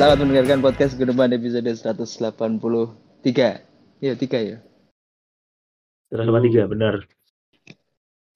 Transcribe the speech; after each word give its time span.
Selamat 0.00 0.24
mendengarkan 0.24 0.64
podcast 0.64 0.96
Gedeban 0.96 1.28
episode 1.36 1.68
183. 1.68 2.32
Iya, 4.00 4.16
3 4.16 4.48
ya. 4.48 4.56
183 6.08 6.72
benar. 6.72 7.04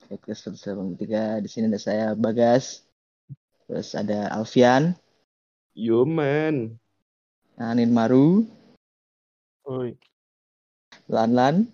Podcast 0.05 0.53
183. 0.53 1.41
Di 1.41 1.49
sini 1.49 1.65
ada 1.65 1.81
saya 1.81 2.13
Bagas. 2.13 2.85
Terus 3.65 3.97
ada 3.97 4.29
Alfian, 4.29 4.93
Yo 5.73 6.05
man. 6.05 6.77
Anin 7.57 7.89
Maru, 7.97 8.45
Oi. 9.65 9.97
Lanlan, 11.09 11.65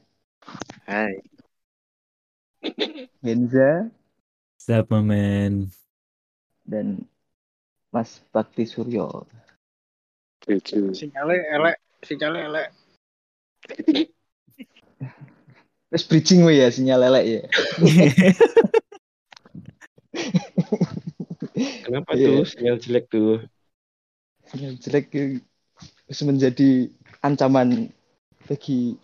Hai. 0.88 1.20
Benza, 3.28 3.92
Siapa 4.56 5.04
men? 5.04 5.68
dan 6.64 7.04
Mas 7.92 8.24
Bakti 8.32 8.64
Suryo. 8.64 9.28
Tujuh. 10.42 10.94
Sinyalnya 10.98 11.40
elek, 11.54 11.78
sinyalnya 12.02 12.42
elek. 12.50 12.68
Terus 15.92 16.08
bridging 16.08 16.48
we 16.48 16.64
ya 16.64 16.72
sinyal 16.72 17.04
lelek 17.04 17.26
ya. 17.28 17.42
Kenapa 21.84 22.16
Iya. 22.16 22.28
tuh 22.42 22.48
sinyal 22.48 22.78
jelek 22.80 23.06
tuh? 23.12 23.44
Sinyal 24.50 24.80
jelek 24.80 25.06
itu 25.12 25.44
terus 26.08 26.22
menjadi 26.24 26.92
ancaman 27.20 27.92
bagi 28.48 28.96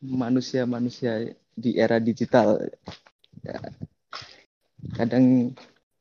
manusia-manusia 0.00 1.32
di 1.56 1.76
era 1.76 2.00
digital. 2.00 2.60
Ya, 3.44 3.60
kadang 4.96 5.52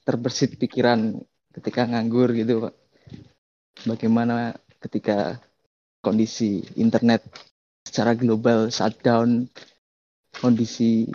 terbersit 0.08 0.56
pikiran 0.56 1.20
ketika 1.56 1.88
nganggur 1.88 2.32
gitu 2.36 2.68
Pak. 2.70 2.85
Bagaimana 3.86 4.58
ketika 4.82 5.38
kondisi 6.02 6.66
internet 6.74 7.22
secara 7.86 8.18
global 8.18 8.74
shutdown, 8.74 9.46
kondisi 10.42 11.06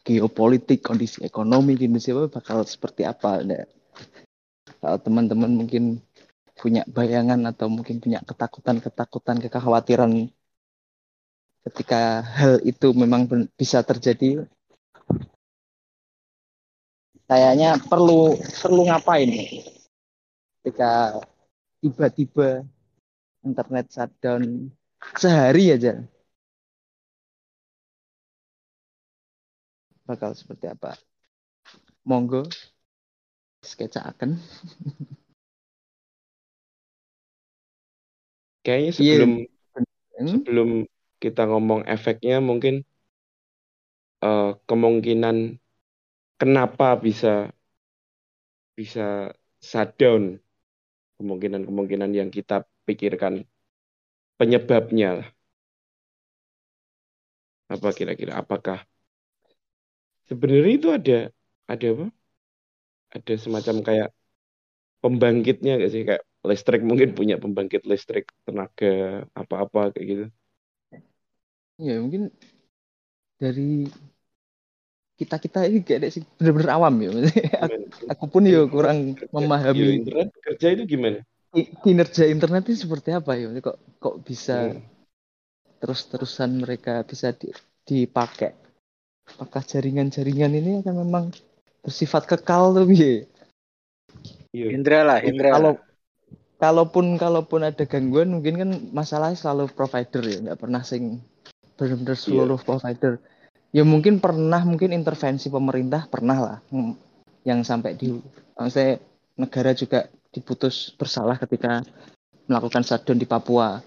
geopolitik, 0.00 0.80
kondisi 0.80 1.20
ekonomi 1.20 1.76
di 1.76 1.86
Indonesia 1.86 2.24
bakal 2.26 2.64
seperti 2.64 3.04
apa? 3.04 3.44
Nah, 3.44 3.68
kalau 4.80 4.98
teman-teman 4.98 5.52
mungkin 5.52 6.00
punya 6.56 6.88
bayangan 6.88 7.52
atau 7.52 7.68
mungkin 7.68 8.00
punya 8.00 8.24
ketakutan-ketakutan, 8.24 9.44
kekhawatiran 9.44 10.32
ketika 11.68 12.24
hal 12.26 12.64
itu 12.64 12.90
memang 12.96 13.28
bisa 13.54 13.84
terjadi, 13.86 14.48
kayaknya 17.28 17.78
perlu 17.86 18.34
perlu 18.60 18.82
ngapain 18.88 19.30
ketika 20.62 21.22
tiba-tiba 21.82 22.48
internet 23.48 23.86
shutdown 23.94 24.70
sehari 25.20 25.64
aja 25.76 25.92
bakal 30.08 30.32
seperti 30.38 30.66
apa 30.74 30.90
monggo 32.04 32.42
sketsakan 33.70 34.30
Kayaknya 38.64 38.92
Iya. 38.98 39.00
sebelum 39.00 39.30
Hmm? 40.18 40.40
sebelum 40.44 40.68
kita 41.22 41.42
ngomong 41.50 41.82
efeknya 41.94 42.36
mungkin 42.48 42.74
eh, 44.24 44.50
kemungkinan 44.68 45.36
kenapa 46.40 46.88
bisa 47.04 47.28
bisa 48.76 49.32
shutdown 49.68 50.40
kemungkinan-kemungkinan 51.22 52.10
yang 52.18 52.28
kita 52.36 52.66
pikirkan 52.86 53.46
penyebabnya. 54.38 55.32
Apa 57.74 57.88
kira-kira? 57.96 58.32
Apakah 58.42 58.78
sebenarnya 60.28 60.72
itu 60.78 60.88
ada 60.98 61.18
ada 61.72 61.86
apa? 61.94 62.06
Ada 63.16 63.34
semacam 63.44 63.76
kayak 63.86 64.08
pembangkitnya 65.02 65.72
gak 65.82 65.92
sih 65.94 66.02
kayak 66.08 66.24
listrik 66.50 66.82
mungkin 66.88 67.10
punya 67.18 67.36
pembangkit 67.42 67.82
listrik 67.90 68.24
tenaga 68.46 68.86
apa-apa 69.40 69.80
kayak 69.94 70.06
gitu. 70.12 70.24
ya 71.78 71.98
mungkin 72.02 72.30
dari 73.40 73.90
kita 75.22 75.36
kita 75.38 75.58
ini 75.64 75.80
kayak 75.80 76.10
sih 76.10 76.22
bener-bener 76.36 76.70
awam 76.74 76.94
ya 76.98 77.10
aku, 77.62 77.74
aku 78.10 78.24
pun 78.26 78.42
ya 78.44 78.66
kurang 78.66 79.14
Kerja- 79.14 79.30
memahami 79.30 79.78
iya, 79.78 79.90
internet 80.02 80.28
kerja 80.42 80.66
itu 80.74 80.82
gimana? 80.84 81.18
ki- 81.54 81.70
kinerja 81.80 82.24
internet 82.26 82.62
ini 82.66 82.76
seperti 82.76 83.08
apa 83.14 83.32
ya 83.38 83.46
kok 83.58 83.78
kok 84.02 84.16
bisa 84.20 84.74
Hmm. 84.74 84.82
terus-terusan 85.78 86.62
mereka 86.62 87.02
bisa 87.02 87.30
di- 87.30 87.54
dipakai 87.82 88.54
apakah 89.26 89.62
jaringan-jaringan 89.62 90.52
ini 90.54 90.70
akan 90.82 90.94
memang 91.02 91.24
bersifat 91.82 92.26
kekal 92.26 92.74
tuh 92.74 92.86
ya. 92.90 93.26
Indra 94.52 95.00
lah, 95.02 95.18
Indra. 95.24 95.56
kalau 95.56 95.72
kalaupun 96.62 97.18
kalaupun 97.18 97.60
ada 97.66 97.82
gangguan 97.82 98.30
mungkin 98.30 98.54
kan 98.54 98.70
masalahnya 98.94 99.34
selalu 99.34 99.72
provider 99.72 100.22
ya 100.22 100.38
nggak 100.38 100.60
pernah 100.62 100.82
sing 100.86 101.18
benar-benar 101.74 102.14
Iya. 102.14 102.22
seluruh 102.22 102.60
provider 102.60 103.18
ya 103.72 103.82
mungkin 103.82 104.20
pernah 104.20 104.62
mungkin 104.62 104.92
intervensi 104.92 105.48
pemerintah 105.48 106.06
pernah 106.06 106.38
lah 106.38 106.58
Hmm, 106.68 106.94
yang 107.42 107.64
sampai 107.64 107.96
di 107.96 108.14
maksudnya 108.54 109.00
negara 109.40 109.72
juga 109.72 110.06
diputus 110.32 110.92
bersalah 110.94 111.40
ketika 111.40 111.82
melakukan 112.46 112.84
shutdown 112.84 113.18
di 113.18 113.28
Papua 113.28 113.80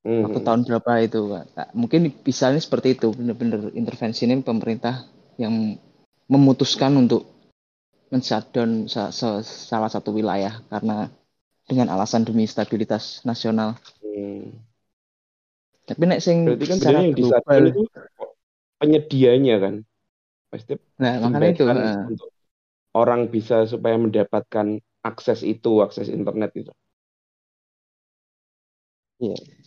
Hmm. 0.00 0.24
waktu 0.24 0.40
tahun 0.40 0.64
berapa 0.64 0.92
itu 1.04 1.20
Pak. 1.28 1.44
Nah, 1.52 1.68
mungkin 1.76 2.08
misalnya 2.24 2.56
seperti 2.56 2.96
itu 2.96 3.12
benar-benar 3.12 3.68
intervensi 3.76 4.24
ini 4.24 4.40
pemerintah 4.40 5.04
yang 5.36 5.76
memutuskan 6.24 6.96
untuk 6.96 7.28
men-shutdown 8.08 8.88
sa- 8.88 9.12
sa- 9.12 9.44
salah 9.44 9.92
satu 9.92 10.16
wilayah 10.16 10.64
karena 10.72 11.12
dengan 11.68 11.92
alasan 11.92 12.24
demi 12.24 12.48
stabilitas 12.48 13.20
nasional. 13.28 13.76
Hmm. 14.00 14.56
Tapi 15.84 16.02
nek 16.08 16.24
sing 16.24 16.48
Berarti 16.48 16.64
kan 16.64 16.78
secara 16.80 17.00
global, 17.12 17.62
itu 17.68 17.82
penyedianya 18.80 19.56
kan. 19.60 19.74
Pasti 20.50 20.74
nah 20.98 21.20
makanya 21.22 21.48
itu 21.54 21.64
eh, 21.68 21.96
untuk 22.10 22.30
orang 22.96 23.30
bisa 23.30 23.68
supaya 23.68 23.94
mendapatkan 24.00 24.82
akses 25.06 25.46
itu, 25.46 25.84
akses 25.84 26.10
internet 26.10 26.50
itu. 26.56 26.72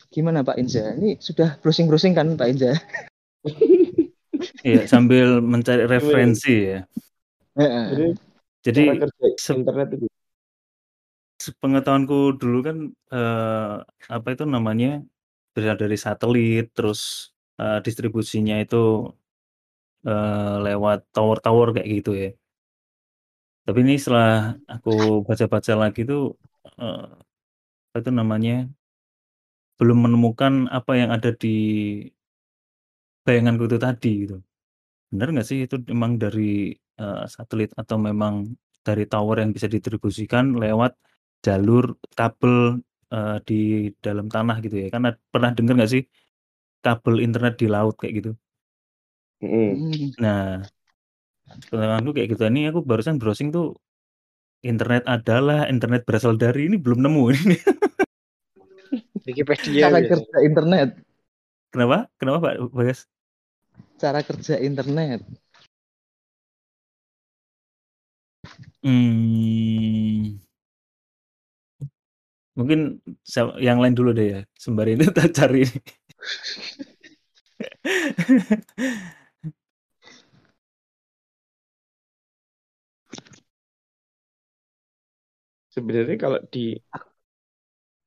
gimana 0.09 0.41
Pak 0.41 0.57
Inza? 0.57 0.97
Ini 0.97 1.22
sudah 1.22 1.62
browsing-browsing 1.62 2.18
kan 2.18 2.34
Pak 2.34 2.47
Inza? 2.50 2.73
Iya, 4.63 4.88
sambil 4.88 5.44
mencari 5.44 5.84
referensi 5.84 6.72
ya. 6.72 6.88
Heeh. 7.59 7.85
Jadi 7.91 8.07
Jadi 8.63 8.84
internet 9.59 9.88
itu. 10.00 10.07
sepengetahuanku 11.35 12.40
dulu 12.40 12.57
kan 12.63 12.78
eh, 13.12 13.75
apa 14.07 14.28
itu 14.31 14.47
namanya 14.47 15.03
berasal 15.52 15.75
dari 15.75 15.97
satelit, 16.00 16.72
terus 16.72 17.32
eh, 17.62 17.78
distribusinya 17.86 18.56
itu 18.64 18.75
eh, 20.08 20.56
lewat 20.66 20.97
tower-tower 21.16 21.68
kayak 21.75 21.88
gitu 21.96 22.12
ya. 22.24 22.28
Tapi 23.66 23.78
ini 23.84 23.94
setelah 24.02 24.59
aku 24.74 24.90
baca-baca 25.28 25.74
lagi 25.84 26.00
tuh 26.09 26.19
eh, 26.81 27.00
apa 27.91 27.97
itu 28.02 28.12
namanya 28.19 28.53
belum 29.78 29.97
menemukan 30.05 30.53
apa 30.78 30.91
yang 30.97 31.09
ada 31.14 31.29
di 31.34 31.55
bayanganku 33.26 33.64
itu 33.70 33.78
tadi 33.85 34.09
gitu. 34.26 34.35
Benar 35.11 35.28
nggak 35.34 35.47
sih 35.49 35.59
itu 35.66 35.76
memang 35.94 36.14
dari 36.23 36.44
eh, 37.02 37.23
satelit 37.35 37.72
atau 37.82 37.97
memang 38.09 38.35
dari 38.88 39.03
tower 39.11 39.38
yang 39.44 39.52
bisa 39.56 39.67
didistribusikan 39.72 40.46
lewat 40.64 40.94
jalur 41.46 41.85
kabel 42.17 42.56
eh, 43.14 43.38
di 43.47 43.56
dalam 44.06 44.28
tanah 44.35 44.58
gitu 44.66 44.76
ya? 44.84 44.88
Karena 44.94 45.09
pernah 45.34 45.52
dengar 45.58 45.73
nggak 45.79 45.91
sih 45.96 46.03
kabel 46.85 47.16
internet 47.26 47.53
di 47.62 47.68
laut 47.76 47.96
kayak 48.00 48.14
gitu? 48.20 48.32
Hmm. 49.41 50.14
Nah, 50.24 50.64
pengalamanku 51.70 52.12
kayak 52.16 52.30
gitu. 52.34 52.41
Ini 52.52 52.62
aku 52.72 52.80
barusan 52.90 53.16
browsing 53.22 53.50
tuh 53.56 53.66
internet 54.72 55.03
adalah 55.16 55.59
internet 55.74 56.02
berasal 56.08 56.34
dari 56.44 56.62
ini 56.70 56.78
belum 56.84 57.00
nemu 57.06 57.24
ini. 57.35 57.58
Wikipedia. 59.28 59.82
Cara 59.88 60.00
ya. 60.03 60.08
kerja 60.12 60.38
internet, 60.50 60.90
Kenapa? 61.74 61.97
Kenapa 62.20 62.38
Pak 62.46 62.53
Bagas? 62.76 63.00
cara 64.02 64.20
kerja 64.30 64.56
internet. 64.70 65.22
Hmm, 68.84 70.40
mungkin 72.58 72.80
yang 73.68 73.78
lain 73.82 73.96
dulu 73.97 74.09
deh 74.18 74.28
ya. 74.34 74.40
Sembari 74.64 74.90
itu 74.97 75.09
tak 75.18 75.30
cari. 75.38 75.66
Sebenarnya 85.73 86.16
kalau 86.23 86.40
di 86.53 86.59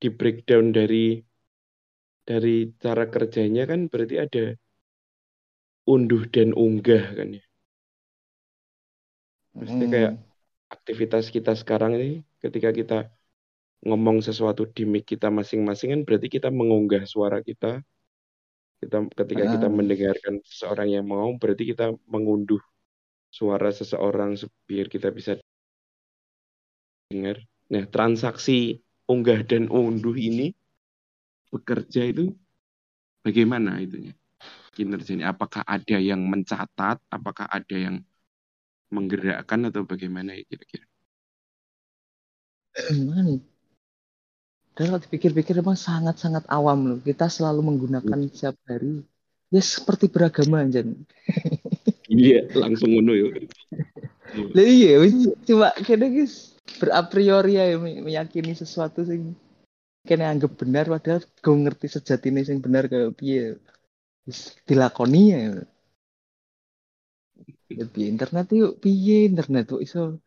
di 0.00 0.08
breakdown 0.18 0.66
dari 0.76 1.20
dari 2.28 2.56
cara 2.82 3.04
kerjanya 3.14 3.62
kan 3.70 3.80
berarti 3.90 4.16
ada 4.24 4.42
unduh 5.92 6.22
dan 6.34 6.48
unggah 6.64 7.04
kan 7.18 7.28
ya. 7.38 7.42
Maksudnya 9.58 9.88
kayak 9.94 10.12
Hmm. 10.12 10.26
aktivitas 10.74 11.24
kita 11.36 11.52
sekarang 11.62 11.92
ini 11.98 12.08
ketika 12.44 12.70
kita 12.80 12.94
ngomong 13.86 14.18
sesuatu 14.28 14.62
di 14.76 14.82
mic 14.92 15.04
kita 15.12 15.28
masing-masing 15.38 15.88
kan 15.94 16.00
berarti 16.06 16.28
kita 16.36 16.48
mengunggah 16.58 17.02
suara 17.12 17.38
kita. 17.48 17.66
Kita 18.80 18.96
ketika 19.20 19.44
kita 19.54 19.66
Ah. 19.68 19.74
mendengarkan 19.78 20.34
seseorang 20.48 20.88
yang 20.96 21.06
mau 21.14 21.28
berarti 21.40 21.64
kita 21.72 21.84
mengunduh 22.12 22.60
suara 23.38 23.70
seseorang 23.80 24.30
se- 24.40 24.52
biar 24.68 24.86
kita 24.94 25.08
bisa 25.18 25.32
dengar. 27.10 27.36
Nah, 27.72 27.84
transaksi 27.94 28.78
unggah 29.10 29.40
dan 29.50 29.66
unduh 29.70 30.14
ini 30.28 30.54
bekerja 31.52 32.02
itu 32.12 32.24
bagaimana 33.26 33.70
itunya? 33.84 34.12
Kinerjanya 34.76 35.26
apakah 35.34 35.62
ada 35.76 35.96
yang 36.10 36.22
mencatat, 36.32 36.96
apakah 37.16 37.46
ada 37.58 37.76
yang 37.86 37.96
menggerakkan 38.94 39.60
atau 39.68 39.82
bagaimana 39.92 40.30
ya 40.38 40.44
kira-kira? 40.50 40.86
Dan 44.76 44.92
kalau 44.92 45.00
dipikir-pikir 45.00 45.56
emang 45.56 45.80
sangat-sangat 45.80 46.44
awam 46.52 46.78
loh. 46.84 46.98
Kita 47.00 47.32
selalu 47.32 47.64
menggunakan 47.64 48.28
setiap 48.28 48.60
hari. 48.68 49.00
Ya 49.48 49.62
seperti 49.64 50.12
beragama 50.12 50.68
aja. 50.68 50.84
Iya, 52.12 52.44
langsung 52.52 52.92
ngono 52.92 53.16
ya. 53.16 53.26
Lah 54.52 54.66
iya, 54.68 55.00
cuma 55.48 55.72
kene 55.80 56.12
guys 56.12 56.52
berapriori 56.76 57.56
ya 57.56 57.78
me- 57.80 58.04
meyakini 58.04 58.52
sesuatu 58.52 59.06
sing 59.06 59.32
kene 60.04 60.28
anggap 60.28 60.60
benar 60.60 60.90
padahal 60.90 61.24
gue 61.24 61.56
ngerti 61.56 61.86
sejatine 61.88 62.44
sing 62.44 62.60
benar 62.60 62.84
kayak 62.90 63.16
piye. 63.16 63.56
Wis 64.28 64.60
dilakoni 64.68 65.22
ya. 65.32 65.40
Ya 67.72 67.84
piye 67.88 68.06
internet 68.12 68.46
yuk 68.52 68.76
piye 68.82 69.24
internet 69.30 69.64
kok 69.72 69.80
iso 69.80 70.20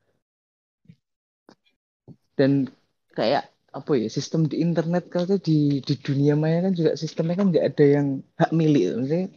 dan 2.39 2.71
kayak 3.13 3.51
apa 3.69 3.91
ya 4.01 4.07
sistem 4.09 4.49
di 4.49 4.61
internet 4.65 5.09
kalau 5.13 5.37
di 5.37 5.79
di 5.85 5.93
dunia 5.99 6.33
maya 6.33 6.65
kan 6.65 6.73
juga 6.73 6.91
sistemnya 6.97 7.35
kan 7.39 7.47
nggak 7.53 7.65
ada 7.69 7.85
yang 7.85 8.07
hak 8.35 8.51
milik 8.51 8.97
maksudnya 8.97 9.27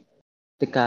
ketika 0.56 0.87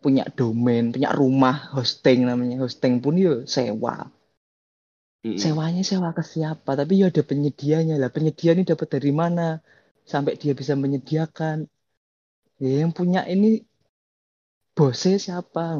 punya 0.00 0.24
domain 0.38 0.94
punya 0.94 1.10
rumah 1.12 1.74
hosting 1.74 2.24
namanya 2.24 2.62
hosting 2.62 3.02
pun 3.02 3.18
yo 3.18 3.44
sewa. 3.44 4.08
Mm-mm. 5.26 5.42
sewanya 5.42 5.82
sewa 5.82 6.14
ke 6.14 6.22
siapa? 6.22 6.78
Tapi 6.78 7.02
ya 7.02 7.10
ada 7.10 7.22
penyedianya 7.26 7.98
lah. 7.98 8.14
Penyedia 8.14 8.54
ini 8.54 8.62
dapat 8.62 8.88
dari 8.94 9.10
mana? 9.10 9.58
Sampai 10.06 10.38
dia 10.38 10.54
bisa 10.54 10.78
menyediakan. 10.78 11.66
Ya 12.62 12.86
yang 12.86 12.94
punya 12.94 13.26
ini 13.26 13.66
bosnya 14.78 15.18
siapa? 15.18 15.74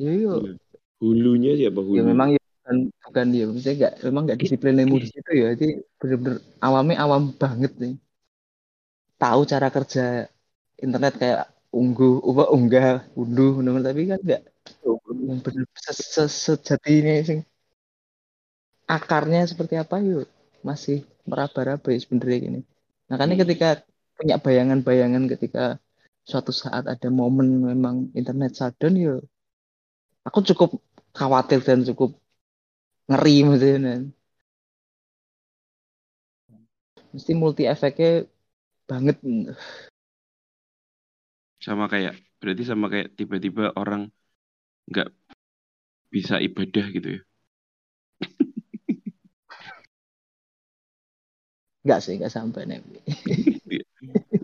Ya 0.00 0.12
yuk. 0.16 0.48
Iya. 0.48 0.52
Hulunya 1.02 1.52
siapa? 1.60 1.84
Ya 1.92 2.02
hulu? 2.02 2.08
memang 2.08 2.28
ya 2.32 2.41
bukan, 2.72 2.78
bukan 3.04 3.26
ya 3.38 3.42
maksudnya 3.48 3.74
nggak 3.80 3.94
memang 4.06 4.22
nggak 4.26 4.40
disiplin 4.42 4.80
ilmu 4.82 4.96
di 5.04 5.08
situ 5.12 5.30
ya. 5.42 5.46
Jadi 5.54 5.66
bener-bener 6.00 6.36
awamnya 6.66 6.96
awam 7.04 7.22
banget 7.42 7.72
nih. 7.82 7.92
Tahu 9.22 9.40
cara 9.52 9.68
kerja 9.76 10.00
internet 10.84 11.14
kayak 11.22 11.40
ungguh 11.80 12.12
apa 12.30 12.44
unggah 12.56 12.86
unduh 13.20 13.50
bener 13.58 13.80
tapi 13.86 14.00
kan 14.10 14.20
nggak 14.26 14.42
yang 15.28 15.40
bener 15.44 15.64
sejati 16.44 16.90
ini 17.00 17.12
sing 17.28 17.38
akarnya 18.96 19.40
seperti 19.50 19.74
apa 19.82 19.96
yuk 20.08 20.26
masih 20.68 20.96
meraba-raba 21.30 21.88
ya 21.94 21.98
sebenarnya 22.04 22.38
gini. 22.46 22.60
Makanya 23.10 23.34
Hmm. 23.34 23.42
ketika 23.46 23.68
punya 24.18 24.36
bayangan-bayangan 24.44 25.24
ketika 25.32 25.62
suatu 26.28 26.52
saat 26.54 26.84
ada 26.92 27.08
momen 27.10 27.48
memang 27.70 27.96
internet 28.18 28.52
shutdown 28.58 28.94
yuk 29.04 29.20
aku 30.28 30.38
cukup 30.48 30.70
khawatir 31.18 31.60
dan 31.66 31.82
cukup 31.88 32.10
ngeri 33.12 33.36
maksudnya 33.48 33.94
mesti 37.14 37.32
multi 37.40 37.62
efeknya 37.74 38.10
banget 38.90 39.16
Sama 41.66 41.84
kayak 41.92 42.12
berarti 42.40 42.62
sama 42.70 42.86
kayak 42.92 43.08
tiba-tiba 43.18 43.62
orang 43.80 44.02
nggak 44.90 45.08
bisa 46.12 46.36
ibadah 46.46 46.84
gitu 46.94 47.08
ya. 47.18 47.20
nggak 51.84 52.00
sih 52.04 52.14
nggak 52.18 52.34
sampai 52.36 52.62
nih 52.68 52.78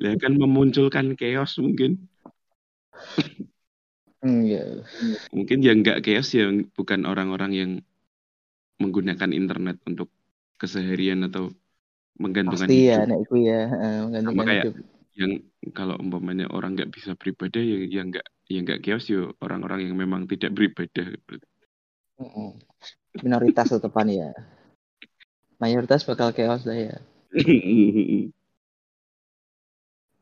Ya 0.04 0.12
kan 0.22 0.32
memunculkan 0.42 1.06
chaos 1.20 1.52
mungkin. 1.64 1.90
hmm, 4.22 4.42
ya 4.46 4.62
Mungkin 5.36 5.58
yang 5.66 5.76
nggak 5.82 5.98
chaos 6.04 6.28
ya 6.38 6.44
bukan 6.76 7.00
orang-orang 7.10 7.52
yang 7.60 7.70
menggunakan 8.78 9.30
internet 9.34 9.82
untuk 9.86 10.08
keseharian 10.58 11.26
atau 11.26 11.50
menggantungkan 12.18 12.66
pasti 12.66 12.90
ya 12.90 13.02
hidup. 13.02 13.10
nek 13.10 13.18
itu 13.26 13.36
ya. 13.46 13.60
Eh, 13.70 13.98
menggantungkan 14.06 14.46
kayak- 14.46 14.64
hidup. 14.66 14.74
Yang 15.18 15.32
kalau 15.74 15.98
umpamanya 15.98 16.46
orang 16.54 16.78
nggak 16.78 16.94
bisa 16.94 17.18
beribadah 17.18 17.58
ya 17.58 17.78
yang 17.90 18.14
nggak 18.14 18.26
yang 18.46 18.62
nggak 18.62 18.80
chaos 18.86 19.10
ya 19.10 19.26
orang-orang 19.42 19.90
yang 19.90 19.98
memang 19.98 20.30
tidak 20.30 20.54
beribadah. 20.54 21.10
Minoritas 23.18 23.66
tetepan 23.74 24.06
ya. 24.14 24.30
Mayoritas 25.58 26.06
bakal 26.06 26.30
chaos 26.30 26.62
lah 26.62 26.78
ya. 26.78 26.96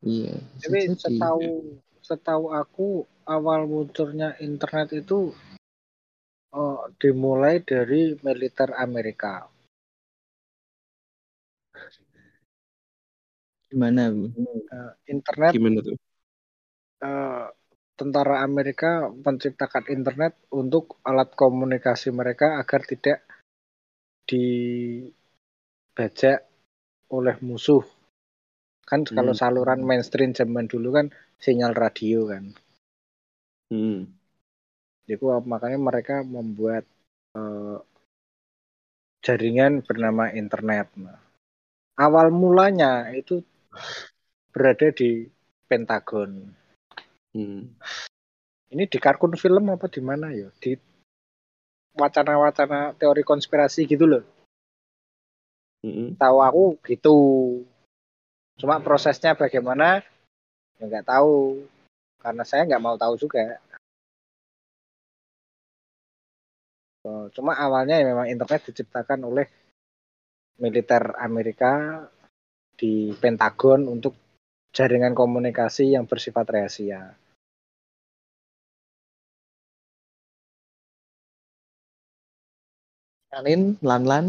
Iya 0.06 0.38
Tapi 0.62 0.94
setahu 0.94 1.82
setahu 1.98 2.54
aku 2.54 3.02
awal 3.26 3.66
munculnya 3.66 4.38
internet 4.38 4.94
itu 4.94 5.34
dimulai 6.96 7.60
dari 7.60 8.16
militer 8.24 8.72
Amerika. 8.76 9.44
gimana 13.70 14.02
Bu? 14.14 14.24
Eh, 14.72 14.92
internet 15.12 15.52
Gimana 15.54 15.78
tuh? 15.84 15.96
eh, 17.04 17.46
tentara 17.96 18.44
Amerika 18.44 19.08
menciptakan 19.08 19.84
internet 19.88 20.32
untuk 20.52 21.00
alat 21.08 21.32
komunikasi 21.32 22.08
mereka 22.12 22.60
agar 22.60 22.80
tidak 22.84 23.18
dibajak 24.28 25.18
oleh 27.12 27.36
musuh. 27.44 27.84
Kan 28.86 29.02
kalau 29.02 29.34
Hmm. 29.34 29.40
saluran 29.42 29.80
mainstream 29.82 30.30
zaman 30.34 30.66
dulu 30.70 30.88
kan 30.94 31.06
sinyal 31.42 31.72
radio 31.74 32.30
kan. 32.30 32.44
Hmm. 33.70 34.06
Jadi 35.06 35.22
makanya 35.46 35.78
mereka 35.78 36.14
membuat 36.26 36.84
eh, 37.36 37.78
jaringan 39.20 39.84
bernama 39.84 40.32
internet. 40.32 40.88
Nah, 40.96 41.20
awal 42.00 42.32
mulanya 42.32 43.12
itu 43.12 43.44
berada 44.54 44.88
di 44.94 45.28
Pentagon. 45.66 46.54
Hmm. 47.34 47.74
Ini 48.70 48.86
di 48.86 48.98
kartun 49.02 49.34
film 49.36 49.68
apa 49.68 49.90
di 49.90 50.00
mana 50.00 50.30
ya? 50.32 50.48
Di 50.56 50.78
wacana-wacana 51.96 52.94
teori 52.94 53.26
konspirasi 53.26 53.84
gitu 53.84 54.06
loh. 54.06 54.24
Hmm. 55.82 56.14
Tahu 56.14 56.38
aku 56.40 56.64
gitu. 56.86 57.16
Cuma 58.56 58.80
prosesnya 58.80 59.36
bagaimana? 59.36 60.00
Ya 60.78 60.88
nggak 60.88 61.06
tahu. 61.08 61.66
Karena 62.22 62.42
saya 62.46 62.64
nggak 62.64 62.82
mau 62.82 62.96
tahu 62.96 63.18
juga. 63.18 63.60
Oh, 67.06 67.30
Cuma 67.30 67.52
awalnya 67.54 68.02
ya 68.02 68.06
memang 68.10 68.26
internet 68.26 68.66
diciptakan 68.66 69.20
oleh 69.30 69.46
militer 70.58 71.14
Amerika 71.22 72.02
di 72.74 73.14
Pentagon 73.22 73.86
untuk 73.86 74.14
jaringan 74.74 75.14
komunikasi 75.14 75.94
yang 75.94 76.04
bersifat 76.10 76.44
rahasia. 76.50 77.14
Alin 83.36 83.76
lan-lan 83.84 84.26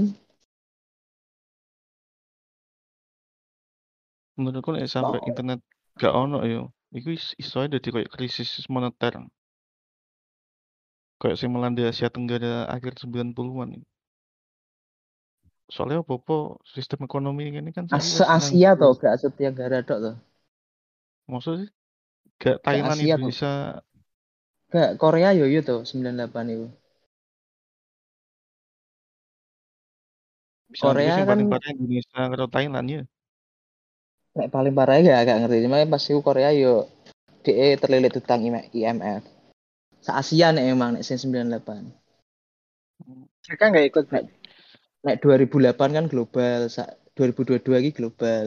Menurutku 4.37 4.77
sampai 4.85 5.17
Oh. 5.17 5.25
internet 5.25 5.59
gak 5.97 6.13
ono 6.13 6.45
yo, 6.45 6.69
iku 6.93 7.09
is- 7.09 7.33
iso 7.41 7.57
ae 7.57 7.73
dadi 7.73 7.89
koyo 7.89 8.05
krisis 8.05 8.69
moneter. 8.69 9.17
Kayak 11.17 11.37
sing 11.41 11.49
melanda 11.49 11.81
Asia 11.89 12.13
Tenggara 12.13 12.69
akhir 12.69 13.01
90-an. 13.01 13.81
Soalnya 15.67 15.99
apa-apa 15.99 16.61
sistem 16.63 17.03
ekonomi 17.03 17.51
ini 17.51 17.75
kan 17.75 17.91
As 17.91 18.23
Asia 18.23 18.71
toh 18.79 18.95
gak 18.95 19.19
Asia 19.19 19.29
Tenggara 19.33 19.83
tok 19.83 19.99
toh 19.99 20.15
Maksud 21.27 21.53
sih 21.65 21.69
gak 22.39 22.63
Thailand 22.63 22.95
Asia 22.95 23.19
kok. 23.19 23.19
Indonesia 23.19 23.51
gak 24.71 24.89
Korea 24.95 25.35
yo 25.35 25.43
yo 25.43 25.59
toh 25.65 25.83
98 25.83 26.53
itu 26.55 26.67
Bisa 30.71 30.83
Korea 30.87 31.13
kan 31.23 31.27
paling 31.35 31.47
parah 31.51 31.69
Indonesia 31.75 32.19
karo 32.31 32.45
Thailand 32.47 32.87
ya. 32.87 33.03
nek 34.37 34.53
paling 34.53 34.73
parah 34.77 35.01
ya 35.01 35.17
agak 35.17 35.41
ngerti. 35.41 35.65
Cuma 35.65 35.81
pas 35.89 36.03
iku 36.05 36.21
Korea 36.21 36.53
yo 36.53 36.85
DE 37.41 37.79
terlilit 37.81 38.13
utang 38.13 38.45
IMF. 38.45 39.36
Sa 40.07 40.15
Asia 40.23 40.47
nek 40.55 40.65
emang 40.73 40.91
nek 40.95 41.03
sen 41.07 41.19
98. 41.19 41.83
Mereka 43.47 43.63
nggak 43.71 43.87
ikut, 43.91 44.05
Pak. 44.11 44.23
Nek 45.05 45.17
2008 45.23 45.89
kan 45.97 46.05
global, 46.13 46.61
sa 46.75 46.83
2022 47.17 47.75
lagi 47.77 47.91
global. 47.99 48.45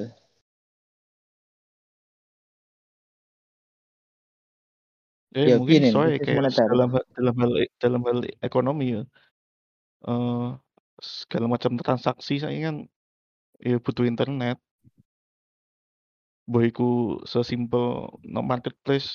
Eh 5.39 5.47
Ya 5.51 5.57
mungkin 5.59 5.83
gini, 5.83 5.89
soalnya 5.93 6.19
kayak 6.27 6.43
dalam 6.71 6.91
dalam 7.17 7.35
hal 7.41 7.51
dalam 7.83 8.03
hal 8.09 8.19
ekonomi 8.49 8.85
ya. 8.97 9.03
eh 10.09 10.49
segala 11.01 11.47
macam 11.55 11.73
transaksi 11.81 12.35
saya 12.45 12.57
kan 12.67 12.77
ya 13.69 13.77
butuh 13.85 14.05
internet. 14.13 14.57
Boyku 16.53 16.85
sesimpel 17.33 17.85
no 18.33 18.41
marketplace 18.51 19.11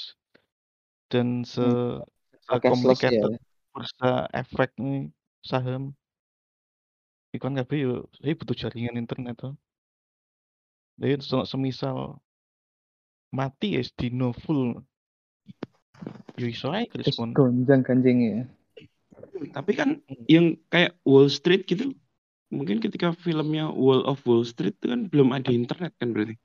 dan 1.12 1.44
se 1.46 1.62
Hmm. 1.62 2.00
Cashless 2.46 2.64
ya. 2.64 2.70
complicated 2.72 3.32
bursa 3.74 4.12
efek 4.32 4.72
nih 4.80 5.12
saham. 5.42 5.92
Ikon 7.36 7.60
kabeh 7.60 7.78
yo 7.84 7.94
saya 8.16 8.32
butuh 8.38 8.56
jaringan 8.56 8.96
internet 8.96 9.36
tuh. 9.36 9.54
Jadi 10.96 11.20
se- 11.20 11.48
semisal 11.50 12.22
mati 13.36 13.76
ya 13.76 13.84
dino 14.00 14.32
full. 14.32 14.80
Yo 16.40 16.46
iso 16.48 16.72
ae 16.72 16.88
respon. 16.96 17.36
gonjang 17.36 17.84
ganjing 17.84 18.18
ya. 18.24 18.40
Tapi 19.52 19.72
kan 19.76 20.00
Hmm. 20.00 20.26
yang 20.32 20.46
kayak 20.72 20.96
Wall 21.04 21.28
Street 21.28 21.68
gitu, 21.68 21.92
mungkin 22.48 22.80
ketika 22.80 23.12
filmnya 23.12 23.68
Wall 23.68 24.08
of 24.08 24.24
Wall 24.24 24.48
Street 24.48 24.76
itu 24.80 24.88
kan 24.88 25.12
belum 25.12 25.36
ada 25.36 25.52
internet 25.52 25.92
kan 26.00 26.16
berarti. 26.16 26.40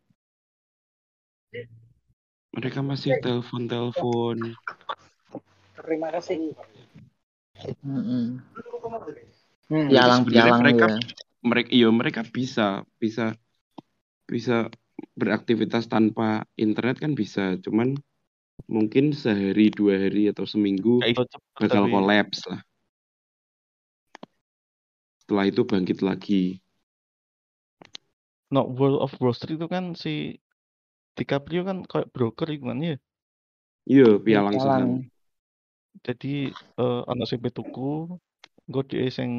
Mereka 2.51 2.83
masih 2.83 3.15
telepon-telepon. 3.23 4.59
Terima 5.81 6.09
kasih. 6.13 6.55
Hmm. 7.85 8.41
Pialang 9.71 10.25
sebenarnya 10.25 10.45
pialang 10.51 10.61
mereka 10.65 10.87
ya. 10.87 10.99
mereka 11.41 11.69
iya 11.71 11.89
mereka 11.93 12.21
bisa 12.27 12.83
bisa 12.99 13.37
bisa 14.27 14.71
beraktivitas 15.17 15.89
tanpa 15.89 16.45
internet 16.55 17.01
kan 17.01 17.17
bisa, 17.17 17.57
cuman 17.65 17.97
mungkin 18.69 19.17
sehari 19.17 19.73
dua 19.73 19.97
hari 19.97 20.29
atau 20.29 20.45
seminggu 20.45 21.01
cepet 21.01 21.27
bakal 21.57 21.87
tapi 21.87 21.93
kolaps 21.93 22.41
lah. 22.51 22.61
Setelah 25.25 25.45
itu 25.49 25.63
bangkit 25.65 25.99
lagi. 26.05 26.59
no 28.51 28.67
World 28.67 28.99
of 28.99 29.15
Wall 29.23 29.31
Street 29.31 29.63
itu 29.63 29.71
kan 29.71 29.95
si 29.95 30.35
DiCaprio 31.15 31.63
kan 31.63 31.87
kayak 31.87 32.11
broker 32.11 32.51
itu 32.51 32.67
kan 32.67 32.83
ya. 32.83 32.97
Iya, 33.87 34.09
Ya, 34.19 34.23
pialang 34.23 34.59
saham. 34.59 34.91
Jadi 36.07 36.27
eh 36.81 36.99
ana 37.11 37.25
sing 37.29 37.39
pe 37.45 37.51
tuku, 37.57 37.81
engko 38.67 38.81
sing 39.19 39.31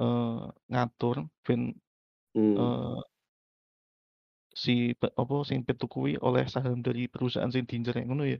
eh 0.00 0.36
ngatur 0.70 1.16
ben 1.44 1.60
eh 2.60 3.00
si 4.62 4.72
pe- 5.00 5.14
apa 5.22 5.34
sing 5.48 5.58
pe 5.66 5.72
tuku 5.80 5.92
kuwi 5.94 6.12
oleh 6.28 6.44
saham 6.54 6.78
dari 6.86 7.02
perusahaan 7.12 7.52
sing 7.54 7.64
diincer 7.68 7.96
ngono 8.06 8.24
ya. 8.32 8.38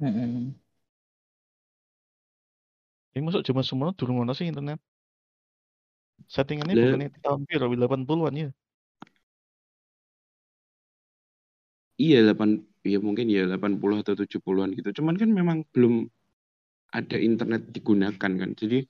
Mm-mm. 0.00 0.54
Ini 3.16 3.22
masuk 3.26 3.42
zaman 3.48 3.64
semono 3.68 3.90
durung 3.98 4.18
ono 4.22 4.32
sih 4.38 4.46
internet. 4.52 4.78
Settingannya 6.34 6.76
Lah, 6.76 6.82
bukannya 6.82 7.08
tahun 7.24 7.42
piro 7.48 7.66
80-an 7.70 8.34
ya. 8.42 8.48
iya 12.02 12.16
8 12.24 12.50
ya 12.82 12.98
mungkin 12.98 13.26
ya 13.30 13.46
80 13.46 14.02
atau 14.02 14.14
70-an 14.18 14.70
gitu. 14.78 14.88
Cuman 14.98 15.14
kan 15.20 15.30
memang 15.30 15.58
belum 15.74 15.94
ada 16.92 17.16
internet 17.16 17.62
digunakan 17.74 18.32
kan. 18.40 18.50
Jadi 18.60 18.84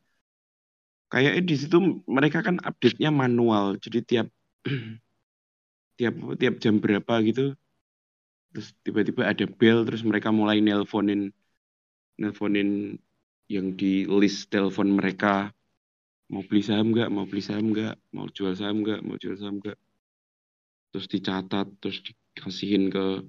kayaknya 1.12 1.42
di 1.44 1.54
situ 1.60 1.76
mereka 2.08 2.38
kan 2.46 2.56
update-nya 2.60 3.10
manual. 3.12 3.76
Jadi 3.84 3.98
tiap 4.04 4.26
tiap 5.98 6.14
tiap 6.40 6.54
jam 6.62 6.80
berapa 6.82 7.14
gitu 7.28 7.54
terus 8.52 8.76
tiba-tiba 8.84 9.24
ada 9.24 9.44
bell 9.48 9.88
terus 9.88 10.04
mereka 10.04 10.28
mulai 10.28 10.60
nelponin 10.60 11.32
nelponin 12.20 13.00
yang 13.48 13.72
di 13.80 14.04
list 14.04 14.52
telepon 14.52 14.92
mereka 14.92 15.48
mau 16.28 16.44
beli 16.44 16.60
saham 16.60 16.92
nggak 16.92 17.08
mau 17.08 17.24
beli 17.24 17.42
saham 17.44 17.72
nggak 17.72 17.96
mau 18.12 18.28
jual 18.28 18.52
saham 18.52 18.84
nggak 18.84 19.00
mau 19.04 19.16
jual 19.16 19.36
saham 19.40 19.56
nggak 19.60 19.76
terus 20.92 21.06
dicatat 21.08 21.66
terus 21.80 21.98
dikasihin 22.04 22.92
ke 22.92 23.24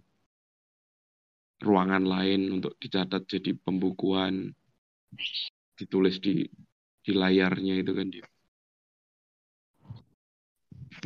ruangan 1.61 2.03
lain 2.13 2.41
untuk 2.61 2.73
dicatat 2.81 3.23
jadi 3.33 3.51
pembukuan 3.65 4.33
ditulis 5.77 6.15
di 6.25 6.33
di 7.05 7.11
layarnya 7.21 7.73
itu 7.81 7.91
kan 7.97 8.07
dia 8.13 8.25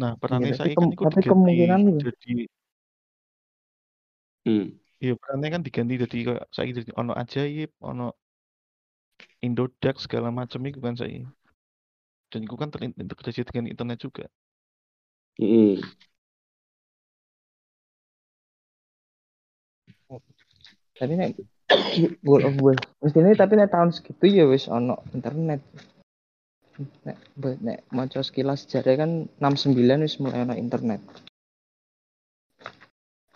Nah, 0.01 0.13
Iya, 0.41 0.53
saya 0.57 0.73
kem- 0.75 0.93
kan 0.99 1.05
tapi 1.05 1.19
diganti 1.21 1.27
kemungkinan 1.29 1.81
ya. 1.97 2.01
jadi 2.01 2.31
hmm. 4.45 4.77
iya 5.03 5.13
perannya 5.21 5.49
kan 5.53 5.61
diganti 5.67 5.93
jadi 6.03 6.17
kayak 6.27 6.43
saya 6.55 6.69
jadi 6.79 6.91
ono 7.01 7.11
ajaib, 7.21 7.69
ono 7.89 8.03
Indodax 9.47 9.95
segala 10.05 10.29
macam 10.39 10.61
itu 10.69 10.77
kan 10.85 10.93
saya. 11.01 11.25
Dan 12.31 12.41
itu 12.47 12.55
kan 12.61 12.69
terintegrasi 12.73 13.41
dengan 13.49 13.65
internet 13.73 13.99
juga. 14.05 14.25
Hmm. 15.39 15.81
Tapi 20.97 21.13
nek 21.13 21.37
World 22.25 22.45
of 22.49 22.55
Wall 22.63 22.77
mestinya 23.03 23.33
tapi 23.37 23.53
nek 23.53 23.69
tahun 23.69 23.93
segitu 23.93 24.23
ya 24.25 24.45
wis 24.49 24.65
ono 24.65 24.97
internet. 25.13 25.61
Nek 27.05 27.17
nek 27.61 27.79
maca 27.93 28.21
sekilas 28.21 28.65
sejarah 28.65 29.05
kan 29.05 29.11
69 29.37 30.05
wis 30.05 30.17
mulai 30.17 30.41
ono 30.41 30.57
internet. 30.57 31.01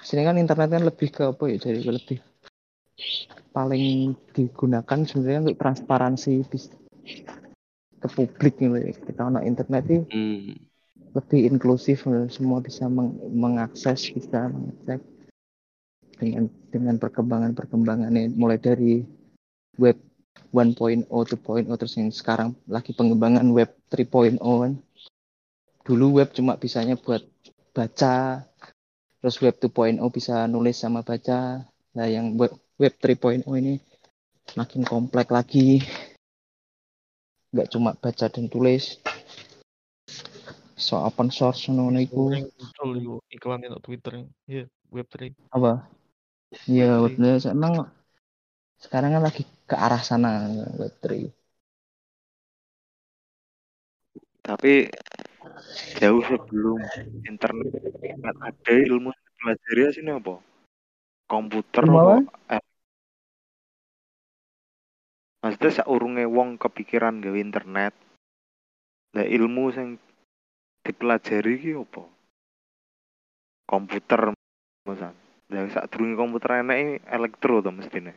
Sini 0.01 0.25
kan 0.25 0.41
internet 0.41 0.69
kan 0.73 0.83
lebih 0.83 1.13
ke 1.13 1.23
apa 1.29 1.43
ya 1.45 1.57
jadi 1.61 1.85
lebih 1.85 2.17
paling 3.53 4.17
digunakan 4.33 4.99
sebenarnya 5.05 5.45
untuk 5.45 5.59
transparansi 5.61 6.31
ke 8.01 8.07
publik 8.09 8.57
gitu 8.57 8.73
ya. 8.73 8.89
Kita 8.89 9.29
ono 9.29 9.45
internet 9.45 9.83
itu 9.85 10.01
Hmm. 10.09 10.57
lebih 11.13 11.53
inklusif 11.53 12.07
semua 12.33 12.63
bisa 12.63 12.87
meng- 12.89 13.19
mengakses 13.29 14.09
bisa 14.09 14.49
mengecek 14.49 15.03
dengan 16.21 16.45
dengan 16.69 16.95
perkembangan-perkembangannya 17.01 18.29
mulai 18.37 18.61
dari 18.61 19.01
web 19.81 19.97
1.0 20.53 21.09
2.0 21.09 21.65
terus 21.81 21.97
yang 21.97 22.13
sekarang 22.13 22.53
lagi 22.69 22.93
pengembangan 22.93 23.49
web 23.49 23.73
3.0 23.89 24.37
kan. 24.37 24.73
Dulu 25.81 26.21
web 26.21 26.29
cuma 26.29 26.61
bisanya 26.61 26.93
buat 26.93 27.25
baca 27.73 28.45
terus 29.17 29.41
web 29.41 29.57
2.0 29.57 29.97
bisa 30.13 30.45
nulis 30.45 30.77
sama 30.77 31.01
baca. 31.01 31.65
Nah 31.97 32.05
yang 32.05 32.37
web 32.37 32.53
web 32.77 32.93
3.0 33.01 33.41
ini 33.57 33.81
makin 34.53 34.85
kompleks 34.85 35.33
lagi. 35.33 35.81
Nggak 37.49 37.67
cuma 37.73 37.97
baca 37.97 38.25
dan 38.29 38.45
tulis. 38.45 39.01
So 40.77 41.01
open 41.01 41.33
source 41.33 41.69
ngono 41.69 41.97
iku. 41.97 42.29
Yang 42.29 42.53
muncul 42.57 42.89
itu 42.97 43.13
iklan 43.37 43.65
itu 43.65 43.79
Twitter. 43.85 44.13
Iya, 44.49 44.65
Web3. 44.91 45.31
apa 45.53 46.00
Iya, 46.67 46.99
Web3. 46.99 47.15
betul. 47.15 47.51
Emang 47.55 47.73
sekarang 48.81 49.09
kan 49.15 49.23
lagi 49.23 49.43
ke 49.69 49.75
arah 49.75 50.01
sana 50.03 50.51
Web3. 50.75 51.31
Tapi 54.41 54.89
jauh 56.01 56.21
sebelum 56.25 56.81
internet 57.23 57.71
ada 58.41 58.73
ilmu 58.73 59.13
yang 59.13 59.25
dipelajari 59.31 59.81
sini 59.93 60.11
apa? 60.11 60.35
Komputer 61.29 61.85
apa? 61.87 61.95
apa? 61.95 62.13
Eh, 62.57 62.63
maksudnya 65.45 65.71
saurunge 65.71 66.25
wong 66.25 66.57
kepikiran 66.57 67.21
gawe 67.21 67.37
internet. 67.37 67.93
Lah 69.15 69.23
ilmu 69.29 69.71
sing 69.71 70.01
dipelajari 70.83 71.53
ki 71.61 71.71
apa? 71.77 72.03
Komputer 73.69 74.35
misal. 74.89 75.13
Lah 75.51 75.67
sak 75.67 75.91
durunge 75.91 76.15
komputer 76.15 76.63
iki 76.63 77.03
elektro 77.11 77.59
to 77.59 77.75
mestine. 77.75 78.15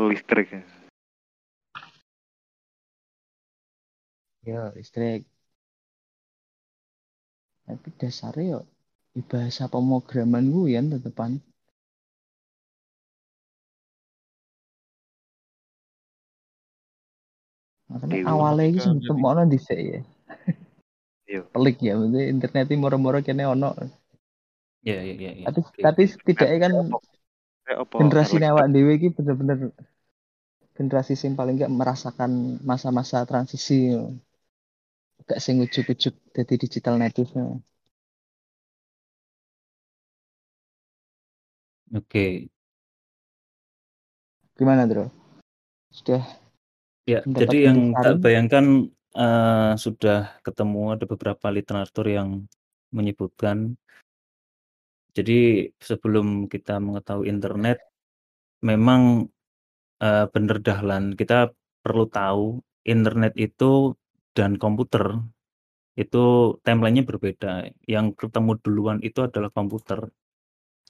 Listrik. 0.00 0.48
Ya, 4.48 4.72
listrik. 4.72 5.28
Tapi 7.68 7.88
dasarnya 8.00 8.44
ya 8.44 8.60
di 9.12 9.20
bahasa 9.24 9.68
pemrograman 9.68 10.48
gue 10.48 10.72
ya 10.72 10.80
tetepan. 10.80 11.40
Makanya 17.92 18.24
awalnya 18.26 18.64
ini 18.72 18.80
jadi. 18.80 19.04
temokno 19.04 19.42
dhisik 19.52 19.78
ya. 19.78 20.00
Pelik 21.54 21.76
ya 21.84 21.94
maksudnya 22.00 22.24
internet 22.32 22.66
ini 22.72 22.80
moro-moro 22.80 23.20
kene 23.20 23.44
ono 23.44 23.70
Ya 24.84 24.94
ya 25.08 25.14
ya 25.24 25.32
ya. 25.42 25.46
tapi 25.46 25.60
Oke. 25.64 25.82
tapi 25.84 26.02
setidaknya 26.12 26.58
kan 26.64 26.72
Kayak 27.64 27.78
apa? 27.84 27.98
generasi 27.98 28.36
awak 28.50 28.66
dewe 28.74 28.92
iki 28.98 29.08
bener-bener 29.16 29.58
generasi 30.78 31.14
sing 31.20 31.32
paling 31.38 31.54
gak 31.62 31.74
merasakan 31.80 32.30
masa-masa 32.70 33.18
transisi 33.30 33.78
gak 35.28 35.40
sing 35.44 35.56
ujuk-ujuk 35.64 36.14
jadi 36.36 36.54
digital 36.62 36.94
native 37.02 37.30
Oke. 41.94 42.48
gimana 44.58 44.82
bro 44.90 45.04
sudah 45.92 46.22
Ya, 47.04 47.20
jadi 47.28 47.68
yang 47.68 47.78
tak 48.00 48.16
bayangkan 48.24 48.64
eh, 49.12 49.72
sudah 49.84 50.40
ketemu 50.40 50.80
ada 50.96 51.04
beberapa 51.04 51.46
literatur 51.52 52.06
yang 52.08 52.28
menyebutkan. 52.96 53.76
Jadi 55.16 55.70
sebelum 55.78 56.50
kita 56.52 56.82
mengetahui 56.82 57.30
internet, 57.30 57.78
memang 58.66 59.30
eh, 60.02 60.26
bener 60.34 60.58
dahlan 60.66 61.14
kita 61.20 61.54
perlu 61.84 62.04
tahu 62.10 62.44
internet 62.84 63.32
itu 63.38 63.94
dan 64.36 64.58
komputer 64.58 65.22
itu 65.94 66.58
timelinenya 66.66 67.06
berbeda. 67.06 67.70
Yang 67.86 68.06
ketemu 68.26 68.58
duluan 68.62 68.98
itu 69.02 69.22
adalah 69.22 69.50
komputer. 69.54 70.10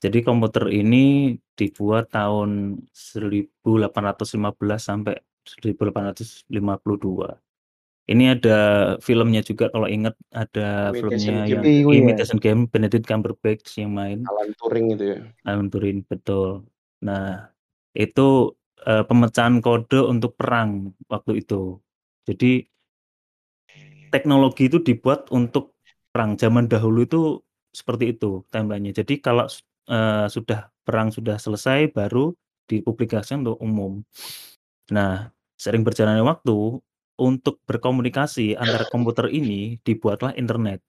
Jadi 0.00 0.20
komputer 0.24 0.68
ini 0.72 1.36
dibuat 1.56 2.12
tahun 2.12 2.80
1815 2.92 4.80
sampai 4.80 5.16
1852. 5.44 7.43
Ini 8.04 8.36
ada 8.36 8.58
filmnya 9.00 9.40
juga 9.40 9.72
kalau 9.72 9.88
ingat 9.88 10.12
ada 10.28 10.92
Imitation 10.92 11.08
filmnya 11.08 11.36
Game. 11.48 11.48
yang 11.48 11.64
Iya, 11.64 11.72
iya. 11.88 11.98
Imitation 12.04 12.36
Game 12.36 12.68
Benedict 12.68 13.08
Cumberbatch 13.08 13.80
yang 13.80 13.96
main. 13.96 14.20
Alan 14.28 14.52
Turing 14.60 14.86
itu 14.92 15.04
ya. 15.16 15.18
Alan 15.48 15.72
Turing 15.72 16.04
betul. 16.04 16.68
Nah, 17.00 17.48
itu 17.96 18.52
eh, 18.84 19.04
pemecahan 19.08 19.64
kode 19.64 20.04
untuk 20.04 20.36
perang 20.36 20.92
waktu 21.08 21.40
itu. 21.40 21.80
Jadi 22.28 22.68
teknologi 24.12 24.68
itu 24.68 24.84
dibuat 24.84 25.32
untuk 25.32 25.80
perang. 26.12 26.36
Zaman 26.36 26.68
dahulu 26.68 27.08
itu 27.08 27.40
seperti 27.72 28.12
itu 28.12 28.44
timelinenya. 28.52 29.00
Jadi 29.00 29.24
kalau 29.24 29.48
eh, 29.88 30.26
sudah 30.28 30.68
perang 30.84 31.08
sudah 31.08 31.40
selesai 31.40 31.88
baru 31.88 32.36
dipublikasikan 32.68 33.48
untuk 33.48 33.64
umum. 33.64 34.04
Nah, 34.92 35.32
sering 35.56 35.80
berjalannya 35.80 36.20
waktu 36.20 36.84
untuk 37.18 37.62
berkomunikasi 37.68 38.58
antara 38.58 38.84
komputer 38.90 39.30
ini 39.30 39.78
dibuatlah 39.86 40.34
internet. 40.34 40.82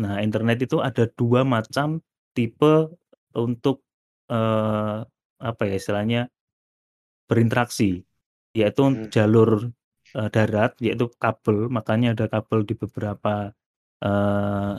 Nah, 0.00 0.20
internet 0.24 0.64
itu 0.64 0.80
ada 0.80 1.08
dua 1.18 1.44
macam 1.44 2.00
tipe 2.36 2.92
untuk 3.36 3.84
eh, 4.32 4.98
apa 5.40 5.62
ya 5.68 5.74
istilahnya 5.76 6.20
berinteraksi, 7.30 8.02
yaitu 8.56 8.82
Hmm. 8.86 9.08
jalur 9.14 9.50
eh, 10.16 10.28
darat, 10.34 10.72
yaitu 10.80 11.10
kabel. 11.22 11.68
Makanya 11.76 12.14
ada 12.16 12.26
kabel 12.30 12.64
di 12.68 12.74
beberapa 12.78 13.52
eh, 14.04 14.74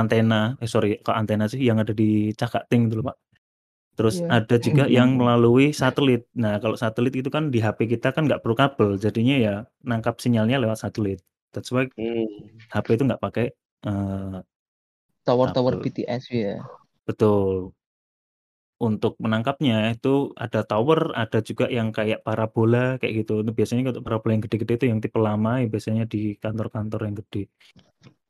antena. 0.00 0.56
Eh 0.62 0.68
sorry, 0.70 0.98
kok 1.04 1.16
antena 1.16 1.44
sih 1.52 1.60
yang 1.68 1.78
ada 1.82 1.92
di 1.94 2.32
Cakating 2.38 2.82
itu 2.90 2.94
loh, 3.00 3.06
Pak. 3.10 3.16
Terus 4.00 4.16
Iya. 4.16 4.28
ada 4.40 4.56
juga 4.56 4.84
yang 4.88 5.12
melalui 5.20 5.76
satelit. 5.76 6.24
Nah, 6.32 6.56
kalau 6.56 6.72
satelit 6.72 7.12
itu 7.20 7.28
kan 7.28 7.52
di 7.52 7.60
HP 7.60 7.84
kita 7.84 8.16
kan 8.16 8.24
nggak 8.24 8.40
perlu 8.40 8.56
kabel, 8.56 8.88
jadinya 8.96 9.36
ya 9.36 9.54
nangkap 9.84 10.16
sinyalnya 10.24 10.56
lewat 10.64 10.80
satelit. 10.80 11.20
That's 11.52 11.68
why 11.68 11.84
Hmm. 12.00 12.24
HP 12.72 12.96
itu 12.96 13.04
nggak 13.04 13.20
pakai 13.20 13.46
eh, 13.84 14.36
tower-tower 15.28 15.74
kabel. 15.76 15.84
BTS 15.84 16.24
ya 16.32 16.64
Betul. 17.04 17.76
Untuk 18.80 19.20
menangkapnya 19.20 19.92
itu 19.92 20.32
ada 20.40 20.64
tower, 20.64 21.12
ada 21.12 21.44
juga 21.44 21.68
yang 21.68 21.92
kayak 21.92 22.24
parabola 22.24 22.96
kayak 22.96 23.12
gitu. 23.20 23.44
Itu 23.44 23.52
biasanya 23.52 23.92
untuk 23.92 24.04
parabola 24.08 24.30
yang 24.32 24.44
gede-gede 24.48 24.72
itu 24.80 24.86
yang 24.88 25.00
tipe 25.04 25.18
lama 25.20 25.60
ya 25.60 25.66
biasanya 25.68 26.04
di 26.08 26.40
kantor-kantor 26.40 27.00
yang 27.04 27.16
gede. 27.20 27.42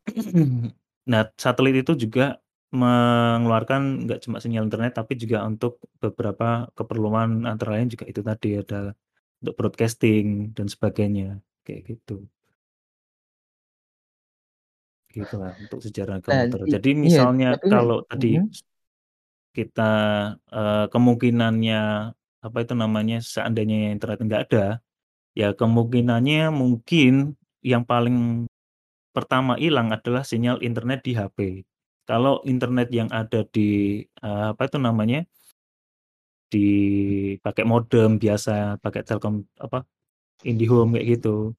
Nah, 1.10 1.22
satelit 1.34 1.74
itu 1.82 1.92
juga 2.06 2.38
mengeluarkan 2.70 4.06
nggak 4.06 4.18
cuma 4.24 4.38
sinyal 4.42 4.64
internet 4.68 4.92
tapi 4.98 5.12
juga 5.22 5.42
untuk 5.50 5.72
beberapa 6.02 6.70
keperluan 6.78 7.42
antara 7.50 7.70
lain 7.74 7.90
juga 7.92 8.06
itu 8.06 8.20
tadi 8.22 8.48
ada 8.62 8.94
untuk 9.42 9.54
broadcasting 9.58 10.54
dan 10.56 10.66
sebagainya 10.70 11.42
kayak 11.66 11.82
gitu. 11.90 12.12
Gitulah 15.10 15.58
untuk 15.58 15.82
sejarah 15.82 16.22
Nah, 16.30 16.46
komputer. 16.46 16.60
i- 16.70 16.72
Jadi 16.74 16.90
iya, 17.06 17.20
misalnya 17.26 17.46
tapi 17.50 17.66
kalau 17.66 18.06
tadi 18.06 18.38
Mhm. 18.38 18.46
kita 19.56 19.90
eh, 20.54 20.84
kemungkinannya 20.92 21.80
apa 22.46 22.56
itu 22.64 22.74
namanya 22.82 23.16
seandainya 23.20 23.76
internet 23.94 24.18
nggak 24.26 24.42
ada, 24.48 24.64
ya 25.40 25.48
kemungkinannya 25.60 26.52
mungkin 26.62 27.12
yang 27.72 27.84
paling 27.90 28.46
pertama 29.16 29.54
hilang 29.62 29.88
adalah 29.96 30.22
sinyal 30.30 30.58
internet 30.68 31.00
di 31.06 31.12
HP. 31.18 31.38
Kalau 32.10 32.42
internet 32.52 32.88
yang 32.98 33.08
ada 33.14 33.46
di 33.54 34.02
eh, 34.02 34.46
apa 34.52 34.62
itu 34.66 34.78
namanya 34.82 35.22
dipakai 36.50 37.62
modem 37.62 38.18
biasa, 38.18 38.82
pakai 38.82 39.06
Telkom 39.06 39.46
apa 39.62 39.86
IndiHome 40.42 40.98
kayak 40.98 41.06
gitu, 41.14 41.54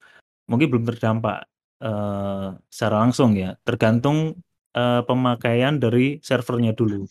mungkin 0.52 0.68
belum 0.72 0.86
terdampak 0.92 1.48
eh, 1.80 2.48
secara 2.68 2.96
langsung 3.08 3.32
ya. 3.40 3.56
Tergantung 3.64 4.36
eh, 4.76 5.02
pemakaian 5.08 5.80
dari 5.80 6.20
servernya 6.20 6.76
dulu. 6.76 7.08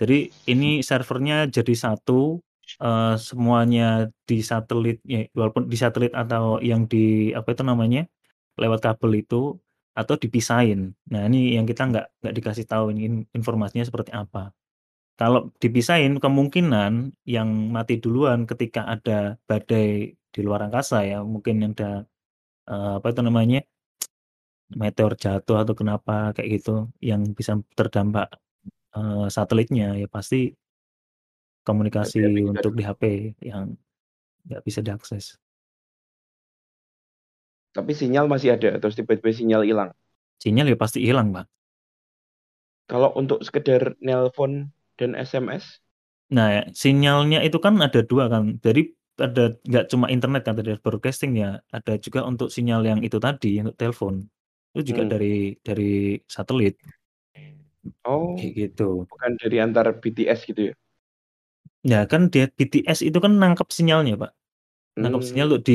Jadi 0.00 0.26
ini 0.50 0.82
servernya 0.82 1.46
jadi 1.46 1.74
satu, 1.78 2.42
eh, 2.82 3.14
semuanya 3.22 4.10
di 4.26 4.42
satelit, 4.42 4.98
ya, 5.06 5.22
walaupun 5.38 5.70
di 5.70 5.76
satelit 5.78 6.12
atau 6.18 6.58
yang 6.58 6.90
di 6.90 7.30
apa 7.38 7.54
itu 7.54 7.62
namanya 7.62 8.02
lewat 8.58 8.80
kabel 8.82 9.22
itu 9.22 9.61
atau 9.92 10.14
dipisahin. 10.16 10.96
Nah 11.12 11.28
ini 11.28 11.56
yang 11.56 11.68
kita 11.68 11.82
nggak 11.90 12.06
nggak 12.24 12.34
dikasih 12.38 12.66
tahu 12.68 12.84
ini 12.96 13.00
in- 13.08 13.26
informasinya 13.36 13.84
seperti 13.84 14.10
apa. 14.12 14.52
Kalau 15.20 15.52
dipisahin 15.60 16.18
kemungkinan 16.18 17.12
yang 17.28 17.48
mati 17.70 18.00
duluan 18.00 18.48
ketika 18.48 18.88
ada 18.88 19.36
badai 19.44 20.16
di 20.32 20.40
luar 20.40 20.66
angkasa 20.66 21.04
ya 21.04 21.20
mungkin 21.20 21.76
ada 21.76 22.08
eh, 22.70 22.92
apa 22.98 23.06
itu 23.12 23.20
namanya 23.20 23.60
meteor 24.72 25.12
jatuh 25.20 25.56
atau 25.62 25.74
kenapa 25.76 26.32
kayak 26.34 26.48
gitu 26.56 26.88
yang 27.04 27.22
bisa 27.36 27.60
terdampak 27.76 28.32
eh, 28.96 29.26
satelitnya 29.28 30.00
ya 30.00 30.08
pasti 30.08 30.56
komunikasi 31.62 32.18
untuk 32.52 32.72
di 32.74 32.82
HP 32.82 33.02
yang 33.44 33.76
nggak 34.48 34.62
bisa 34.66 34.80
diakses. 34.82 35.38
Tapi 37.76 37.92
sinyal 38.00 38.26
masih 38.32 38.50
ada, 38.56 38.68
terus 38.80 38.94
tiba-tiba 38.98 39.30
sinyal 39.40 39.62
hilang. 39.68 39.90
Sinyal 40.42 40.66
ya 40.72 40.76
pasti 40.82 40.98
hilang, 41.06 41.28
Pak. 41.36 41.46
Kalau 42.90 43.10
untuk 43.20 43.38
sekedar 43.46 43.82
nelpon 44.06 44.52
dan 44.98 45.10
SMS, 45.18 45.64
Nah, 46.36 46.46
ya, 46.56 46.60
sinyalnya 46.82 47.38
itu 47.46 47.58
kan 47.64 47.74
ada 47.84 48.00
dua 48.10 48.24
kan. 48.32 48.44
Jadi 48.64 48.80
ada 49.24 49.42
nggak 49.68 49.84
cuma 49.92 50.06
internet 50.14 50.40
kan 50.48 50.54
ada 50.62 50.74
broadcasting 50.84 51.32
ya, 51.42 51.48
ada 51.76 51.92
juga 52.04 52.20
untuk 52.30 52.48
sinyal 52.56 52.80
yang 52.90 53.00
itu 53.06 53.18
tadi 53.26 53.48
untuk 53.62 53.76
telepon. 53.80 54.14
Itu 54.72 54.80
juga 54.90 55.02
Hmm. 55.02 55.12
dari 55.12 55.26
dari 55.66 55.84
satelit 56.34 56.74
oh 58.10 58.32
kayak 58.36 58.52
gitu. 58.60 58.82
bukan 59.10 59.32
dari 59.42 59.56
antar 59.64 59.86
BTS 60.00 60.40
gitu 60.48 60.60
ya? 60.70 60.74
Ya 61.82 62.06
kan 62.10 62.22
dia 62.32 62.44
BTS 62.56 62.98
itu 63.08 63.18
kan 63.24 63.32
nangkap 63.42 63.68
sinyalnya, 63.76 64.14
Pak. 64.22 64.30
Nangkap 65.02 65.22
Hmm. 65.22 65.28
sinyal 65.28 65.46
untuk 65.52 65.62
di 65.70 65.74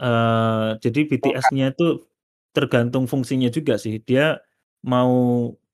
eh, 0.00 0.68
jadi 0.84 1.00
BTS-nya 1.10 1.66
itu 1.74 2.04
tergantung 2.56 3.04
fungsinya 3.10 3.48
juga 3.52 3.76
sih. 3.80 4.00
Dia 4.04 4.40
mau 4.86 5.12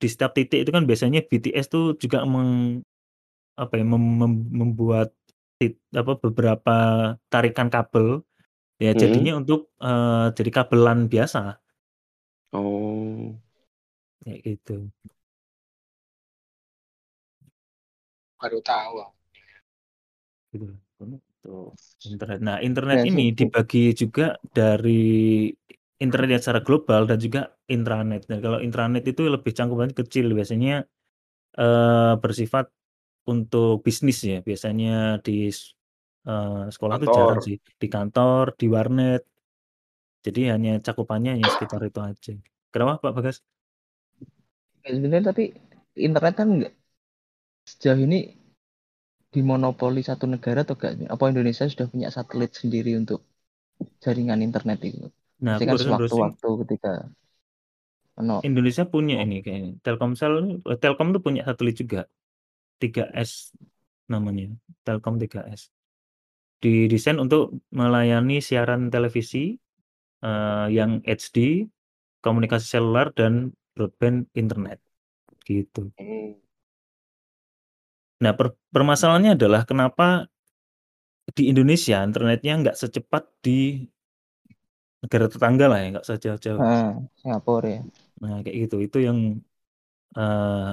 di 0.01 0.07
setiap 0.11 0.33
titik 0.35 0.67
itu 0.67 0.71
kan 0.75 0.85
biasanya 0.89 1.23
BTS 1.27 1.67
tuh 1.71 1.95
juga 2.01 2.25
meng 2.27 2.83
apa 3.59 3.75
ya, 3.81 3.85
mem 3.87 4.01
mem 4.21 4.33
membuat 4.51 5.13
tit 5.61 5.79
apa, 5.95 6.19
beberapa 6.19 6.77
tarikan 7.33 7.69
kabel, 7.71 8.25
ya 8.83 8.93
Mhm. 8.95 9.01
jadinya 9.03 9.33
untuk, 9.41 9.71
eee, 9.83 10.27
jadi 10.39 10.51
kabelan 10.63 11.07
biasa. 11.13 11.61
Oh. 12.53 13.33
Kayak 14.25 14.41
gitu. 14.47 14.91
Baru 18.41 18.59
tahu. 18.65 19.13
Gitu. 20.53 20.69
Untuk 21.43 21.75
internet. 22.07 22.39
Nah, 22.47 22.57
internet 22.63 22.99
Ya, 22.99 23.07
ini 23.11 23.35
dibagi 23.39 23.91
juga 24.01 24.39
dari 24.55 25.51
internet 26.03 26.29
yang 26.35 26.43
secara 26.43 26.63
global 26.67 27.01
dan 27.11 27.19
juga 27.25 27.41
intranet. 27.71 28.27
Nah, 28.31 28.39
kalau 28.45 28.59
intranet 28.67 29.05
itu 29.07 29.23
lebih 29.35 29.53
cangkupannya 29.55 29.95
kecil, 30.01 30.27
biasanya, 30.39 30.73
eee, 31.61 32.13
bersifat 32.23 32.67
untuk 33.33 33.83
bisnis 33.87 34.19
ya, 34.31 34.39
biasanya 34.49 35.21
di 35.27 35.51
s 35.53 35.61
eee, 36.29 36.73
sekolah 36.75 36.97
tuh 37.03 37.11
jarang 37.17 37.39
Kantor. 37.39 37.47
sih, 37.47 37.57
di 37.83 37.87
kantor, 37.95 38.45
di 38.61 38.67
warnet. 38.77 39.23
Jadi 40.27 40.41
hanya 40.53 40.71
cakupannya 40.87 41.31
hanya 41.35 41.49
sekitar 41.55 41.81
itu 41.89 42.01
aja. 42.11 42.33
Kenapa 42.73 42.93
Pak 43.03 43.13
Bagas? 43.17 43.37
Ya, 44.85 44.91
sebenarnya 44.97 45.27
tapi 45.31 45.43
internet 46.07 46.35
kan 46.39 46.49
enggak 46.55 46.73
sejauh 47.71 48.01
ini 48.07 48.19
dimonopoli 49.33 50.05
satu 50.05 50.29
negara 50.29 50.63
atau 50.63 50.77
enggak? 50.77 51.09
Apa 51.09 51.25
Indonesia 51.33 51.65
sudah 51.65 51.89
punya 51.89 52.09
satelit 52.13 52.53
sendiri 52.53 52.95
untuk 52.95 53.25
jaringan 54.05 54.45
internet 54.45 54.79
itu? 54.85 55.09
Nah, 55.43 55.59
kan 55.59 55.75
sewaktu-waktu 55.75 56.49
ketika 56.63 56.93
ono 58.21 58.45
Indonesia 58.45 58.85
punya 58.85 59.25
ini 59.25 59.41
kayaknya. 59.41 59.81
Telkomsel 59.81 60.61
eh, 60.69 60.79
Telkom 60.79 61.17
tuh 61.17 61.23
punya 61.25 61.43
satelit 61.49 61.81
juga. 61.81 62.05
3S 62.79 63.57
namanya. 64.13 64.53
Telkom 64.85 65.17
3S. 65.17 65.73
Didesain 66.63 67.19
untuk 67.19 67.59
melayani 67.75 68.39
siaran 68.39 68.93
televisi 68.93 69.57
eh, 70.23 70.67
yang 70.71 71.01
HD, 71.03 71.67
komunikasi 72.21 72.79
seluler 72.79 73.11
dan 73.17 73.51
broadband 73.73 74.29
internet 74.37 74.79
gitu. 75.43 75.91
Hmm. 75.99 76.39
Nah, 78.23 78.33
per- 78.39 78.55
permasalahannya 78.75 79.35
adalah 79.39 79.63
kenapa 79.67 80.31
di 81.37 81.43
Indonesia 81.51 82.03
internetnya 82.03 82.53
nggak 82.61 82.77
secepat 82.79 83.23
di 83.45 83.87
negara 85.03 85.27
tetangga 85.27 85.67
lah 85.71 85.79
ya, 85.83 85.87
nggak 85.99 86.07
sejauh-jauh. 86.07 86.61
ah, 86.63 86.95
Singapura 87.19 87.69
ya. 87.69 87.81
Nah, 88.23 88.39
kayak 88.45 88.57
gitu. 88.69 88.77
Itu 88.87 88.99
yang 89.03 89.19
eh, 90.19 90.71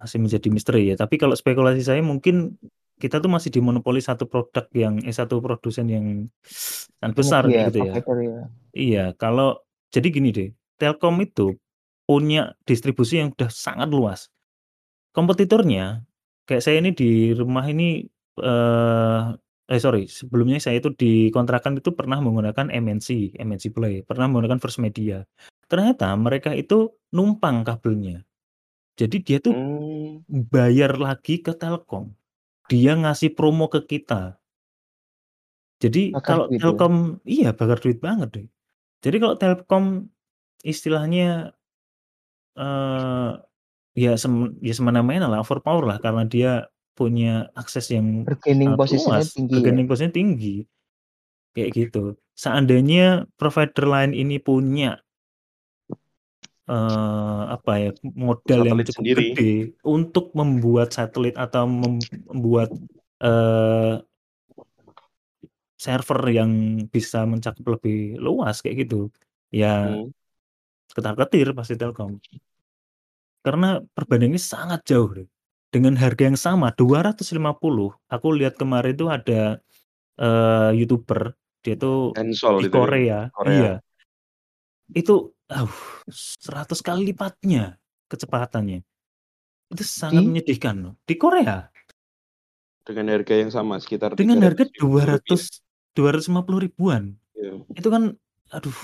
masih 0.00 0.18
menjadi 0.24 0.48
misteri 0.52 0.82
ya. 0.90 0.96
Tapi 0.98 1.14
kalau 1.20 1.34
spekulasi 1.36 1.82
saya 1.84 2.00
mungkin 2.04 2.56
kita 3.00 3.16
tuh 3.24 3.30
masih 3.32 3.50
dimonopoli 3.52 4.00
satu 4.04 4.28
produk 4.28 4.66
yang 4.76 4.94
eh 5.04 5.14
satu 5.14 5.40
produsen 5.40 5.86
yang 5.88 6.06
sangat 7.00 7.12
besar 7.16 7.42
kayak 7.48 7.64
gitu 7.72 7.80
ya. 7.80 7.94
ya. 7.96 8.02
Iya, 8.76 9.04
kalau 9.18 9.48
jadi 9.94 10.08
gini 10.12 10.28
deh, 10.30 10.48
Telkom 10.78 11.16
itu 11.24 11.56
punya 12.06 12.54
distribusi 12.68 13.18
yang 13.22 13.30
udah 13.34 13.50
sangat 13.50 13.88
luas. 13.90 14.20
Kompetitornya, 15.16 16.04
kayak 16.50 16.62
saya 16.66 16.82
ini 16.82 16.90
di 16.90 17.30
rumah 17.30 17.62
ini 17.70 18.02
eh 18.42 19.22
eh 19.70 19.78
sorry, 19.78 20.10
sebelumnya 20.10 20.58
saya 20.58 20.82
itu 20.82 20.90
di 20.98 21.30
kontrakan 21.30 21.78
itu 21.78 21.94
pernah 21.94 22.18
menggunakan 22.18 22.74
MNC, 22.74 23.38
MNC 23.38 23.70
Play, 23.70 24.02
pernah 24.02 24.26
menggunakan 24.26 24.58
First 24.58 24.82
Media. 24.82 25.22
Ternyata 25.70 26.10
mereka 26.18 26.50
itu 26.58 26.90
numpang 27.14 27.62
kabelnya. 27.62 28.26
Jadi 28.98 29.16
dia 29.22 29.38
tuh 29.38 29.54
Hmm. 29.54 30.26
bayar 30.26 30.98
lagi 30.98 31.38
ke 31.38 31.54
Telkom. 31.54 32.10
Dia 32.66 32.98
ngasih 32.98 33.30
promo 33.38 33.70
ke 33.70 33.86
kita. 33.86 34.34
Jadi 35.80 36.12
Bakar 36.12 36.26
kalau 36.26 36.44
duit 36.50 36.58
ya. 36.58 36.62
Telkom 36.66 36.94
iya 37.24 37.48
bakar 37.56 37.78
duit 37.80 37.98
banget 38.02 38.28
deh. 38.36 38.46
Jadi 39.00 39.16
kalau 39.22 39.34
Telkom 39.38 39.84
istilahnya 40.66 41.54
eh 42.58 43.32
ya 43.94 44.14
sem 44.14 44.54
ya 44.62 44.74
semena-mena 44.74 45.26
lah, 45.26 45.42
overpower 45.42 45.84
lah 45.86 45.98
karena 45.98 46.22
dia 46.26 46.50
punya 46.94 47.48
akses 47.56 47.88
yang 47.90 48.28
Bargaining 48.28 48.76
sangat 48.76 48.78
posisinya 48.78 49.16
luas, 49.24 49.32
tinggi 49.32 49.52
ya. 49.52 49.56
bargaining 49.56 49.86
posisinya 49.88 50.14
tinggi. 50.14 50.56
Kayak 51.56 51.70
gitu. 51.74 52.02
Seandainya 52.38 53.26
provider 53.40 53.84
lain 53.88 54.12
ini 54.14 54.36
punya 54.38 55.00
eh 56.70 57.42
apa 57.50 57.72
ya, 57.82 57.90
modal 58.14 58.60
yang 58.62 58.78
Satelit 58.78 58.86
cukup 58.94 59.02
sendiri. 59.02 59.24
gede 59.34 59.52
untuk 59.82 60.26
membuat 60.38 60.88
satelit 60.94 61.34
atau 61.34 61.66
mem 61.66 61.98
membuat 62.30 62.70
eh 63.20 63.98
server 65.80 66.20
yang 66.28 66.52
bisa 66.92 67.24
mencakup 67.24 67.80
lebih 67.80 68.20
luas 68.20 68.60
kayak 68.60 68.84
gitu. 68.86 69.08
Ya 69.50 69.88
Hmm. 69.88 70.12
ketar-ketir 70.92 71.54
pasti 71.56 71.74
Telkom. 71.80 72.20
Karena 73.40 73.80
perbandingannya 73.96 74.40
sangat 74.40 74.84
jauh 74.84 75.10
deh. 75.12 75.28
Dengan 75.70 75.94
harga 75.94 76.26
yang 76.26 76.38
sama 76.38 76.74
250, 76.74 77.30
aku 78.10 78.26
lihat 78.34 78.58
kemarin 78.58 78.90
itu 78.90 79.06
ada 79.06 79.62
eh 80.18 80.70
YouTuber, 80.74 81.32
dia 81.62 81.78
tuh 81.78 82.12
Ensol 82.18 82.60
di 82.60 82.68
itu 82.68 82.74
ya, 82.74 82.82
Korea. 82.82 83.18
Korea. 83.30 83.54
Iya. 83.54 83.74
Itu 84.90 85.30
uh, 85.54 85.70
100 86.10 86.74
kali 86.82 87.14
lipatnya 87.14 87.78
kecepatannya. 88.10 88.82
Itu 89.70 89.84
sangat 89.86 90.26
Di 90.26 90.26
menyedihkan 90.26 90.74
loh. 90.82 90.94
Di 91.06 91.14
Korea 91.14 91.70
Dengan 92.82 93.06
harga 93.14 93.34
yang 93.38 93.54
sama 93.54 93.78
sekitar 93.78 94.18
dengan 94.18 94.42
harga 94.42 94.66
300 94.66 94.74
ribu 94.74 94.98
rupiah. 94.98 95.16
200 95.30 95.70
250 95.94 96.66
ribuan. 96.66 97.02
Iya. 97.38 97.54
Itu 97.74 97.88
kan 97.90 98.14
aduh, 98.50 98.78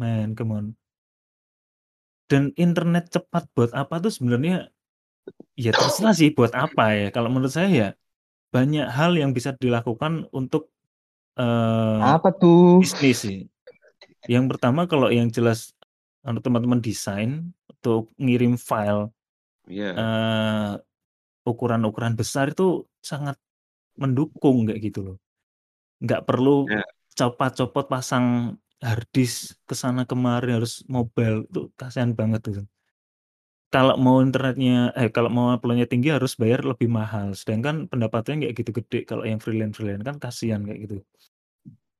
man, 0.00 0.32
come 0.32 0.52
on. 0.52 0.66
Dan 2.30 2.50
internet 2.58 3.04
cepat 3.14 3.46
buat 3.54 3.70
apa 3.70 3.94
tuh 4.02 4.10
sebenarnya 4.10 4.66
ya 5.58 5.70
terserah 5.76 6.14
sih 6.20 6.30
buat 6.36 6.52
apa 6.54 6.82
ya. 6.98 7.06
Kalau 7.14 7.28
menurut 7.32 7.52
saya 7.54 7.68
ya 7.70 7.88
banyak 8.54 8.86
hal 8.98 9.12
yang 9.20 9.30
bisa 9.36 9.50
dilakukan 9.62 10.26
untuk 10.34 10.70
eh 11.40 12.14
apa 12.14 12.28
tuh? 12.40 12.82
bisnis 12.82 13.16
sih. 13.24 13.38
Yang 14.26 14.44
pertama 14.56 14.80
kalau 14.90 15.08
yang 15.10 15.28
jelas 15.36 15.72
anu 16.26 16.38
teman-teman 16.42 16.80
desain 16.82 17.52
untuk 17.70 18.10
ngirim 18.18 18.54
file 18.58 19.10
Iya. 19.68 19.92
eh 19.98 20.70
ukuran-ukuran 21.46 22.14
besar 22.20 22.50
itu 22.54 22.86
sangat 23.00 23.36
mendukung 24.02 24.66
kayak 24.68 24.80
gitu 24.86 25.00
loh. 25.06 25.16
Nggak 26.04 26.22
perlu 26.28 26.50
Ya. 26.70 26.82
copot-copot 27.18 27.86
pasang 27.92 28.26
hard 28.82 29.08
disk 29.12 29.56
ke 29.64 29.74
sana 29.74 30.04
kemari 30.04 30.52
harus 30.52 30.84
mobile, 30.86 31.48
itu 31.48 31.72
kasihan 31.76 32.12
banget 32.12 32.42
itu. 32.52 32.62
Kalau 33.72 33.98
mau 33.98 34.22
internetnya 34.22 34.94
eh 34.94 35.10
kalau 35.10 35.26
mau 35.28 35.50
upload-nya 35.50 35.90
tinggi 35.90 36.14
harus 36.14 36.38
bayar 36.38 36.62
lebih 36.62 36.86
mahal, 36.86 37.34
sedangkan 37.34 37.90
pendapatannya 37.90 38.46
nggak 38.46 38.54
gitu 38.62 38.70
gede 38.78 38.98
kalau 39.04 39.26
yang 39.26 39.42
freelance-freelance 39.42 40.06
kan 40.06 40.16
kasihan 40.22 40.62
kayak 40.62 40.80
gitu. 40.86 40.96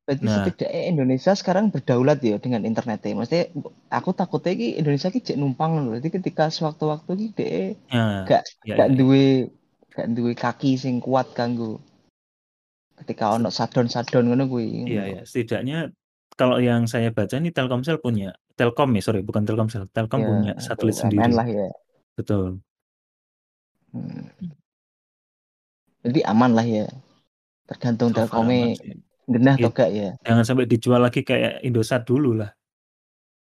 Berarti 0.06 0.22
Nah. 0.22 0.34
setidaknya 0.38 0.82
Indonesia 0.86 1.32
sekarang 1.34 1.74
berdaulat 1.74 2.22
ya 2.22 2.38
dengan 2.38 2.62
internetnya. 2.62 3.18
Maksudnya 3.18 3.50
aku 3.90 4.14
takutnya 4.14 4.54
ki 4.54 4.78
Indonesia 4.78 5.10
ki 5.10 5.18
cek 5.18 5.34
numpang 5.34 5.82
loh. 5.82 5.98
Jadi 5.98 6.22
ketika 6.22 6.46
sewaktu-waktu 6.46 7.10
ki 7.18 7.26
dhek 7.34 7.70
Nah, 7.90 8.22
gak 8.22 8.42
ya 8.62 8.78
gak 8.78 8.88
ya 8.88 8.94
ya. 8.94 8.98
duwe 9.02 9.50
gak 9.90 10.06
duwe 10.14 10.32
kaki 10.38 10.78
sing 10.78 11.02
kuat 11.02 11.34
kanggo 11.34 11.82
ketika 13.02 13.34
ono 13.34 13.50
shutdown-shutdown 13.50 14.30
ngono 14.30 14.46
kuwi. 14.46 14.86
Iya 14.86 15.04
ya, 15.18 15.22
setidaknya 15.26 15.90
kalau 16.36 16.60
yang 16.60 16.84
saya 16.84 17.08
baca 17.10 17.32
nih 17.40 17.50
Telkomsel 17.50 17.96
punya 17.98 18.36
Telkom 18.54 18.92
ya, 18.92 19.02
sorry 19.02 19.24
bukan 19.24 19.42
Telkomsel, 19.48 19.88
Telkom 19.88 20.20
Ya, 20.20 20.28
punya 20.28 20.52
satelit 20.60 20.96
sendiri. 20.96 21.32
lah 21.32 21.48
ya. 21.48 21.68
Betul. 22.16 22.60
Hmm. 23.92 24.28
Jadi 26.04 26.20
aman 26.22 26.52
lah 26.52 26.64
ya. 26.68 26.86
Tergantung 27.66 28.12
So 28.12 28.22
Telkomnya 28.22 28.76
genah 29.26 29.56
Iya. 29.58 29.66
atau 29.66 29.70
gak 29.74 29.90
ya. 29.90 30.08
Jangan 30.22 30.44
sampai 30.46 30.64
dijual 30.70 31.00
lagi 31.02 31.26
kayak 31.26 31.64
Indosat 31.66 32.06
dulu 32.06 32.36
lah. 32.38 32.52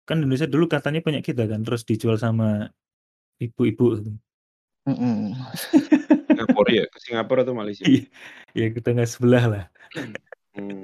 Kan 0.04 0.20
Indonesia 0.26 0.50
dulu 0.50 0.68
katanya 0.68 1.00
punya 1.00 1.24
kita 1.24 1.48
kan, 1.48 1.64
terus 1.64 1.88
dijual 1.88 2.18
sama 2.20 2.68
ibu-ibu. 3.40 4.04
Mm-mm. 4.90 5.38
Singapura 6.28 6.72
ya, 6.74 6.86
ke 6.92 6.98
Singapura 7.00 7.46
atau 7.46 7.54
Malaysia? 7.56 7.86
Iya, 7.86 8.10
ya 8.58 8.68
kita 8.74 8.98
nggak 8.98 9.10
sebelah 9.10 9.46
lah. 9.48 9.64
Hmm. 10.52 10.84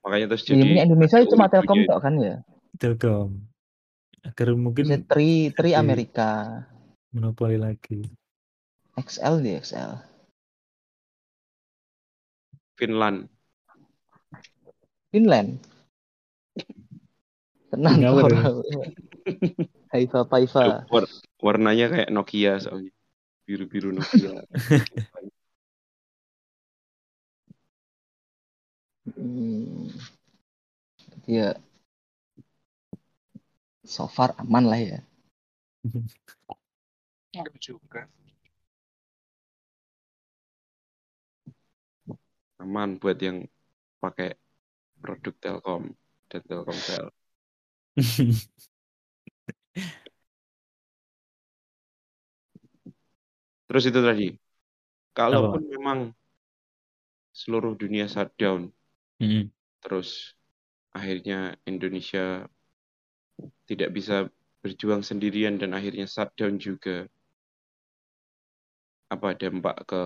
Makanya 0.00 0.26
terus 0.30 0.46
Yang 0.46 0.58
jadi 0.62 0.86
Indonesia 0.86 1.16
ada 1.18 1.28
cuma 1.28 1.46
Telkom 1.50 1.78
itu. 1.82 1.88
tok 1.90 2.00
kan 2.00 2.14
ya. 2.16 2.36
Telkom. 2.78 3.28
Agar 4.22 4.48
Bisa 4.52 4.60
mungkin 4.60 4.84
tri 5.08 5.50
tri 5.50 5.70
jadi 5.72 5.80
Amerika. 5.80 6.30
monopoli 7.10 7.58
lagi. 7.58 8.06
XL 8.94 9.42
di 9.42 9.58
XL. 9.58 9.98
Finland. 12.76 13.26
Finland. 15.10 15.58
Tenang 17.70 17.94
Singapura 17.98 18.38
ya. 18.38 18.50
Haifa 19.92 20.22
Paifa. 20.24 20.86
War- 20.86 21.10
warnanya 21.42 21.86
kayak 21.90 22.10
Nokia 22.10 22.62
soalnya. 22.62 22.94
Biru-biru 23.42 23.90
Nokia. 23.90 24.46
Hmm. 29.08 29.88
Ya 31.26 31.56
so 33.84 34.06
far 34.06 34.36
aman 34.38 34.64
lah 34.70 34.80
ya. 34.80 34.98
Enggak 37.34 37.56
juga. 37.62 38.06
Aman 42.60 43.00
buat 43.00 43.16
yang 43.16 43.48
pakai 44.04 44.36
produk 45.00 45.34
Telkom 45.40 45.96
dan 46.28 46.42
Telkomsel. 46.44 47.08
Terus 53.70 53.84
itu 53.86 54.00
tadi, 54.02 54.34
kalaupun 55.14 55.62
memang 55.70 55.98
seluruh 57.30 57.78
dunia 57.78 58.10
shutdown, 58.10 58.74
Mm-mm. 59.20 59.52
terus 59.84 60.34
akhirnya 60.90 61.54
Indonesia 61.68 62.48
tidak 63.68 63.90
bisa 63.94 64.26
berjuang 64.60 65.00
sendirian 65.00 65.56
dan 65.56 65.72
akhirnya 65.72 66.04
shutdown 66.04 66.60
juga 66.60 67.08
apa 69.10 69.34
dampak 69.34 69.76
ke 69.88 70.02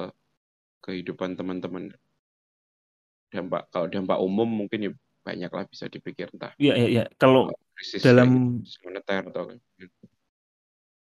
kehidupan 0.85 1.35
teman-teman 1.35 1.93
dampak 3.33 3.67
kalau 3.75 3.87
dampak 3.91 4.19
umum 4.23 4.47
mungkin 4.47 4.81
ya 4.87 4.91
banyak 5.25 5.51
lah 5.51 5.65
bisa 5.67 5.89
dipikir 5.89 6.29
entah 6.31 6.53
Iya, 6.61 6.73
iya, 6.77 6.89
iya. 6.89 7.05
Kalau 7.17 7.51
krisis 7.75 8.05
dalam 8.05 8.61
moneter 8.85 9.25
atau 9.33 9.51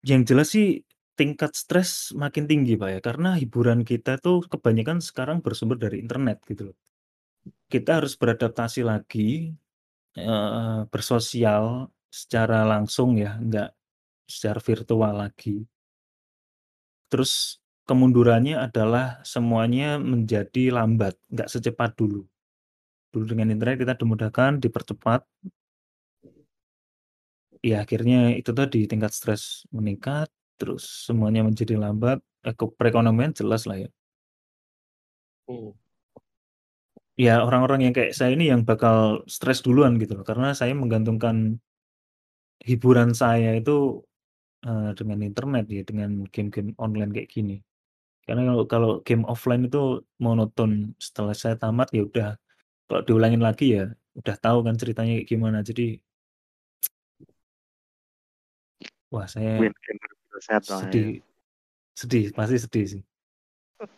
yang 0.04 0.26
jelas 0.26 0.52
sih 0.52 0.82
tingkat 1.16 1.52
stres 1.52 2.16
makin 2.16 2.48
tinggi, 2.48 2.76
Pak, 2.80 2.88
ya. 2.88 3.00
Karena 3.04 3.36
hiburan 3.36 3.84
kita 3.84 4.16
tuh 4.20 4.44
kebanyakan 4.48 5.04
sekarang 5.04 5.44
bersumber 5.44 5.76
dari 5.76 6.00
internet 6.00 6.40
gitu 6.48 6.72
loh. 6.72 6.76
Kita 7.70 8.02
harus 8.02 8.18
beradaptasi 8.18 8.82
lagi, 8.82 9.54
eee, 10.18 10.80
bersosial 10.92 11.90
secara 12.10 12.66
langsung 12.66 13.18
ya, 13.18 13.38
nggak 13.38 13.70
secara 14.26 14.60
virtual 14.62 15.14
lagi. 15.22 15.66
Terus 17.12 17.58
kemundurannya 17.90 18.54
adalah 18.54 19.18
semuanya 19.26 19.98
menjadi 19.98 20.70
lambat, 20.70 21.18
nggak 21.26 21.50
secepat 21.50 21.98
dulu. 21.98 22.22
Dulu 23.12 23.24
dengan 23.26 23.50
internet 23.54 23.82
kita 23.82 23.94
dimudahkan, 23.98 24.60
dipercepat. 24.62 25.22
Ya 27.60 27.84
akhirnya 27.84 28.32
itu 28.40 28.50
tadi 28.56 28.88
tingkat 28.88 29.12
stres 29.12 29.68
meningkat, 29.68 30.32
terus 30.56 31.04
semuanya 31.04 31.44
menjadi 31.44 31.76
lambat, 31.76 32.18
eko 32.46 32.72
perekonomian 32.72 33.36
jelas 33.36 33.68
lah 33.68 33.76
ya. 33.84 33.90
Oh. 35.48 35.74
Ya 37.20 37.34
orang-orang 37.46 37.80
yang 37.84 37.94
kayak 37.96 38.16
saya 38.16 38.32
ini 38.32 38.48
yang 38.52 38.64
bakal 38.64 38.96
stres 39.28 39.60
duluan 39.60 40.00
gitu 40.00 40.12
loh, 40.16 40.24
karena 40.24 40.56
saya 40.56 40.72
menggantungkan 40.72 41.36
hiburan 42.64 43.10
saya 43.12 43.50
itu, 43.60 44.00
eee, 44.64 44.90
dengan 44.98 45.18
internet 45.28 45.64
ya, 45.68 45.82
dengan 45.84 46.10
game-game 46.32 46.72
online 46.80 47.10
kayak 47.12 47.28
gini. 47.28 47.56
Karena 48.24 48.42
kalau 48.48 48.64
kalau 48.72 48.90
game 49.04 49.24
offline 49.28 49.68
itu 49.68 50.00
monoton, 50.24 50.96
setelah 50.96 51.36
saya 51.36 51.56
tamat 51.60 51.88
ya 51.96 52.02
udah, 52.08 52.30
kalau 52.88 53.02
diulangin 53.04 53.42
lagi 53.44 53.66
ya 53.76 53.84
udah 54.16 54.36
tahu 54.40 54.58
kan 54.66 54.74
ceritanya 54.80 55.12
kayak 55.20 55.28
gimana, 55.28 55.58
jadi 55.60 56.00
wah 59.12 59.26
saya 59.28 59.60
lah 59.60 59.68
ya. 59.68 60.64
sedih 60.64 61.06
sedih, 62.00 62.24
pasti 62.32 62.56
sedih 62.56 62.86
sih. 62.96 63.02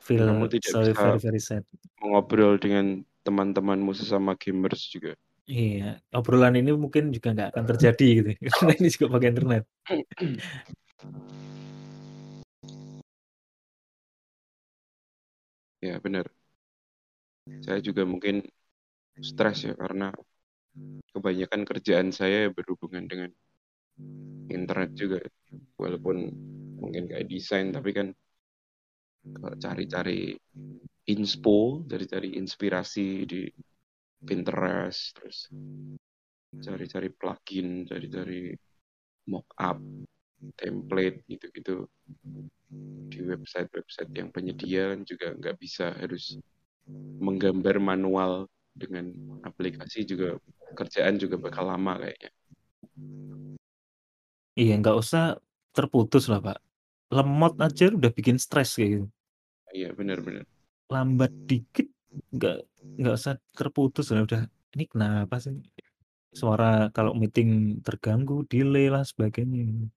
Feel 0.02 0.26
Kamu 0.26 0.46
tidak 0.50 0.70
so 0.74 0.78
bisa 0.82 0.98
very 0.98 1.18
very 1.22 1.42
sad. 1.42 1.62
mengobrol 2.02 2.58
dengan 2.58 3.06
teman-temanmu 3.22 3.92
sesama 3.94 4.35
gamers 4.37 4.90
juga. 4.90 5.14
Iya, 5.46 5.98
obrolan 6.14 6.54
ini 6.54 6.70
mungkin 6.74 7.11
juga 7.11 7.35
nggak 7.35 7.48
akan 7.50 7.64
terjadi 7.74 8.06
gitu, 8.22 8.30
karena 8.50 8.72
ini 8.78 8.88
juga 8.90 9.06
pakai 9.11 9.28
internet. 9.32 9.62
Ya 15.82 15.98
benar. 15.98 16.30
Saya 17.58 17.82
juga 17.82 18.06
mungkin 18.06 18.46
stres 19.18 19.66
ya 19.66 19.74
karena 19.74 20.14
kebanyakan 21.11 21.66
kerjaan 21.66 22.08
saya 22.14 22.54
berhubungan 22.54 23.11
dengan 23.11 23.35
internet 24.46 24.94
juga. 24.94 25.18
Walaupun 25.74 26.30
mungkin 26.78 27.11
kayak 27.11 27.26
desain 27.26 27.74
tapi 27.74 27.90
kan 27.90 28.14
kalau 29.22 29.54
cari-cari 29.58 30.38
inspo, 31.12 31.85
cari-cari 31.87 32.40
inspirasi 32.40 33.29
di 33.29 33.40
Pinterest, 34.22 35.12
terus 35.18 35.38
cari-cari 36.62 37.09
plugin, 37.11 37.85
cari-cari 37.85 38.55
mockup, 39.29 39.79
template 40.59 41.22
gitu-gitu 41.31 41.87
di 43.12 43.18
website-website 43.29 44.12
yang 44.16 44.29
penyedia 44.33 44.96
juga 45.05 45.37
nggak 45.37 45.57
bisa 45.61 45.92
harus 46.01 46.40
menggambar 47.20 47.77
manual 47.79 48.48
dengan 48.72 49.12
aplikasi 49.44 50.09
juga 50.09 50.40
kerjaan 50.72 51.20
juga 51.20 51.37
bakal 51.37 51.68
lama 51.68 52.01
kayaknya. 52.01 52.31
Iya, 54.57 54.75
nggak 54.81 54.96
usah 54.96 55.25
terputus 55.72 56.29
lah, 56.29 56.40
Pak. 56.40 56.59
Lemot 57.12 57.57
aja 57.61 57.92
udah 57.92 58.11
bikin 58.12 58.37
stres 58.40 58.77
kayak 58.77 58.90
gitu. 58.96 59.07
Iya 59.72 59.88
benar-benar. 59.96 60.44
Lambat 60.92 61.33
dikit 61.48 61.88
nggak 62.37 62.57
nggak 63.00 63.14
usah 63.16 63.35
terputus 63.57 64.12
lah 64.12 64.28
udah, 64.28 64.42
"Ini 64.76 64.85
kenapa 64.92 65.40
sih?" 65.40 65.57
Suara 66.33 66.92
kalau 66.96 67.12
meeting 67.16 67.81
terganggu, 67.85 68.44
delay 68.48 68.92
lah 68.92 69.05
sebagainya. 69.05 69.88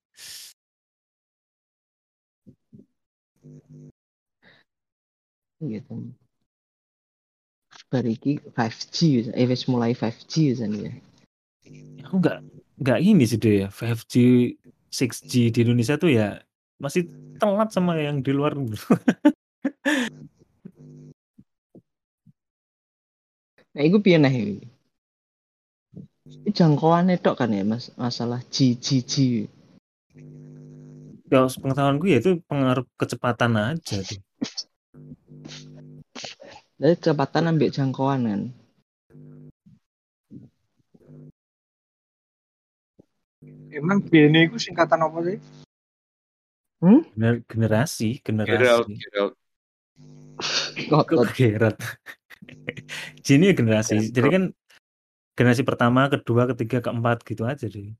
Gitu. 5.60 5.96
Iki 7.96 8.52
5G 8.52 8.98
wis 9.16 9.28
eh 9.32 9.48
wis 9.48 9.64
mulai 9.72 9.96
5G 9.96 10.52
wisan 10.52 10.72
ya. 10.76 10.92
Aku 12.04 12.20
nggak 12.20 12.44
nggak 12.84 13.00
ini 13.00 13.24
sih 13.24 13.40
deh 13.40 13.56
ya, 13.64 13.68
5G, 13.72 14.14
6G 14.92 15.52
di 15.56 15.60
Indonesia 15.64 15.96
tuh 15.96 16.12
ya 16.12 16.44
masih 16.76 17.08
telat 17.40 17.72
sama 17.72 17.96
yang 17.96 18.20
di 18.20 18.32
luar. 18.36 18.56
Nah 23.76 23.84
iku 23.84 24.00
piye 24.00 24.16
nah 24.16 24.32
iki? 24.32 24.64
Ini 26.26 26.50
jangkauannya 26.56 27.20
tok 27.20 27.44
kan 27.44 27.52
ya 27.52 27.68
mas 27.68 27.92
masalah 28.00 28.40
G 28.48 28.80
G 28.80 29.04
G. 29.04 29.14
Kalau 31.28 31.52
sepengetahuanku 31.52 32.08
ya 32.08 32.24
itu 32.24 32.40
pengaruh 32.48 32.88
kecepatan 32.96 33.60
aja 33.60 34.00
tuh. 34.00 34.24
Dari 36.80 36.96
kecepatan 36.96 37.52
ambil 37.52 37.68
jangkauan 37.68 38.22
kan. 38.24 38.42
Emang 43.76 44.00
BNI 44.00 44.48
itu 44.48 44.56
singkatan 44.56 45.04
apa 45.04 45.20
sih? 45.28 45.38
Gener 46.80 47.44
generasi 47.44 48.24
generasi. 48.24 48.96
Geralt. 49.04 49.36
Kok 50.88 51.04
Kok 51.12 51.76
Gini 53.26 53.52
ya 53.52 53.54
generasi. 53.58 54.12
Jadi 54.14 54.28
kan 54.30 54.44
generasi 55.36 55.64
pertama, 55.68 56.08
kedua, 56.08 56.48
ketiga, 56.54 56.80
keempat 56.86 57.22
gitu 57.28 57.44
aja 57.44 57.66
deh. 57.68 57.92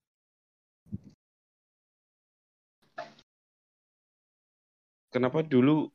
Kenapa 5.12 5.40
dulu 5.44 5.88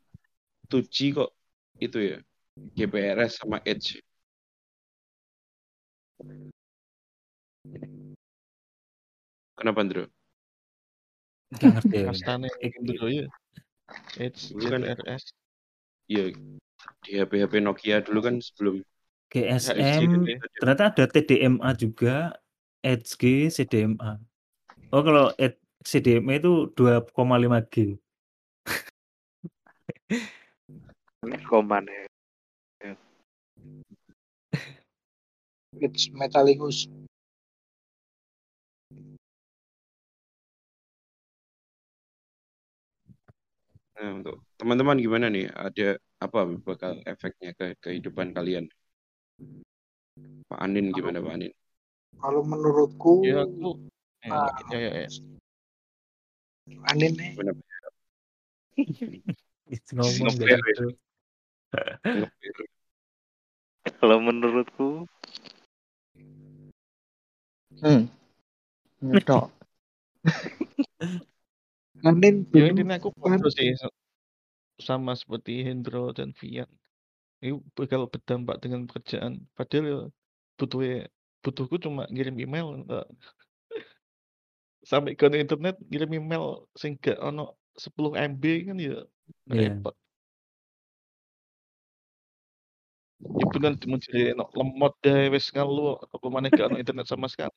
2G 0.72 1.12
kok 1.12 1.30
itu 1.76 1.98
ya 2.00 2.18
GPRS 2.76 3.44
sama 3.44 3.60
Edge? 3.68 4.00
Kenapa 9.56 9.84
Andrew? 9.84 10.08
Nggak 11.52 11.70
ngerti 11.76 11.96
ya. 12.00 12.06
Kastane 12.08 12.48
dulu 12.80 13.06
ya. 13.12 13.26
Edge, 14.16 14.40
Dulu 14.56 14.66
kan- 14.72 14.84
GPRS. 14.88 15.24
Iya 16.08 16.24
di 17.04 17.20
HP-HP 17.20 17.64
Nokia 17.64 18.04
dulu 18.04 18.20
kan 18.24 18.38
sebelum 18.40 18.84
GSM, 19.30 20.26
gitu 20.26 20.26
ya. 20.26 20.38
ternyata 20.58 20.90
ada 20.90 21.04
TDMA 21.06 21.70
juga, 21.78 22.34
Edge 22.82 23.14
CDMA. 23.48 24.18
Oh 24.90 25.06
kalau 25.06 25.30
CDMA 25.86 26.42
itu 26.42 26.66
2,5 26.74 27.14
G. 27.70 27.94
Koman 31.46 31.86
ya. 31.86 32.04
It's 35.78 36.10
Metallicus. 36.10 36.90
Nah, 44.00 44.16
untuk 44.16 44.40
teman-teman 44.56 44.96
gimana 44.96 45.28
nih? 45.28 45.52
Ada 45.52 46.00
apa 46.24 46.48
bakal 46.64 47.04
efeknya 47.04 47.52
ke 47.52 47.76
kehidupan 47.84 48.32
kalian? 48.32 48.64
Pak 50.48 50.56
Anin 50.56 50.88
gimana 50.96 51.20
Pak 51.20 51.36
Anin? 51.36 51.52
Kalau 52.16 52.40
menurutku 52.40 53.28
Ya 53.28 53.44
aku 53.44 53.76
ya, 54.24 54.32
Ah. 54.32 54.48
ya, 54.72 54.78
ya, 54.80 54.90
ya. 55.04 55.08
Anin 56.88 57.12
nih 57.12 57.36
ngomong 59.92 60.32
gitu. 62.40 62.64
Kalau 64.00 64.16
menurutku 64.16 65.04
Hmm. 67.80 68.08
Ngetok. 69.00 69.48
Anin 72.08 72.48
Ya 72.50 72.64
belum 72.68 72.72
intinya 72.72 72.96
aku 72.96 73.10
fokus 73.12 73.52
sih 73.58 73.70
sa- 73.76 73.96
sama 74.80 75.12
seperti 75.12 75.60
Hendro 75.66 76.10
dan 76.16 76.32
Vian. 76.32 76.68
Itu 77.44 77.60
bakal 77.76 78.08
berdampak 78.08 78.56
dengan 78.64 78.88
pekerjaan. 78.88 79.44
Padahal 79.56 79.84
ya 79.84 79.98
butuh 80.56 80.80
butuhku 81.44 81.76
cuma 81.80 82.04
ngirim 82.12 82.36
email 82.36 82.84
enggak 82.84 83.04
sampai 84.84 85.12
kono 85.16 85.36
internet 85.36 85.76
ngirim 85.88 86.10
email 86.20 86.64
sing 86.76 86.96
gak 87.00 87.20
ono 87.20 87.56
10 87.76 88.12
MB 88.16 88.44
kan 88.68 88.76
ya 88.80 89.04
Iya. 89.52 89.68
repot. 89.76 89.94
Ya 93.20 93.44
bener 93.52 93.72
jare 93.80 94.32
ono 94.36 94.44
lemot 94.56 94.92
dae 95.04 95.28
wis 95.32 95.52
ngeluh, 95.52 96.00
apa 96.00 96.26
maneh 96.32 96.48
gak 96.52 96.72
ono 96.72 96.76
internet 96.80 97.06
sama 97.08 97.28
sekali. 97.28 97.52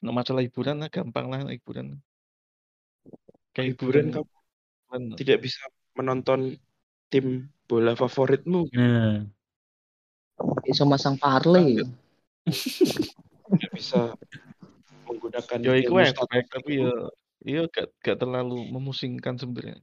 Nek 0.00 0.14
masalah 0.16 0.40
hiburan 0.40 0.80
mah 0.80 0.88
gampang 0.88 1.28
lah 1.28 1.44
hiburan. 1.48 2.00
Kayak 3.52 3.76
Hiburan 3.76 4.06
hiburan 4.14 4.24
kamu 4.90 5.14
tidak 5.20 5.38
bisa 5.44 5.62
menonton 5.94 6.56
tim 7.12 7.50
bola 7.68 7.94
favoritmu. 7.94 8.70
Nah. 8.74 9.26
Iso 10.64 10.88
masang 10.88 11.20
parlay. 11.20 11.84
Nggak 13.50 13.72
bisa 13.76 14.14
menggunakan 15.04 15.58
Ya 15.60 15.74
iku 15.76 16.00
statistik. 16.00 16.48
tapi 16.48 16.72
ya 16.80 16.94
iya 17.44 17.62
gak 17.68 17.90
gak 18.00 18.18
terlalu 18.22 18.64
memusingkan 18.72 19.36
sebenarnya. 19.36 19.82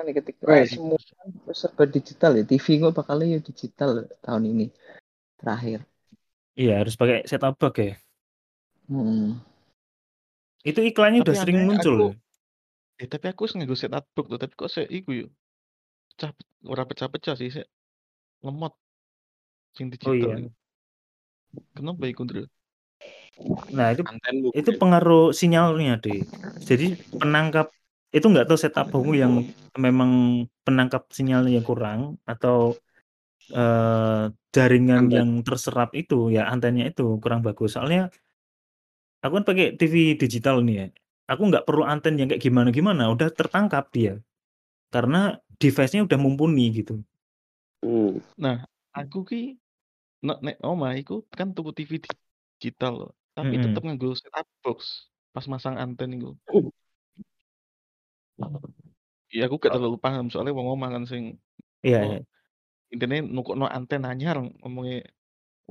Kan 0.00 0.08
ketika 0.16 0.48
Wes. 0.48 0.72
semua 0.72 0.96
kan 0.96 1.28
serba 1.52 1.84
digital 1.84 2.32
ya. 2.40 2.44
TV 2.48 2.66
gue 2.80 2.88
bakalnya 2.88 3.36
ya 3.36 3.40
digital 3.44 4.08
tahun 4.24 4.44
ini 4.48 4.66
terakhir. 5.36 5.84
Iya, 6.56 6.80
harus 6.80 6.96
pakai 6.96 7.28
set 7.28 7.44
up 7.44 7.60
box 7.60 7.74
ya. 7.76 7.94
Hmm. 8.88 9.36
Itu 10.64 10.80
iklannya 10.80 11.20
udah 11.20 11.36
Tapi 11.36 11.40
sering 11.44 11.60
aneh 11.60 11.68
muncul. 11.68 11.96
aku 12.00 12.08
eh 13.00 13.08
tapi 13.08 13.26
aku 13.32 13.48
nganggo 13.48 13.76
setup 13.76 14.04
box 14.16 14.24
tuh, 14.28 14.38
tapi 14.40 14.52
kok 14.56 14.70
sik 14.72 14.88
iku 14.88 15.10
yo. 15.12 15.26
Pecah 16.16 16.32
ora 16.64 16.84
pecah-pecah 16.88 17.34
sih 17.36 17.48
sik 17.52 17.66
lemot 18.40 18.72
sing 19.76 19.92
Oh 20.04 20.12
digital 20.16 20.16
iya. 20.16 20.36
iku. 20.40 20.48
Kenapa 21.76 22.04
iku, 22.08 22.24
Ndro? 22.24 22.44
Nah, 23.72 23.88
itu 23.96 24.04
Antenmu 24.04 24.48
itu 24.52 24.70
mungkin. 24.70 24.80
pengaruh 24.80 25.32
sinyalnya, 25.32 25.96
deh. 26.04 26.20
Jadi 26.60 26.92
penangkap 27.16 27.72
itu 28.10 28.26
nggak 28.26 28.46
tahu 28.50 28.58
setup 28.58 28.90
box 28.90 29.06
yang 29.14 29.32
memang 29.78 30.44
penangkap 30.66 31.06
sinyalnya 31.14 31.62
yang 31.62 31.66
kurang 31.66 32.00
atau 32.26 32.74
eh, 33.54 34.24
jaringan 34.50 35.06
Anten. 35.06 35.14
yang 35.14 35.30
terserap 35.46 35.94
itu 35.94 36.30
ya 36.34 36.50
antennya 36.50 36.90
itu 36.90 37.18
kurang 37.22 37.40
bagus. 37.46 37.78
Soalnya 37.78 38.10
aku 39.22 39.32
kan 39.38 39.44
pakai 39.46 39.66
TV 39.78 39.94
digital 40.18 40.62
nih 40.66 40.76
ya. 40.76 40.86
Aku 41.30 41.46
nggak 41.46 41.62
perlu 41.62 41.86
anten 41.86 42.18
yang 42.18 42.26
kayak 42.26 42.42
gimana-gimana, 42.42 43.06
udah 43.14 43.30
tertangkap 43.30 43.86
dia. 43.94 44.18
Karena 44.90 45.38
device-nya 45.62 46.02
udah 46.02 46.18
mumpuni 46.18 46.74
gitu. 46.74 46.98
Hmm. 47.86 48.18
Nah, 48.34 48.66
aku 48.90 49.22
ki 49.22 49.54
nek 50.26 50.38
nek 50.42 50.56
omah 50.66 50.92
iku 50.98 51.22
kan 51.30 51.54
tuku 51.54 51.70
TV 51.78 51.92
digital 52.58 52.92
loh, 53.06 53.10
tapi 53.32 53.54
Mm-mm. 53.56 53.64
tetep 53.70 53.82
nganggo 53.86 54.10
setup 54.18 54.46
box 54.66 55.08
pas 55.30 55.46
masang 55.46 55.78
anten 55.78 56.10
iku. 56.18 56.30
Oh. 58.40 58.60
Ya 59.30 59.46
aku 59.46 59.62
gak 59.62 59.76
terlalu 59.78 59.98
paham 60.00 60.26
soalnya 60.26 60.56
wong 60.56 60.74
omah 60.74 60.90
kan 60.90 61.04
sing 61.06 61.38
Iya, 61.80 62.00
oh, 62.04 62.12
iya. 62.12 62.20
intine 62.92 63.24
nukokno 63.24 63.64
anten 63.70 64.04
anyar 64.04 64.36
ngomongnya 64.42 65.06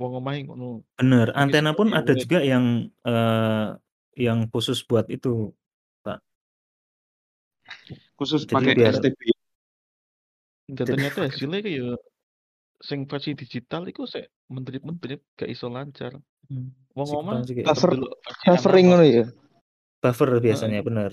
wong 0.00 0.12
omah 0.18 0.32
iku 0.40 0.56
ngono. 0.56 0.68
Bener, 0.96 1.28
Iki 1.30 1.38
antena 1.38 1.70
pun 1.76 1.92
seperti 1.92 2.00
ada 2.02 2.12
juga 2.16 2.38
yang 2.40 2.64
eh, 3.04 3.66
yang 4.18 4.38
khusus 4.50 4.80
buat 4.82 5.06
itu, 5.12 5.52
Pak. 6.02 6.18
Khusus 8.18 8.48
Jadi 8.48 8.54
pakai 8.56 8.72
biar 8.74 8.96
STB. 8.96 9.20
Dan 10.70 10.74
jadi 10.74 10.90
ternyata 10.96 11.18
hasilnya 11.26 11.60
kayak 11.66 11.98
sing 12.80 13.04
versi 13.04 13.36
digital 13.36 13.84
iku 13.90 14.08
sik 14.08 14.30
mentrip-mentrip 14.48 15.20
gak 15.36 15.50
iso 15.52 15.68
lancar. 15.68 16.16
Hmm, 16.48 16.72
Wong 16.96 17.08
omah 17.22 17.44
sih 17.46 17.54
tetep 17.60 17.70
Buffer 17.70 17.90
delok 17.94 18.12
versi 18.24 18.44
buffering 18.50 18.86
analog. 18.88 18.98
ngono 18.98 19.04
ya. 19.06 19.26
buffer 20.00 20.28
Heeh. 20.32 20.42
biasanya 20.42 20.80
bener, 20.80 21.12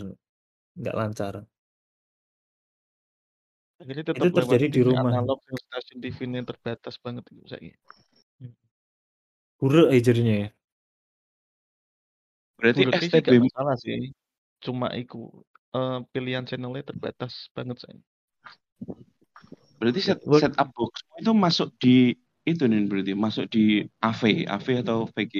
nggak 0.79 0.95
lancar. 0.99 1.33
Akhirnya 3.81 4.03
Itu 4.09 4.17
tetep 4.17 4.29
lewat 4.37 4.49
terjadi 4.49 4.65
di 4.73 4.81
TV 4.81 4.85
rumah. 4.89 5.11
analog 5.13 5.39
yang 5.49 5.57
stasiun 5.65 5.97
TV 6.03 6.17
ini 6.25 6.39
terbatas 6.49 6.95
banget 7.05 7.23
iku 7.33 7.43
saiki. 7.51 7.71
Hmm. 8.41 8.53
Buruk 9.61 9.87
ya 9.93 9.99
jadinya 10.07 10.33
ya. 10.43 10.47
Berarti 12.57 12.81
sih 12.81 13.09
STB 13.09 13.29
gak 13.29 13.43
masalah 13.45 13.75
sih. 13.83 13.97
Cuma 14.65 14.87
iku 15.01 15.17
eh, 15.77 15.97
pilihan 16.13 16.45
channelnya 16.49 16.83
terbatas 16.89 17.33
banget 17.55 17.77
saya. 17.83 17.97
berarti 19.79 19.99
set 20.01 20.19
Word- 20.25 20.41
setup 20.41 20.67
box 20.73 20.91
itu 21.21 21.31
masuk 21.45 21.69
di 21.81 22.17
itu 22.49 22.63
nih 22.71 22.81
berarti 22.89 23.13
masuk 23.25 23.45
di 23.53 23.59
AV, 24.01 24.21
AV 24.47 24.67
atau 24.81 24.97
VG 25.13 25.33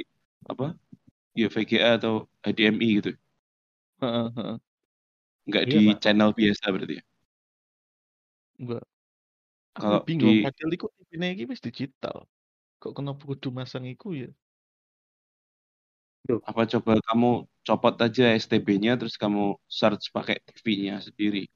apa? 0.52 0.66
Ya 1.40 1.46
VGA 1.54 1.90
atau 1.98 2.14
HDMI 2.44 2.88
gitu. 3.00 3.10
Heeh, 4.00 4.30
heeh. 4.36 4.58
Enggak 5.48 5.64
Iya, 5.64 5.72
di 5.72 5.80
Pak. 5.88 5.98
channel 6.04 6.30
biasa 6.36 6.64
berarti. 6.68 6.94
ya? 7.00 7.04
Enggak. 8.60 8.84
Aku 9.78 9.82
Kalau 9.82 10.00
bingung, 10.04 10.36
di 10.36 10.44
padahal 10.44 10.70
iku 10.76 10.86
TV-ne 10.92 11.26
iki 11.32 11.44
wis 11.48 11.62
digital. 11.64 12.28
Kok 12.84 12.92
kenapa 12.92 13.22
kudu 13.24 13.48
masang 13.48 13.88
iku 13.88 14.12
ya? 14.12 14.28
Duh, 16.28 16.44
apa 16.44 16.68
coba 16.68 17.00
kamu 17.00 17.48
copot 17.64 17.94
aja 17.96 18.36
STB-nya 18.36 19.00
terus 19.00 19.16
kamu 19.16 19.56
search 19.64 20.12
pakai 20.12 20.36
TV-nya 20.44 21.00
sendiri. 21.00 21.48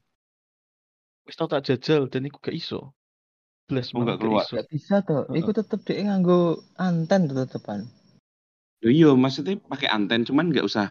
Wis 1.28 1.36
tau 1.36 1.50
tak 1.50 1.68
jajal 1.68 2.08
dan 2.08 2.24
iku 2.24 2.40
gak 2.40 2.56
iso. 2.56 2.96
Oh, 3.68 3.76
malah 4.00 4.16
nggak 4.16 4.16
gak 4.16 4.20
keluar. 4.24 4.44
Gak 4.48 4.68
bisa 4.72 4.94
tuh. 5.04 5.28
Heeh. 5.28 5.44
Iku 5.44 5.50
tetep 5.52 5.80
dia 5.84 6.00
nganggo 6.08 6.64
anten 6.80 7.28
tetepan. 7.28 7.84
Loh 8.82 8.90
iya, 8.90 9.10
maksudnya 9.12 9.60
pakai 9.60 9.92
anten 9.92 10.24
cuman 10.24 10.50
nggak 10.50 10.64
usah 10.66 10.88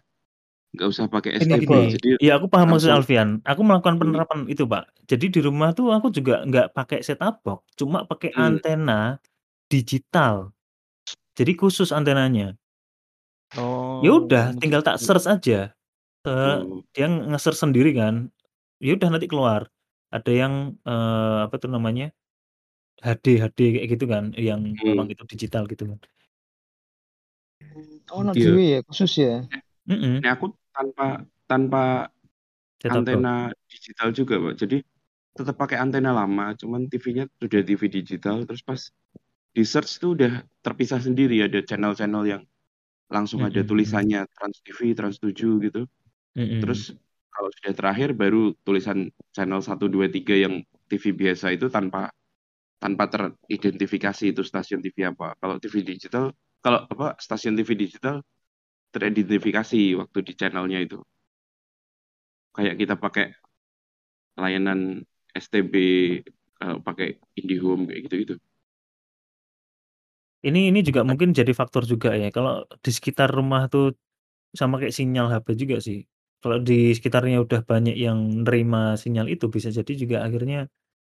nggak 0.72 0.88
usah 0.88 1.04
pakai 1.04 1.36
Gini 1.36 1.60
STB. 1.60 1.68
gini, 1.68 1.80
Jadi 1.96 2.08
ya 2.16 2.40
aku 2.40 2.48
paham 2.48 2.72
maksud 2.72 2.88
Alfian. 2.88 3.44
Aku 3.44 3.60
melakukan 3.60 4.00
hmm, 4.00 4.02
penerapan 4.02 4.38
itu, 4.48 4.64
Pak. 4.64 4.84
Jadi 5.04 5.26
di 5.28 5.40
rumah 5.44 5.76
tuh 5.76 5.92
aku 5.92 6.08
juga 6.08 6.40
nggak 6.48 6.72
pakai 6.72 7.04
setup 7.04 7.44
box, 7.44 7.68
cuma 7.76 8.08
pakai 8.08 8.32
hmm, 8.32 8.40
antena 8.40 9.20
digital. 9.68 10.48
Jadi 11.36 11.52
khusus 11.56 11.92
antenanya. 11.92 12.56
Ya 14.00 14.10
Oh, 14.10 14.24
udah, 14.24 14.56
tinggal 14.56 14.80
tak 14.80 14.96
menjadi 14.96 15.04
search 15.04 15.28
aja. 15.28 15.60
Eh, 16.24 16.30
oh, 16.32 16.80
dia 16.96 17.06
nge-search 17.08 17.60
sendiri 17.60 17.92
kan. 17.92 18.32
Ya 18.80 18.96
udah 18.96 19.08
nanti 19.12 19.28
keluar. 19.28 19.68
Ada 20.08 20.32
yang 20.32 20.76
eh, 20.88 21.38
apa 21.44 21.56
tuh 21.60 21.68
namanya? 21.68 22.12
HD 23.02 23.42
HD 23.42 23.60
kayak 23.76 23.88
gitu 23.98 24.04
kan, 24.08 24.32
yang 24.38 24.62
memang 24.62 25.10
hmm, 25.10 25.12
itu 25.12 25.22
digital 25.28 25.68
gitu 25.68 25.84
kan. 25.84 25.98
Oh, 28.12 28.20
no 28.22 28.32
iya. 28.36 28.78
ya, 28.78 28.78
khusus 28.84 29.12
ya. 29.18 29.42
Mm-mm, 29.88 30.22
Ini 30.22 30.28
aku 30.30 30.54
tanpa 30.72 31.24
tanpa 31.46 31.84
antena 32.88 33.52
digital 33.68 34.10
juga, 34.10 34.40
Pak. 34.40 34.54
Jadi 34.58 34.78
tetap 35.32 35.56
pakai 35.56 35.80
antena 35.80 36.12
lama, 36.12 36.52
cuman 36.58 36.88
TV-nya 36.88 37.24
sudah 37.40 37.60
TV 37.64 37.88
digital. 37.88 38.44
Terus 38.44 38.62
pas 38.64 38.80
di 39.52 39.62
search 39.64 40.00
itu 40.00 40.16
udah 40.16 40.44
terpisah 40.64 41.00
sendiri, 41.00 41.44
ada 41.44 41.60
channel-channel 41.60 42.24
yang 42.24 42.42
langsung 43.12 43.44
ada 43.44 43.60
tulisannya 43.60 44.24
Trans 44.32 44.58
TV, 44.64 44.96
Trans 44.96 45.20
7 45.20 45.60
gitu. 45.60 45.84
Terus 46.32 46.96
kalau 47.32 47.48
sudah 47.60 47.72
terakhir 47.76 48.16
baru 48.16 48.56
tulisan 48.64 49.12
channel 49.36 49.60
1 49.60 49.76
2 49.88 50.08
3 50.08 50.44
yang 50.48 50.54
TV 50.88 51.12
biasa 51.12 51.52
itu 51.52 51.68
tanpa 51.68 52.12
tanpa 52.80 53.06
teridentifikasi 53.08 54.32
itu 54.32 54.42
stasiun 54.42 54.80
TV 54.80 55.06
apa. 55.06 55.36
Kalau 55.38 55.56
TV 55.60 55.84
digital, 55.84 56.32
kalau 56.64 56.88
apa 56.88 57.14
stasiun 57.20 57.54
TV 57.54 57.76
digital 57.76 58.24
teridentifikasi 58.94 59.78
waktu 60.00 60.18
di 60.26 60.32
channelnya 60.40 60.78
itu. 60.86 60.96
Kayak 62.56 62.74
kita 62.80 62.94
pakai 63.02 63.24
layanan 64.42 64.80
STB 65.44 65.74
eh, 66.62 66.76
pakai 66.86 67.08
IndiHome 67.40 67.82
kayak 67.88 68.00
gitu-gitu. 68.06 68.34
Ini 70.46 70.58
ini 70.74 70.80
juga 70.88 71.00
mungkin 71.06 71.30
jadi 71.38 71.52
faktor 71.60 71.82
juga 71.92 72.08
ya. 72.22 72.26
Kalau 72.36 72.66
di 72.84 72.90
sekitar 72.96 73.28
rumah 73.38 73.62
tuh 73.72 73.84
sama 74.60 74.74
kayak 74.80 74.94
sinyal 74.98 75.26
HP 75.32 75.48
juga 75.62 75.76
sih. 75.86 75.98
Kalau 76.42 76.58
di 76.68 76.74
sekitarnya 76.96 77.38
udah 77.46 77.60
banyak 77.70 77.96
yang 78.06 78.18
nerima 78.46 78.78
sinyal 79.02 79.26
itu 79.34 79.46
bisa 79.56 79.70
jadi 79.78 79.92
juga 80.02 80.16
akhirnya 80.26 80.58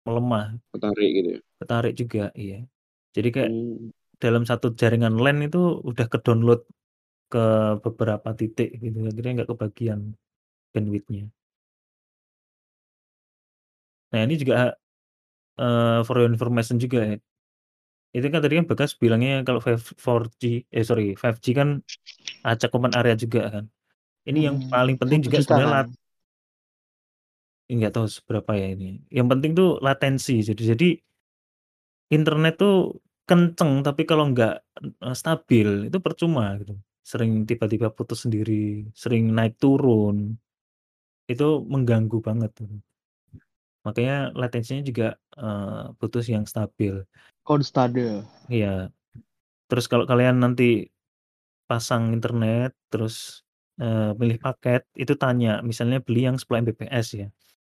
melemah, 0.08 0.46
Ketarik 0.72 1.10
gitu 1.18 1.30
ya. 1.36 1.40
ketarik 1.60 1.94
juga, 2.02 2.20
iya. 2.42 2.56
Jadi 3.16 3.28
kayak 3.36 3.52
Hmm. 3.52 3.90
dalam 4.24 4.44
satu 4.50 4.68
jaringan 4.82 5.16
LAN 5.24 5.38
itu 5.48 5.60
udah 5.90 6.06
ke-download 6.14 6.62
ke 7.32 7.40
beberapa 7.84 8.30
titik 8.40 8.68
gitu, 8.84 8.98
akhirnya 9.10 9.32
nggak 9.38 9.50
kebagian 9.54 10.00
bandwidth-nya. 10.74 11.24
Nah 14.12 14.22
ini 14.26 14.36
juga 14.42 14.56
eh, 15.60 16.00
for 16.08 16.16
your 16.22 16.30
information 16.34 16.78
juga 16.84 17.00
ya. 17.12 17.16
Itu 18.16 18.28
kan 18.34 18.40
tadi 18.44 18.56
kan 18.60 18.66
Bagas 18.72 18.92
bilangnya 19.02 19.32
kalau 19.48 19.60
5 19.66 19.82
4G, 20.04 20.44
eh 20.78 20.84
sorry 20.90 21.04
5G 21.22 21.46
kan 21.60 21.70
acak 22.48 22.60
cakupan 22.72 22.94
area 23.00 23.16
juga 23.24 23.40
kan. 23.56 23.66
Ini 24.30 24.40
yang 24.48 24.58
Hmm, 24.58 24.74
paling 24.74 24.96
penting 25.02 25.20
juga 25.28 25.38
juta 25.38 25.46
sebenarnya 25.46 25.70
kan. 25.74 25.82
lat 25.82 25.88
nggak 27.76 27.92
tahu 27.96 28.08
seberapa 28.18 28.52
ya 28.62 28.68
ini. 28.76 28.88
Yang 29.18 29.28
penting 29.32 29.52
tuh 29.60 29.70
latensi. 29.86 30.34
Jadi 30.48 30.62
jadi 30.72 30.88
internet 32.18 32.54
tuh 32.62 32.74
kenceng 33.28 33.72
tapi 33.88 34.02
kalau 34.10 34.24
nggak 34.32 34.52
eh, 35.08 35.16
stabil 35.22 35.68
itu 35.92 35.98
percuma 36.06 36.44
gitu. 36.62 36.74
Sering 37.08 37.47
tiba-tiba 37.47 37.88
putus 37.95 38.28
sendiri, 38.28 38.84
sering 38.91 39.32
naik 39.32 39.55
turun. 39.64 40.36
Itu 41.32 41.64
mengganggu 41.64 42.20
banget 42.20 42.51
tuh. 42.60 42.68
Makanya 43.88 44.36
latensinya 44.36 44.84
juga 44.84 45.16
eh, 45.39 45.86
putus 45.95 46.28
yang 46.28 46.43
stabil. 46.43 46.99
Konstade. 47.47 48.28
Iya. 48.51 48.91
Terus 49.72 49.88
kalau 49.88 50.03
kalian 50.03 50.43
nanti 50.43 50.91
pasang 51.72 52.12
internet, 52.12 52.76
terus 52.91 53.47
eh, 53.80 54.12
milih 54.20 54.43
paket, 54.43 54.84
itu 54.99 55.16
tanya, 55.16 55.64
misalnya 55.64 56.03
beli 56.03 56.28
yang 56.28 56.36
10 56.36 56.68
Mbps 56.68 57.08
ya. 57.16 57.28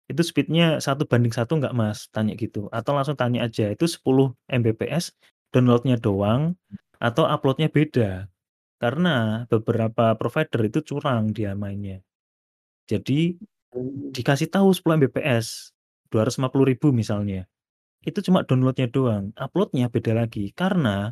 Itu 0.09 0.25
speednya 0.25 0.81
satu 0.81 1.05
banding 1.05 1.33
satu 1.37 1.61
nggak 1.61 1.77
Mas? 1.77 2.09
Tanya 2.09 2.33
gitu. 2.33 2.65
Atau 2.73 2.97
langsung 2.97 3.13
tanya 3.13 3.45
aja, 3.45 3.69
itu 3.69 3.85
10 3.85 4.33
Mbps 4.49 5.13
downloadnya 5.53 6.01
doang 6.01 6.57
atau 6.97 7.29
uploadnya 7.29 7.69
beda? 7.69 8.25
Karena 8.79 9.43
beberapa 9.51 10.15
provider 10.15 10.71
itu 10.71 10.79
curang 10.87 11.35
dia 11.35 11.51
mainnya. 11.53 11.99
Jadi 12.87 13.35
dikasih 14.15 14.49
tahu 14.49 14.71
10 14.73 14.97
Mbps, 15.05 15.75
250.000 16.09 16.89
misalnya. 16.95 17.45
Itu 18.01 18.23
cuma 18.23 18.47
downloadnya 18.47 18.87
doang, 18.89 19.35
uploadnya 19.35 19.91
beda 19.91 20.15
lagi. 20.15 20.49
Karena 20.55 21.11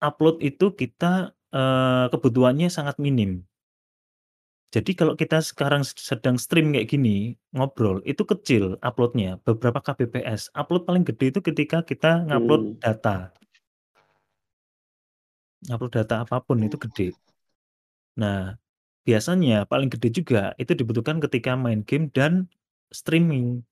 upload 0.00 0.40
itu 0.40 0.72
kita 0.72 1.34
eh, 1.54 2.06
kebutuhannya 2.12 2.68
sangat 2.70 2.96
minim. 3.02 3.44
Jadi 4.74 4.90
kalau 4.98 5.14
kita 5.14 5.38
sekarang 5.38 5.86
sedang 5.86 6.34
stream 6.34 6.74
kayak 6.74 6.90
gini, 6.90 7.38
ngobrol, 7.54 8.02
itu 8.02 8.26
kecil 8.26 8.74
uploadnya, 8.82 9.38
beberapa 9.46 9.78
kbps. 9.78 10.50
Upload 10.50 10.82
paling 10.82 11.06
gede 11.06 11.30
itu 11.30 11.40
ketika 11.46 11.86
kita 11.86 12.26
ngupload 12.26 12.62
Hmm. 12.74 12.78
data. 12.82 13.30
Upload 15.72 15.92
data 15.96 16.24
apa 16.24 16.44
pun 16.44 16.60
itu 16.60 16.76
gede. 16.76 17.16
Nah, 18.20 18.54
biasanya 19.04 19.64
paling 19.64 19.88
gede 19.88 20.08
juga 20.12 20.52
itu 20.60 20.72
dibutuhkan 20.76 21.18
ketika 21.24 21.56
main 21.56 21.80
game 21.84 22.12
dan 22.12 22.48
streaming. 22.92 23.64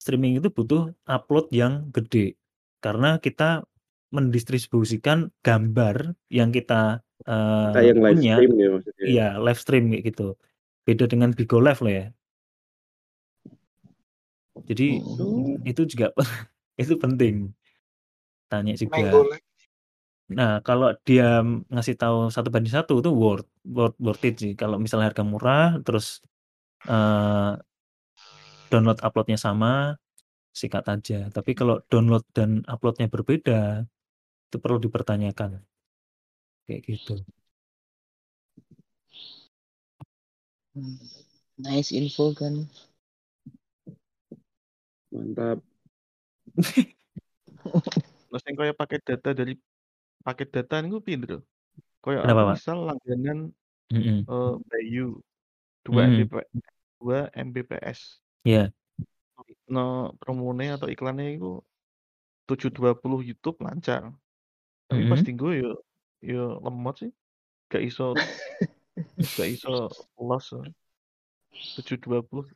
Streaming 0.00 0.40
itu 0.40 0.48
butuh 0.50 0.90
upload 1.06 1.52
yang 1.54 1.88
gede. 1.92 2.34
Karena 2.80 3.20
kita 3.20 3.62
mendistribusikan 4.10 5.30
gambar 5.46 6.18
yang 6.32 6.50
kita 6.50 7.04
Kita 7.20 7.78
eh, 7.78 7.92
yang 7.92 7.98
live 8.00 8.16
punya 8.16 8.34
stream 8.40 8.52
ya 8.56 8.68
maksudnya. 8.74 9.04
Iya, 9.06 9.28
live 9.38 9.60
stream 9.60 9.84
kayak 9.92 10.04
gitu. 10.08 10.28
Beda 10.88 11.04
dengan 11.06 11.30
Bigo 11.36 11.60
Live 11.60 11.84
loh 11.84 11.92
ya. 11.92 12.06
Jadi 14.66 14.86
Hmm. 14.98 15.60
itu 15.62 15.82
juga 15.86 16.10
itu 16.82 16.94
penting. 16.96 17.52
Tanya 18.50 18.72
juga. 18.74 18.98
Mango 18.98 19.30
Live. 19.30 19.49
Nah, 20.30 20.62
kalau 20.62 20.94
dia 21.02 21.42
ngasih 21.42 21.94
tahu 21.98 22.30
satu 22.30 22.48
banding 22.54 22.70
satu 22.70 23.02
itu 23.02 23.10
worth 23.10 23.50
worth 23.66 23.96
worth 23.98 24.22
it 24.28 24.34
sih. 24.38 24.52
Kalau 24.54 24.78
misalnya 24.78 25.10
harga 25.10 25.24
murah, 25.26 25.82
terus 25.82 26.22
eh, 26.86 27.52
download 28.70 29.02
uploadnya 29.02 29.38
sama, 29.38 29.98
sikat 30.54 30.86
aja. 30.86 31.26
Tapi 31.34 31.50
kalau 31.58 31.82
download 31.90 32.22
dan 32.30 32.62
uploadnya 32.70 33.10
berbeda, 33.10 33.82
itu 34.46 34.56
perlu 34.62 34.78
dipertanyakan. 34.78 35.62
Kayak 36.70 36.80
gitu. 36.86 37.14
Hmm. 40.78 40.94
Nice 41.58 41.90
info 41.90 42.30
kan. 42.38 42.70
Mantap. 45.10 45.58
Terus 48.30 48.42
yang 48.46 48.56
kayak 48.56 48.78
paket 48.78 49.02
data 49.02 49.34
dari 49.34 49.58
paket 50.26 50.48
data 50.56 50.74
niku 50.82 50.98
pinter. 51.08 51.38
Kayak 52.04 52.22
Kenapa, 52.22 52.32
aku 52.32 52.44
Pak? 52.48 52.56
misal 52.56 52.76
langganan 52.88 53.38
Mm-mm. 53.92 54.28
eh 54.30 54.50
Bayu 54.70 55.00
2 55.86 56.00
Mm-mm. 56.00 56.10
Mbp 56.12 56.34
2 57.00 57.18
Mbps. 57.46 58.00
Iya. 58.44 58.72
No 59.74 59.80
promone 60.20 60.64
atau 60.76 60.88
iklannya 60.94 61.26
itu 61.36 61.46
720 62.48 63.20
YouTube 63.28 63.58
lancar. 63.66 64.02
Tapi 64.88 65.02
pas 65.10 65.20
tinggu 65.26 65.46
ya 65.62 65.70
ya 66.30 66.40
lemot 66.64 66.94
sih. 67.02 67.10
Gak 67.72 67.82
iso 67.88 68.04
gak 69.36 69.48
iso 69.54 69.68
los. 70.28 70.46
720. 71.74 72.54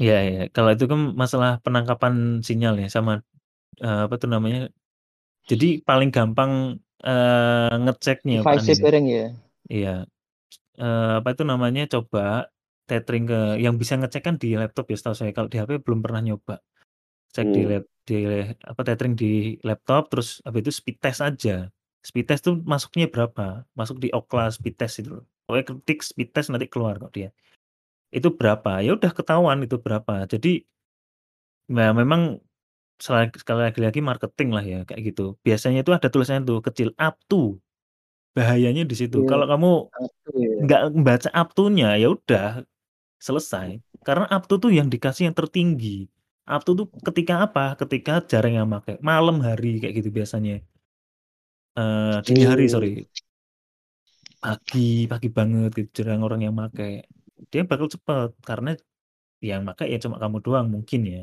Iya, 0.00 0.12
iya. 0.26 0.38
Kalau 0.54 0.70
itu 0.74 0.84
kan 0.92 1.00
masalah 1.22 1.50
penangkapan 1.64 2.14
sinyal 2.46 2.74
ya 2.82 2.86
sama 2.96 3.12
eh, 3.84 3.98
apa 4.06 4.14
tuh 4.22 4.28
namanya? 4.34 4.58
Jadi 5.50 5.82
paling 5.82 6.10
gampang 6.14 6.78
eh, 7.02 7.74
ngeceknya 7.84 8.46
Pak 8.46 8.62
Device 8.62 8.78
Nin. 8.78 8.84
bareng 8.86 9.06
ya. 9.10 9.26
Iya. 9.66 9.94
Eh, 10.78 11.12
apa 11.18 11.28
itu 11.34 11.42
namanya? 11.42 11.82
Coba 11.90 12.46
tethering 12.86 13.24
ke 13.26 13.40
yang 13.62 13.74
bisa 13.78 13.94
ngecek 13.98 14.22
kan 14.26 14.34
di 14.38 14.54
laptop 14.54 14.86
ya 14.90 14.96
setahu 14.98 15.16
saya. 15.18 15.32
Kalau 15.34 15.50
di 15.50 15.58
HP 15.58 15.82
belum 15.82 16.00
pernah 16.02 16.22
nyoba. 16.22 16.62
Cek 17.34 17.46
di 17.54 17.62
Hmm. 17.62 17.70
lab 17.70 17.84
di 18.06 18.16
apa 18.66 18.80
tethering 18.82 19.14
di 19.14 19.54
laptop 19.62 20.10
terus 20.10 20.42
habis 20.42 20.60
itu 20.66 20.72
speed 20.74 20.96
test 20.98 21.20
aja. 21.22 21.70
Speed 22.02 22.26
test 22.26 22.42
tuh 22.46 22.58
masuknya 22.62 23.06
berapa? 23.06 23.66
Masuk 23.78 24.02
di 24.02 24.08
Ookla 24.10 24.50
speed 24.50 24.74
test 24.78 25.02
itu. 25.02 25.18
Pokoknya 25.46 25.64
ketik 25.70 25.98
speed 26.02 26.28
test 26.34 26.50
nanti 26.50 26.66
keluar 26.66 26.98
kok 26.98 27.12
dia. 27.14 27.30
Itu 28.10 28.34
berapa? 28.34 28.82
Ya 28.82 28.94
udah 28.98 29.10
ketahuan 29.14 29.62
itu 29.66 29.78
berapa. 29.78 30.26
Jadi 30.30 30.66
Nah, 31.70 31.94
memang 31.94 32.42
sela 33.04 33.20
sekali 33.42 33.60
lagi 33.66 33.80
lagi 33.86 34.00
marketing 34.10 34.48
lah 34.56 34.64
ya 34.72 34.78
kayak 34.88 35.00
gitu. 35.08 35.22
Biasanya 35.46 35.78
itu 35.82 35.92
ada 35.96 36.08
tulisannya 36.12 36.42
tuh 36.50 36.58
kecil 36.66 36.88
up 37.06 37.14
to. 37.30 37.36
Bahayanya 38.36 38.82
di 38.90 38.94
situ. 39.00 39.16
Iya, 39.22 39.28
Kalau 39.30 39.46
kamu 39.50 39.70
up 40.04 40.12
to 40.24 40.30
ya. 40.38 40.50
nggak 40.64 40.80
membaca 40.96 41.28
up 41.40 41.48
to-nya 41.56 41.88
ya 42.02 42.06
udah 42.16 42.44
selesai. 43.26 43.68
Karena 44.06 44.26
up 44.34 44.42
to 44.48 44.54
tuh 44.62 44.70
yang 44.78 44.88
dikasih 44.94 45.22
yang 45.28 45.36
tertinggi. 45.40 46.08
Up 46.48 46.62
to 46.66 46.72
tuh 46.78 46.86
ketika 47.08 47.34
apa? 47.46 47.74
Ketika 47.80 48.12
jarang 48.30 48.54
yang 48.58 48.68
pakai. 48.74 48.94
Malam 49.10 49.36
hari 49.46 49.80
kayak 49.82 49.94
gitu 50.00 50.10
biasanya. 50.18 50.60
Eh 51.80 52.16
dini 52.26 52.42
hari 52.50 52.64
sorry. 52.72 52.88
Pagi, 54.44 54.80
pagi 55.10 55.28
banget 55.38 55.70
gitu 55.78 55.90
jarang 56.00 56.20
orang 56.26 56.40
yang 56.46 56.54
pakai. 56.62 56.90
Dia 57.52 57.62
bakal 57.70 57.86
cepet 57.94 58.28
karena 58.48 58.70
yang 59.50 59.62
pakai 59.68 59.86
ya 59.92 59.98
cuma 60.04 60.16
kamu 60.22 60.38
doang 60.46 60.66
mungkin 60.74 61.00
ya. 61.14 61.20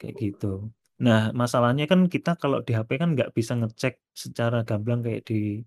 Kayak 0.00 0.14
gitu. 0.16 0.72
Nah, 1.04 1.32
masalahnya 1.36 1.84
kan 1.84 2.08
kita 2.08 2.40
kalau 2.40 2.64
di 2.64 2.72
HP 2.72 2.96
kan 2.96 3.12
nggak 3.12 3.36
bisa 3.36 3.52
ngecek 3.56 4.00
secara 4.16 4.64
gamblang 4.64 5.04
kayak 5.04 5.28
di 5.28 5.60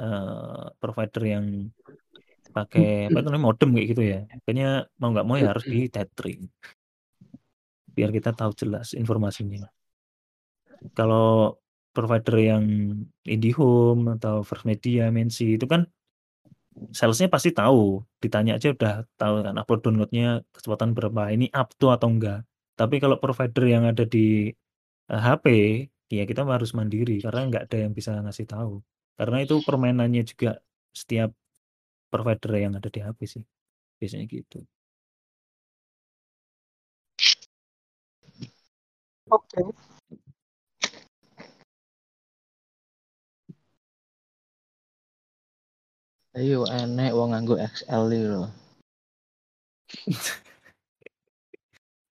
eh, 0.00 0.64
provider 0.80 1.22
yang 1.24 1.68
pakai 2.54 3.10
apa 3.10 3.18
itu 3.18 3.28
namanya 3.28 3.44
modem 3.44 3.70
kayak 3.76 3.88
gitu 3.92 4.02
ya. 4.04 4.20
Makanya 4.40 4.68
mau 4.96 5.08
nggak 5.12 5.26
mau 5.26 5.36
ya 5.36 5.52
harus 5.52 5.64
di 5.68 5.90
tethering. 5.92 6.40
Biar 7.92 8.10
kita 8.12 8.32
tahu 8.32 8.52
jelas 8.56 8.96
informasinya. 8.96 9.68
Kalau 10.96 11.60
provider 11.94 12.36
yang 12.36 12.64
IndiHome 13.24 14.18
atau 14.18 14.42
First 14.42 14.66
Media, 14.66 15.08
Mensi 15.08 15.56
itu 15.56 15.64
kan 15.64 15.86
salesnya 16.90 17.30
pasti 17.30 17.54
tahu. 17.54 18.02
Ditanya 18.20 18.58
aja 18.58 18.74
udah 18.74 19.06
tahu 19.16 19.34
kan 19.46 19.54
upload 19.56 19.80
downloadnya 19.80 20.42
kecepatan 20.52 20.92
berapa, 20.92 21.30
ini 21.30 21.48
up 21.54 21.72
to 21.78 21.88
atau 21.94 22.10
enggak. 22.10 22.42
Tapi 22.78 22.96
kalau 23.02 23.16
provider 23.22 23.64
yang 23.74 23.84
ada 23.90 24.04
di 24.14 24.50
eh, 25.12 25.20
HP, 25.26 25.46
ya 26.10 26.24
kita 26.30 26.42
harus 26.46 26.70
mandiri 26.78 27.18
karena 27.24 27.40
nggak 27.50 27.64
ada 27.70 27.76
yang 27.86 27.92
bisa 27.98 28.10
ngasih 28.24 28.46
tahu. 28.50 28.82
Karena 29.18 29.36
itu 29.44 29.54
permainannya 29.66 30.22
juga 30.26 30.58
setiap 31.00 31.30
provider 32.12 32.52
yang 32.64 32.72
ada 32.78 32.88
di 32.94 33.00
HP 33.02 33.18
sih. 33.34 33.44
Biasanya 33.98 34.26
gitu. 34.30 34.58
Oke. 39.30 39.60
Ayo 46.38 46.66
enek 46.78 47.10
wong 47.16 47.30
nganggo 47.30 47.54
XL 47.72 48.04
iki 48.10 48.26
lho. 48.32 48.42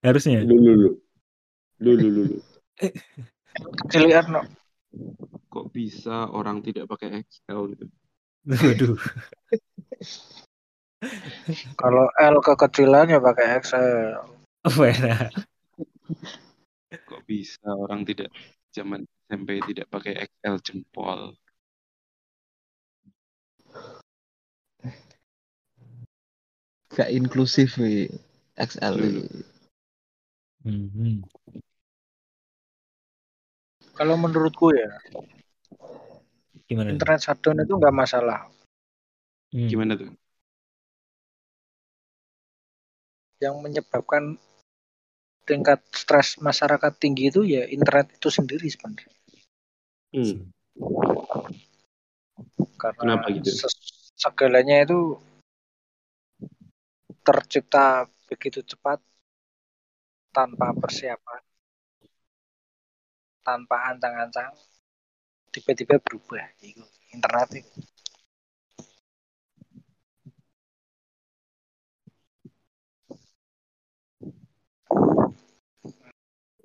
Harusnya. 0.04 0.44
Lu 0.44 0.60
lu 0.60 0.72
lu. 0.76 0.90
Lu 1.80 1.96
lu 1.96 2.08
lu. 2.12 2.22
lu. 2.36 2.38
Kecilian 3.88 4.28
no. 4.28 4.44
Kok 5.48 5.72
bisa 5.72 6.28
orang 6.28 6.60
tidak 6.60 6.92
pakai 6.92 7.24
XL 7.24 7.72
gitu? 7.72 7.88
Waduh. 8.44 9.00
Kalau 11.80 12.06
L 12.20 12.36
kekecilan 12.44 13.16
ya 13.16 13.20
pakai 13.20 13.46
XL. 13.64 14.28
Wah, 14.76 15.28
Kok 17.08 17.20
bisa 17.24 17.68
orang 17.68 18.04
tidak 18.04 18.28
zaman 18.76 19.08
SMP 19.28 19.60
tidak 19.72 19.88
pakai 19.88 20.28
XL 20.28 20.56
jempol? 20.60 21.32
Gak 26.92 27.10
inklusif 27.10 27.80
wi. 27.80 28.06
XL. 28.54 28.94
Dulu. 29.00 29.53
Mhm. 30.64 31.28
Kalau 33.94 34.16
menurutku 34.18 34.74
ya, 34.74 34.90
Gimana? 36.66 36.90
internet 36.90 37.20
shutdown 37.22 37.62
itu 37.62 37.76
nggak 37.76 37.94
masalah. 37.94 38.48
Hmm. 39.54 39.68
Gimana 39.70 39.94
tuh? 39.94 40.10
Yang 43.38 43.54
menyebabkan 43.60 44.40
tingkat 45.44 45.84
stres 45.92 46.40
masyarakat 46.40 46.92
tinggi 46.96 47.28
itu 47.28 47.44
ya 47.44 47.68
internet 47.68 48.16
itu 48.16 48.28
sendiri 48.32 48.64
sebenarnya. 48.66 49.12
Hmm. 50.16 50.48
Karena 52.80 53.20
Kenapa 53.20 53.28
gitu? 53.30 53.52
segalanya 54.16 54.82
itu 54.82 55.20
tercipta 57.24 58.08
begitu 58.28 58.64
cepat 58.64 58.98
tanpa 60.34 60.74
persiapan, 60.74 61.40
tanpa 63.46 63.76
ancang-ancang, 63.94 64.50
tiba-tiba 65.54 66.02
berubah. 66.02 66.42
Itu 66.58 66.82
internet 67.14 67.62
itu. 67.62 67.72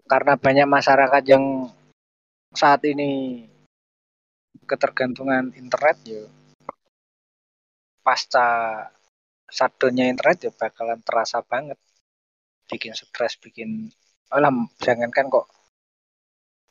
Karena 0.10 0.34
banyak 0.34 0.66
masyarakat 0.66 1.24
yang 1.30 1.70
saat 2.58 2.82
ini 2.90 3.46
ketergantungan 4.66 5.54
internet 5.54 5.98
ya 6.02 6.26
pasca 8.02 8.48
shutdownnya 9.50 10.10
internet 10.10 10.50
ya 10.50 10.52
bakalan 10.54 10.98
terasa 11.06 11.46
banget 11.46 11.78
bikin 12.70 12.94
stres 12.94 13.36
bikin 13.42 13.90
alah 14.30 14.54
jangankan 14.80 15.28
kok 15.28 15.50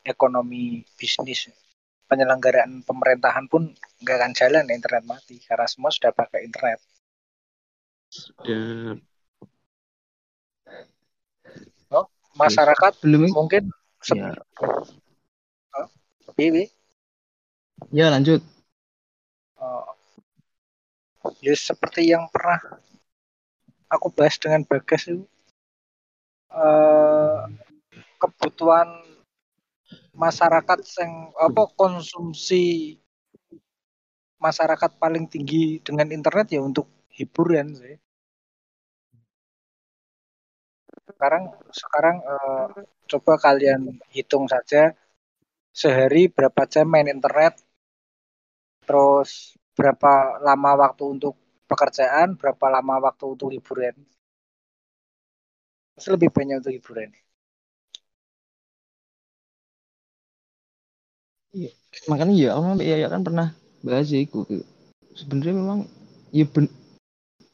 ekonomi 0.07 0.81
bisnis 0.95 1.51
penyelenggaraan 2.07 2.81
pemerintahan 2.87 3.45
pun 3.51 3.69
nggak 4.01 4.15
akan 4.17 4.31
jalan 4.33 4.65
internet 4.71 5.03
mati 5.05 5.37
karena 5.43 5.67
semua 5.67 5.91
sudah 5.91 6.15
pakai 6.15 6.47
internet 6.47 6.79
Dan 8.41 8.97
masyarakat 12.39 12.93
Belum 13.03 13.27
mungkin 13.35 13.67
ya. 14.07 14.31
Iya, 16.39 16.49
Wi. 16.55 16.65
Ya 17.91 18.07
lanjut. 18.07 18.39
Eh, 19.59 19.87
ya 21.43 21.51
seperti 21.51 22.07
yang 22.07 22.31
pernah 22.31 22.79
aku 23.91 24.07
bahas 24.07 24.39
dengan 24.39 24.63
Bagas 24.63 25.11
itu 25.11 25.27
eh, 26.49 27.39
kebutuhan 28.21 28.89
masyarakat 30.13 30.79
yang 30.99 31.13
apa 31.37 31.63
konsumsi 31.73 32.97
masyarakat 34.39 34.91
paling 35.03 35.25
tinggi 35.27 35.83
dengan 35.83 36.07
internet 36.17 36.47
ya 36.55 36.61
untuk 36.63 36.87
hiburan 37.17 37.67
sih. 37.75 37.95
Sekarang 41.09 41.43
sekarang 41.81 42.15
eh, 42.33 42.67
coba 43.11 43.33
kalian 43.45 43.81
hitung 44.15 44.45
saja 44.47 44.93
sehari 45.81 46.27
berapa 46.35 46.61
jam 46.73 46.85
main 46.93 47.07
internet, 47.09 47.53
terus 48.85 49.55
berapa 49.77 50.41
lama 50.47 50.71
waktu 50.83 51.03
untuk 51.15 51.33
pekerjaan, 51.69 52.35
berapa 52.39 52.65
lama 52.75 52.95
waktu 53.05 53.25
untuk 53.33 53.49
hiburan. 53.55 53.95
Pasti 55.99 56.15
lebih 56.15 56.31
banyak 56.31 56.63
untuk 56.63 56.71
hiburan. 56.71 57.11
Makanya 62.07 62.33
ya, 62.39 62.49
orang 62.55 62.79
ya, 62.79 62.95
ya 63.03 63.07
kan 63.11 63.21
pernah 63.27 63.51
bahas 63.83 64.07
ya. 64.07 64.23
Sebenarnya 65.19 65.55
memang 65.59 65.79
ya 66.31 66.47
ben, 66.47 66.71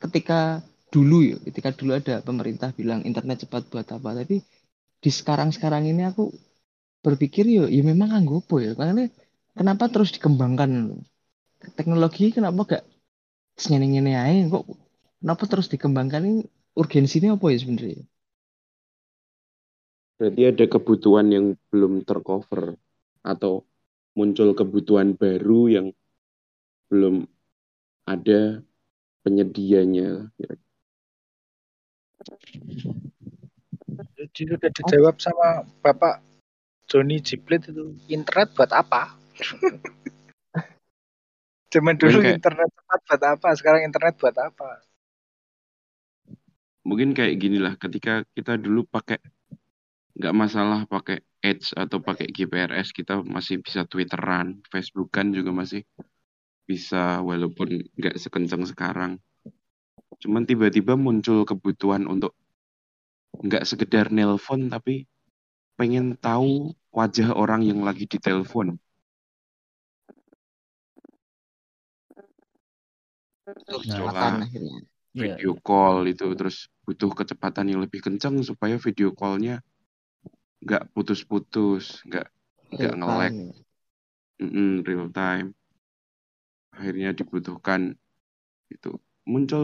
ketika 0.04 0.62
dulu 0.94 1.26
ya, 1.26 1.36
ketika 1.50 1.74
dulu 1.74 1.98
ada 1.98 2.22
pemerintah 2.22 2.70
bilang 2.78 3.02
internet 3.02 3.50
cepat 3.50 3.66
buat 3.74 3.90
apa, 3.90 4.10
tapi 4.22 4.46
di 5.02 5.10
sekarang-sekarang 5.10 5.90
ini 5.90 6.06
aku 6.06 6.30
berpikir 7.02 7.50
ya, 7.50 7.66
ya 7.66 7.82
memang 7.82 8.14
anggopo 8.14 8.62
ya. 8.62 8.78
Makanya 8.78 9.10
kenapa 9.58 9.90
terus 9.90 10.14
dikembangkan 10.14 11.02
teknologi 11.74 12.30
kenapa 12.30 12.78
gak 12.78 12.84
senyeneng 13.58 14.06
aja 14.14 14.48
kok 14.54 14.66
kenapa 15.22 15.44
terus 15.50 15.68
dikembangkan 15.74 16.22
ini 16.30 16.42
urgensinya 16.78 17.34
apa 17.36 17.46
ya 17.50 17.58
sebenarnya? 17.64 18.04
Berarti 20.16 20.42
ada 20.48 20.66
kebutuhan 20.68 21.28
yang 21.28 21.46
belum 21.72 22.08
tercover 22.08 22.80
atau 23.26 23.68
muncul 24.16 24.56
kebutuhan 24.56 25.12
baru 25.16 25.62
yang 25.68 25.88
belum 26.88 27.28
ada 28.08 28.64
penyedianya. 29.26 30.32
Jadi 34.16 34.42
sudah 34.56 34.72
dijawab 34.72 35.20
sama 35.20 35.68
Bapak 35.84 36.24
Joni 36.88 37.20
Jiplit 37.20 37.68
itu 37.68 37.98
internet 38.08 38.56
buat 38.56 38.72
apa? 38.72 39.18
Zaman 41.76 42.00
dulu 42.00 42.24
kayak- 42.24 42.40
internet 42.40 42.70
cepat 42.72 43.00
buat 43.04 43.24
apa? 43.36 43.48
Sekarang 43.60 43.82
internet 43.84 44.14
buat 44.16 44.38
apa? 44.40 44.70
Mungkin 46.86 47.18
kayak 47.18 47.36
gini 47.42 47.58
lah, 47.58 47.74
ketika 47.82 48.22
kita 48.38 48.62
dulu 48.62 48.86
pakai 48.86 49.18
nggak 50.16 50.36
masalah 50.36 50.88
pakai 50.88 51.20
Edge 51.46 51.76
atau 51.78 52.02
pakai 52.02 52.32
GPRS, 52.34 52.90
kita 52.90 53.22
masih 53.22 53.62
bisa 53.62 53.86
Twitteran, 53.86 54.66
Facebookan 54.72 55.30
juga 55.30 55.54
masih 55.54 55.86
bisa 56.66 57.22
walaupun 57.22 57.86
nggak 57.94 58.18
sekencang 58.18 58.66
sekarang. 58.66 59.22
Cuman 60.18 60.50
tiba-tiba 60.50 60.98
muncul 60.98 61.46
kebutuhan 61.46 62.10
untuk 62.10 62.34
nggak 63.36 63.68
sekedar 63.68 64.10
nelpon 64.10 64.72
tapi 64.72 65.06
pengen 65.76 66.16
tahu 66.18 66.72
wajah 66.90 67.36
orang 67.36 67.62
yang 67.68 67.84
lagi 67.84 68.08
ditelepon. 68.08 68.80
Nah, 73.46 73.78
Coba. 73.86 74.42
Iya, 75.16 75.40
video 75.40 75.56
call 75.64 76.12
itu 76.12 76.28
terus 76.36 76.68
butuh 76.84 77.08
kecepatan 77.14 77.72
yang 77.72 77.80
lebih 77.80 78.04
kencang 78.04 78.44
supaya 78.44 78.76
video 78.76 79.16
callnya 79.16 79.64
nggak 80.66 80.84
putus-putus, 80.94 81.86
nggak 82.08 82.28
nggak 82.76 82.94
nge-lag, 83.00 83.34
time. 83.34 83.54
mm-mm, 84.42 84.84
real 84.88 85.10
time. 85.12 85.48
Akhirnya 86.76 87.10
dibutuhkan 87.20 87.82
itu 88.76 88.92
muncul 89.32 89.64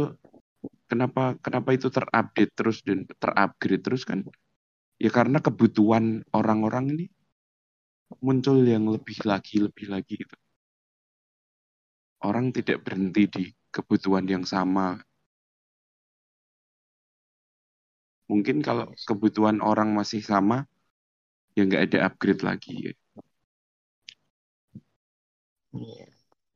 kenapa 0.92 1.24
kenapa 1.46 1.70
itu 1.78 1.88
terupdate 1.96 2.54
terus 2.58 2.78
dan 2.88 3.00
terupgrade 3.22 3.84
terus 3.86 4.04
kan? 4.10 4.20
Ya 5.04 5.10
karena 5.18 5.40
kebutuhan 5.48 6.06
orang-orang 6.40 6.86
ini 6.94 7.06
muncul 8.26 8.58
yang 8.74 8.86
lebih 8.94 9.18
lagi 9.30 9.56
lebih 9.66 9.86
lagi 9.94 10.14
gitu. 10.22 10.36
Orang 12.30 12.46
tidak 12.58 12.82
berhenti 12.86 13.24
di 13.36 13.46
kebutuhan 13.76 14.26
yang 14.34 14.44
sama. 14.54 14.88
Mungkin 18.32 18.58
kalau 18.68 18.86
kebutuhan 19.08 19.58
orang 19.62 19.90
masih 19.94 20.22
sama, 20.26 20.66
ya 21.58 21.62
nggak 21.68 21.84
ada 21.92 21.98
upgrade 22.08 22.44
lagi. 22.44 22.96
Iya. 25.72 26.08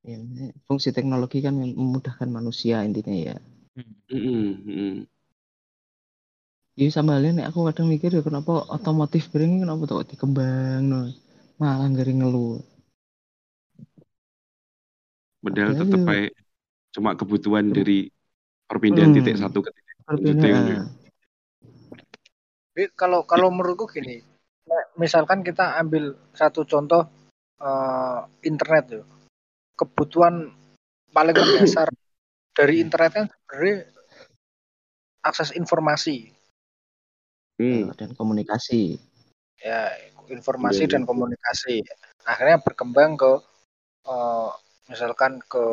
Ya, 0.06 0.22
fungsi 0.70 0.94
teknologi 0.94 1.42
kan 1.42 1.58
mem- 1.58 1.74
memudahkan 1.74 2.30
manusia 2.30 2.86
intinya 2.86 3.16
ya. 3.16 3.36
Mm. 4.14 5.10
Ini 6.76 6.92
sama 6.92 7.18
halnya 7.18 7.42
nek 7.42 7.48
aku 7.56 7.66
kadang 7.72 7.88
mikir 7.90 8.12
ya 8.14 8.22
kenapa 8.22 8.68
otomotif 8.70 9.32
ini 9.34 9.64
kenapa 9.64 9.88
tuh 9.90 10.06
dikembang 10.06 10.84
no. 10.86 11.10
Malah 11.56 11.88
ngeri 11.88 12.14
ngeluh. 12.20 12.60
Padahal 15.40 15.72
Padahal 15.74 15.82
tetap 15.88 16.00
ya- 16.04 16.14
aja 16.14 16.30
cuma 16.96 17.12
kebutuhan 17.16 17.66
dari 17.72 18.08
perpindahan 18.68 19.10
Hmm. 19.12 19.18
titik 19.20 19.36
satu 19.40 19.60
ke 19.64 19.72
titik 19.72 19.96
selanjutnya. 20.06 20.80
Tapi 22.76 22.84
kalau 22.94 23.24
kalau 23.24 23.50
menurutku 23.50 23.88
gini, 23.88 24.20
misalkan 24.96 25.44
kita 25.44 25.80
ambil 25.80 26.16
satu 26.36 26.64
contoh 26.68 27.08
eh, 27.60 28.20
internet 28.48 28.86
ya, 28.92 29.04
kebutuhan 29.76 30.52
paling 31.12 31.36
mendasar 31.36 31.88
dari 32.56 32.80
internet 32.84 33.12
kan 33.12 33.26
sebenarnya 33.32 33.78
akses 35.26 35.52
informasi, 35.56 36.32
Hmm, 37.56 37.88
dan 37.96 38.12
komunikasi. 38.12 39.00
ya 39.64 39.88
informasi 40.28 40.86
Iya, 40.86 40.92
dan 41.00 41.08
komunikasi. 41.08 41.82
Akhirnya 42.28 42.60
berkembang 42.60 43.16
ke 43.16 43.32
eh, 44.06 44.50
misalkan 44.92 45.42
ke 45.48 45.66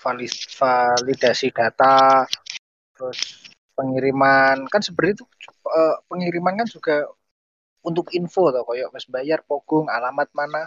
vali- 0.00 0.46
validasi 0.56 1.50
data, 1.52 2.24
terus 2.94 3.50
pengiriman. 3.74 4.70
Kan 4.70 4.80
sebenarnya 4.80 5.20
itu 5.20 5.26
eh, 5.66 5.96
pengiriman 6.06 6.54
kan 6.62 6.68
juga 6.70 6.96
untuk 7.88 8.06
info 8.18 8.42
toh 8.54 8.62
koyo 8.68 8.86
Mas 8.94 9.06
bayar 9.14 9.40
pogong 9.48 9.86
alamat 9.96 10.28
mana. 10.38 10.62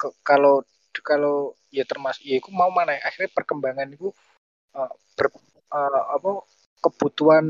Ke- 0.00 0.16
kalau 0.28 0.64
kalau 1.08 1.36
ya 1.72 1.84
termasuk 1.90 2.22
ya 2.30 2.36
itu 2.40 2.48
mau 2.52 2.70
mana 2.72 2.96
ya, 2.96 3.00
akhirnya 3.08 3.30
perkembangan 3.36 3.88
itu 3.96 4.08
eh, 4.78 4.92
ber, 5.18 5.28
eh, 5.78 6.02
apa 6.16 6.30
kebutuhan 6.84 7.46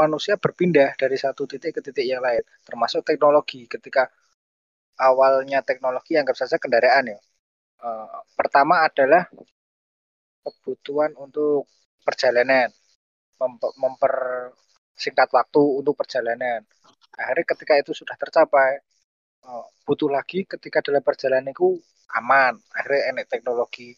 manusia 0.00 0.34
berpindah 0.44 0.90
dari 1.02 1.16
satu 1.24 1.42
titik 1.50 1.72
ke 1.78 1.82
titik 1.86 2.06
yang 2.12 2.22
lain. 2.26 2.44
Termasuk 2.68 3.02
teknologi 3.08 3.66
ketika 3.74 4.02
awalnya 5.08 5.60
teknologi 5.68 6.12
anggap 6.20 6.36
saja 6.38 6.56
kendaraan 6.62 7.04
ya. 7.14 7.18
Eh, 7.86 8.18
pertama 8.38 8.84
adalah 8.88 9.24
kebutuhan 10.44 11.12
untuk 11.24 11.68
perjalanan 12.06 12.68
memper, 13.82 14.14
mempersingkat 14.98 15.30
waktu 15.30 15.62
untuk 15.62 15.94
perjalanan. 15.94 16.66
Akhirnya 17.14 17.46
ketika 17.54 17.78
itu 17.78 17.94
sudah 17.94 18.18
tercapai 18.18 18.82
eh, 19.46 19.66
butuh 19.86 20.10
lagi 20.10 20.42
ketika 20.42 20.82
dalam 20.82 21.06
perjalanan 21.06 21.54
itu 21.54 21.78
aman. 22.18 22.58
Akhirnya 22.74 23.14
enek 23.14 23.30
teknologi 23.30 23.94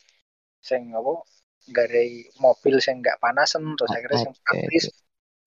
sing 0.61 0.93
apa 0.93 1.25
ada 1.73 2.05
mobil 2.45 2.77
sing 2.85 3.01
nggak 3.01 3.17
panasan 3.17 3.65
terus 3.81 3.89
akhirnya 3.97 4.29
sing 4.29 4.35
praktis 4.45 4.93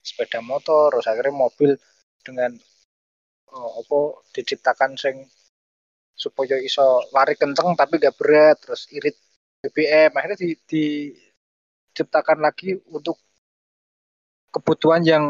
sepeda 0.01 0.41
motor 0.41 0.89
terus 0.89 1.05
akhirnya 1.05 1.37
mobil 1.37 1.77
dengan 2.25 2.57
eh, 3.53 3.71
apa 3.77 3.99
diciptakan 4.33 4.97
sing 4.97 5.29
supaya 6.17 6.57
iso 6.61 7.05
lari 7.13 7.37
kenceng 7.37 7.77
tapi 7.77 7.97
gak 7.97 8.17
berat 8.17 8.57
terus 8.61 8.85
irit 8.93 9.17
BBM 9.61 10.13
akhirnya 10.13 10.37
di, 10.37 10.49
diciptakan 10.69 12.37
lagi 12.41 12.77
untuk 12.93 13.17
kebutuhan 14.53 15.01
yang 15.03 15.25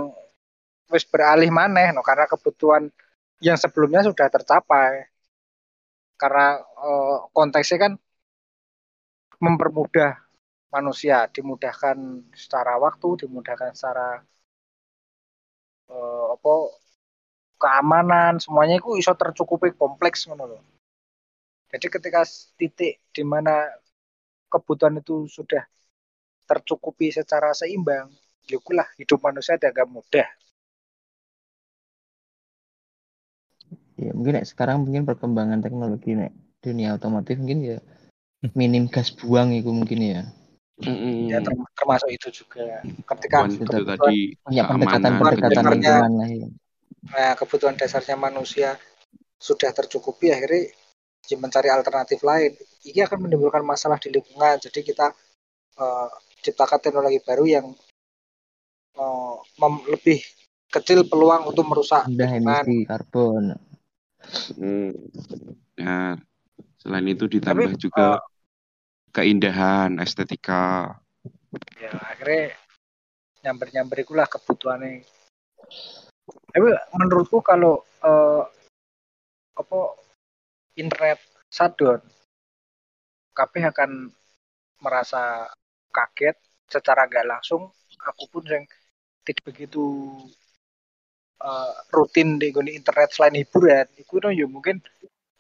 wis 0.94 1.06
beralih 1.08 1.50
maneh 1.50 1.90
no 1.96 2.02
karena 2.06 2.26
kebutuhan 2.30 2.84
yang 3.46 3.58
sebelumnya 3.60 4.02
sudah 4.08 4.28
tercapai. 4.30 5.08
Karena 6.22 6.60
eh, 6.60 7.16
konteksnya 7.36 7.78
kan 7.86 7.94
mempermudah 9.44 10.24
manusia 10.74 11.30
dimudahkan 11.36 11.98
secara 12.34 12.74
waktu 12.82 13.28
dimudahkan 13.28 13.72
secara 13.78 14.24
eh, 15.92 16.26
apa 16.36 16.54
keamanan 17.62 18.34
semuanya 18.44 18.76
itu 18.82 18.90
iso 19.02 19.14
tercukupi 19.16 19.70
kompleks 19.82 20.28
loh 20.28 20.60
jadi 21.72 21.88
ketika 21.90 22.22
titik 22.60 22.94
di 23.16 23.24
mana 23.26 23.66
kebutuhan 24.52 25.02
itu 25.02 25.26
sudah 25.30 25.64
tercukupi 26.50 27.08
secara 27.10 27.50
seimbang 27.56 28.10
ya 28.48 28.60
lah 28.76 28.88
hidup 29.00 29.20
manusia 29.24 29.56
agak 29.56 29.88
mudah. 29.88 30.28
Ya 34.00 34.12
mungkin 34.12 34.42
nek 34.42 34.48
sekarang 34.50 34.84
mungkin 34.84 35.06
perkembangan 35.06 35.62
teknologi 35.62 36.18
nek 36.18 36.32
dunia 36.64 36.98
otomotif 36.98 37.38
mungkin 37.40 37.62
ya 37.62 37.78
minim 38.52 38.92
gas 38.92 39.16
buang 39.16 39.56
itu 39.56 39.72
mungkin 39.72 40.00
ya. 40.04 40.22
Ya 41.32 41.40
term- 41.40 41.70
termasuk 41.78 42.10
itu 42.12 42.44
juga. 42.44 42.84
Ketika 42.84 43.48
itu 43.48 43.64
tadi 43.64 44.36
punya 44.44 44.68
pendekatan-pendekatan 44.68 45.64
kebutuhan 45.64 45.66
lingkungan 45.80 46.12
lah 46.20 46.30
ya. 46.30 46.48
nah, 47.14 47.34
kebutuhan 47.38 47.76
dasarnya 47.80 48.16
manusia 48.20 48.76
sudah 49.40 49.72
tercukupi 49.72 50.32
akhirnya 50.36 50.72
ya 51.30 51.38
mencari 51.40 51.72
alternatif 51.72 52.20
lain. 52.26 52.52
Ini 52.84 53.08
akan 53.08 53.28
menimbulkan 53.28 53.64
masalah 53.64 53.96
di 54.02 54.12
lingkungan. 54.12 54.60
Jadi 54.60 54.80
kita 54.84 55.16
eh, 55.80 56.10
ciptakan 56.44 56.80
teknologi 56.84 57.24
baru 57.24 57.48
yang 57.48 57.66
eh, 58.94 59.36
mem- 59.60 59.86
lebih 59.90 60.20
kecil 60.70 61.06
peluang 61.06 61.50
untuk 61.54 61.66
merusak 61.70 62.06
rendah 62.10 62.30
lingkungan 62.34 62.66
emisi 62.66 62.90
karbon 62.90 63.46
Hmm. 64.56 64.96
Nah, 65.84 66.16
selain 66.80 67.12
itu 67.12 67.28
tapi 67.28 67.36
ditambah 67.36 67.76
juga 67.76 68.08
eh, 68.16 68.20
keindahan, 69.12 70.00
estetika. 70.00 70.96
ya 71.76 71.92
akhirnya 72.08 72.56
nyamber 73.44 73.68
nyamber 73.76 73.98
itulah 74.08 74.24
kebutuhannya 74.32 75.04
tapi 76.56 76.70
menurutku 76.96 77.44
kalau 77.44 77.84
eh, 78.00 78.44
apa 79.60 79.80
internet 80.80 81.20
shutdown 81.52 82.00
kabeh 83.36 83.64
akan 83.70 84.14
merasa 84.80 85.50
kaget 85.92 86.38
secara 86.72 87.06
gak 87.12 87.28
langsung 87.28 87.70
aku 88.02 88.24
pun 88.32 88.44
yang 88.48 88.64
tidak 89.24 89.44
begitu 89.48 89.84
eh, 91.42 91.74
rutin 91.96 92.40
di 92.40 92.52
internet 92.52 93.10
selain 93.16 93.36
hiburan 93.40 93.88
itu 94.00 94.20
no, 94.20 94.30
ya 94.32 94.46
mungkin 94.48 94.80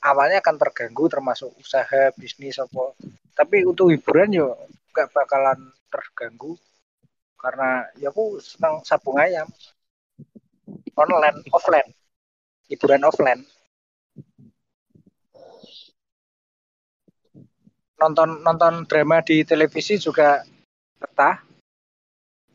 awalnya 0.04 0.44
akan 0.44 0.56
terganggu 0.60 1.08
termasuk 1.08 1.50
usaha 1.60 2.12
bisnis 2.20 2.60
apa. 2.60 2.96
Tapi 3.34 3.64
untuk 3.64 3.90
hiburan 3.90 4.30
yo 4.36 4.48
gak 4.94 5.10
bakalan 5.16 5.58
terganggu 5.90 6.60
karena 7.40 7.88
ya 8.00 8.12
aku 8.12 8.40
senang 8.44 8.84
sabung 8.88 9.20
ayam. 9.20 9.48
Online 10.96 11.40
offline. 11.52 11.90
Hiburan 12.70 13.04
offline. 13.04 13.42
Nonton 18.00 18.44
nonton 18.44 18.84
drama 18.88 19.24
di 19.24 19.48
televisi 19.48 19.96
juga 19.96 20.44
betah 21.00 21.53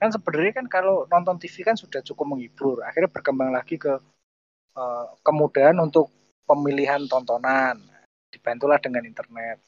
kan 0.00 0.10
sebenarnya 0.14 0.52
kan 0.62 0.66
kalau 0.70 1.04
nonton 1.10 1.36
TV 1.42 1.66
kan 1.66 1.76
sudah 1.76 2.00
cukup 2.06 2.26
menghibur. 2.34 2.76
Akhirnya 2.86 3.10
berkembang 3.10 3.50
lagi 3.50 3.76
ke 3.76 3.92
eh, 4.78 5.06
kemudahan 5.26 5.76
untuk 5.82 6.06
pemilihan 6.48 7.02
tontonan. 7.10 7.76
Dibantulah 8.32 8.78
dengan 8.80 9.02
internet. 9.04 9.58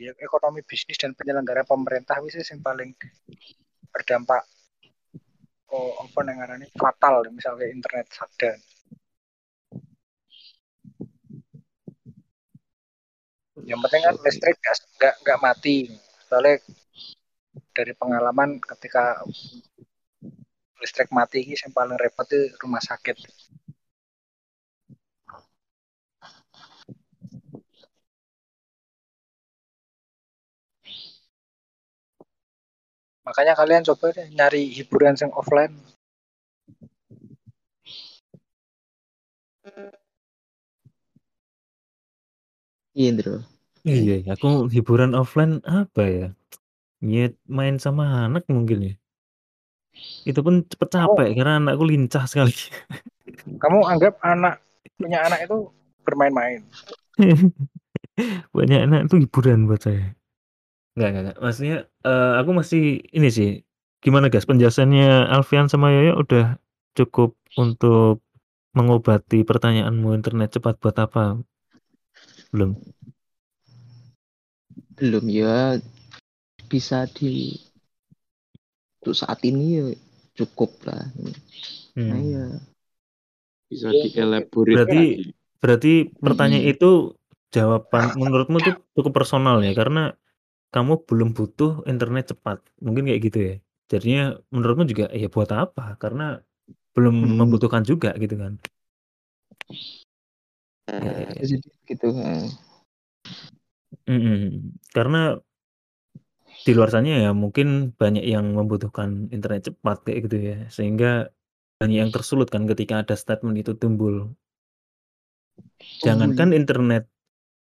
Ya 0.00 0.16
ekonomi 0.16 0.64
bisnis 0.64 0.96
dan 0.96 1.12
penyelenggara 1.12 1.62
pemerintah 1.68 2.16
wis 2.24 2.34
yang 2.48 2.64
paling 2.64 2.96
berdampak 3.92 4.42
oh 5.70 5.92
apa 6.02 6.20
fatal 6.74 7.22
misalnya 7.30 7.66
internet 7.70 8.06
shutdown 8.10 8.58
yang 13.68 13.80
penting 13.84 14.02
kan 14.06 14.14
listrik 14.24 14.56
nggak 14.98 15.14
nggak 15.24 15.38
mati. 15.42 15.76
Soalnya 16.28 16.56
dari 17.76 17.92
pengalaman 17.96 18.60
ketika 18.62 19.24
listrik 20.80 21.10
mati 21.12 21.44
ini 21.44 21.56
yang 21.58 21.72
paling 21.76 21.98
repot 22.00 22.26
itu 22.30 22.52
rumah 22.62 22.80
sakit. 22.80 23.16
Makanya 33.26 33.54
kalian 33.54 33.86
coba 33.86 34.10
deh 34.16 34.26
nyari 34.34 34.62
hiburan 34.74 35.14
yang 35.14 35.30
offline 35.36 35.74
Indro 42.94 43.44
Iya, 43.80 44.20
ya, 44.20 44.36
aku 44.36 44.68
hiburan 44.68 45.16
offline 45.16 45.64
apa 45.64 46.02
ya? 46.04 46.26
Ya 47.00 47.32
main 47.48 47.80
sama 47.80 48.28
anak 48.28 48.44
mungkin 48.52 48.78
ya. 48.84 48.94
Itu 50.28 50.44
pun 50.44 50.68
cepet 50.68 50.88
capek 50.92 51.28
karena 51.32 51.56
anakku 51.56 51.88
lincah 51.88 52.28
sekali. 52.28 52.52
kamu 53.62 53.78
anggap 53.86 54.14
anak 54.20 54.60
punya 55.00 55.22
anak 55.24 55.48
itu 55.48 55.70
bermain-main 56.04 56.60
Banyak 58.56 58.80
anak 58.84 59.00
itu 59.08 59.16
hiburan 59.24 59.64
buat 59.64 59.80
saya. 59.80 60.12
Enggak, 60.96 61.08
enggak, 61.08 61.22
enggak. 61.24 61.38
Maksudnya 61.40 61.76
eh, 62.04 62.32
aku 62.40 62.50
masih 62.52 62.82
ini 63.16 63.28
sih. 63.32 63.50
Gimana 64.00 64.28
guys 64.32 64.48
penjelasannya 64.48 65.28
Alfian 65.28 65.68
sama 65.68 65.92
Yoyo 65.92 66.20
udah 66.20 66.56
cukup 66.96 67.36
untuk 67.56 68.24
mengobati 68.76 69.44
pertanyaanmu 69.44 70.12
internet 70.16 70.56
cepat 70.56 70.76
buat 70.80 70.96
apa? 71.00 71.40
Belum. 72.52 72.80
belum 74.98 75.24
ya 75.30 75.80
bisa 76.70 77.04
di 77.16 77.32
untuk 79.00 79.14
saat 79.20 79.40
ini 79.50 79.64
ya 79.80 79.86
cukup 80.38 80.70
lah 80.88 81.04
nah 82.08 82.18
Hmm. 82.18 82.32
ya 82.32 82.44
Bisa 83.70 83.88
dielaborate 84.00 84.84
Berarti 84.84 84.98
lagi. 84.98 85.24
berarti 85.60 85.92
pertanyaan 86.24 86.64
Mm-mm. 86.64 86.72
itu 86.72 86.86
jawaban 87.54 88.04
menurutmu 88.20 88.58
tuh 88.66 88.74
cukup 88.96 89.12
personal 89.18 89.56
ya 89.66 89.72
karena 89.80 90.00
kamu 90.74 90.94
belum 91.08 91.30
butuh 91.38 91.72
internet 91.92 92.24
cepat. 92.34 92.58
Mungkin 92.86 93.04
kayak 93.08 93.22
gitu 93.26 93.38
ya. 93.50 93.54
Jadinya 93.92 94.22
menurutmu 94.54 94.84
juga 94.92 95.06
ya 95.14 95.28
buat 95.34 95.50
apa? 95.54 95.82
Karena 96.02 96.24
belum 96.96 97.14
Hmm. 97.20 97.40
membutuhkan 97.40 97.84
juga 97.90 98.10
gitu 98.22 98.36
kan. 98.42 98.54
Ya, 100.90 100.98
ya, 101.06 101.12
ya. 101.22 101.32
Bisa 101.38 101.54
jadi 101.54 101.68
gitu 101.86 102.08
eh. 102.18 102.46
Mhm, 104.10 104.74
karena 104.90 105.38
di 106.66 106.72
luar 106.76 106.90
sana 106.92 107.08
ya 107.08 107.30
mungkin 107.32 107.94
banyak 107.96 108.24
yang 108.26 108.52
membutuhkan 108.58 109.30
internet 109.32 109.70
cepat 109.72 109.96
kayak 110.04 110.18
gitu 110.28 110.36
ya, 110.50 110.56
sehingga 110.68 111.30
banyak 111.80 111.98
yang 112.02 112.10
tersulut 112.12 112.48
kan 112.52 112.68
ketika 112.68 113.00
ada 113.02 113.14
statement 113.16 113.56
itu 113.62 113.72
timbul. 113.78 114.34
Jangankan 116.04 116.52
internet 116.56 117.08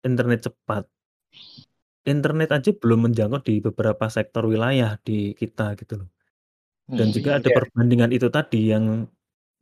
internet 0.05 0.39
cepat 0.47 0.83
internet 2.07 2.49
aja 2.55 2.71
belum 2.71 3.11
menjangkau 3.11 3.43
di 3.43 3.59
beberapa 3.59 4.07
sektor 4.07 4.47
wilayah 4.47 4.95
di 5.03 5.35
kita 5.35 5.75
gitu 5.75 5.99
loh. 6.05 6.09
Dan 6.87 7.11
Hmm. 7.11 7.15
juga 7.19 7.29
ada 7.37 7.49
Iya. 7.51 7.55
perbandingan 7.59 8.11
itu 8.15 8.27
tadi 8.31 8.71
yang 8.71 9.05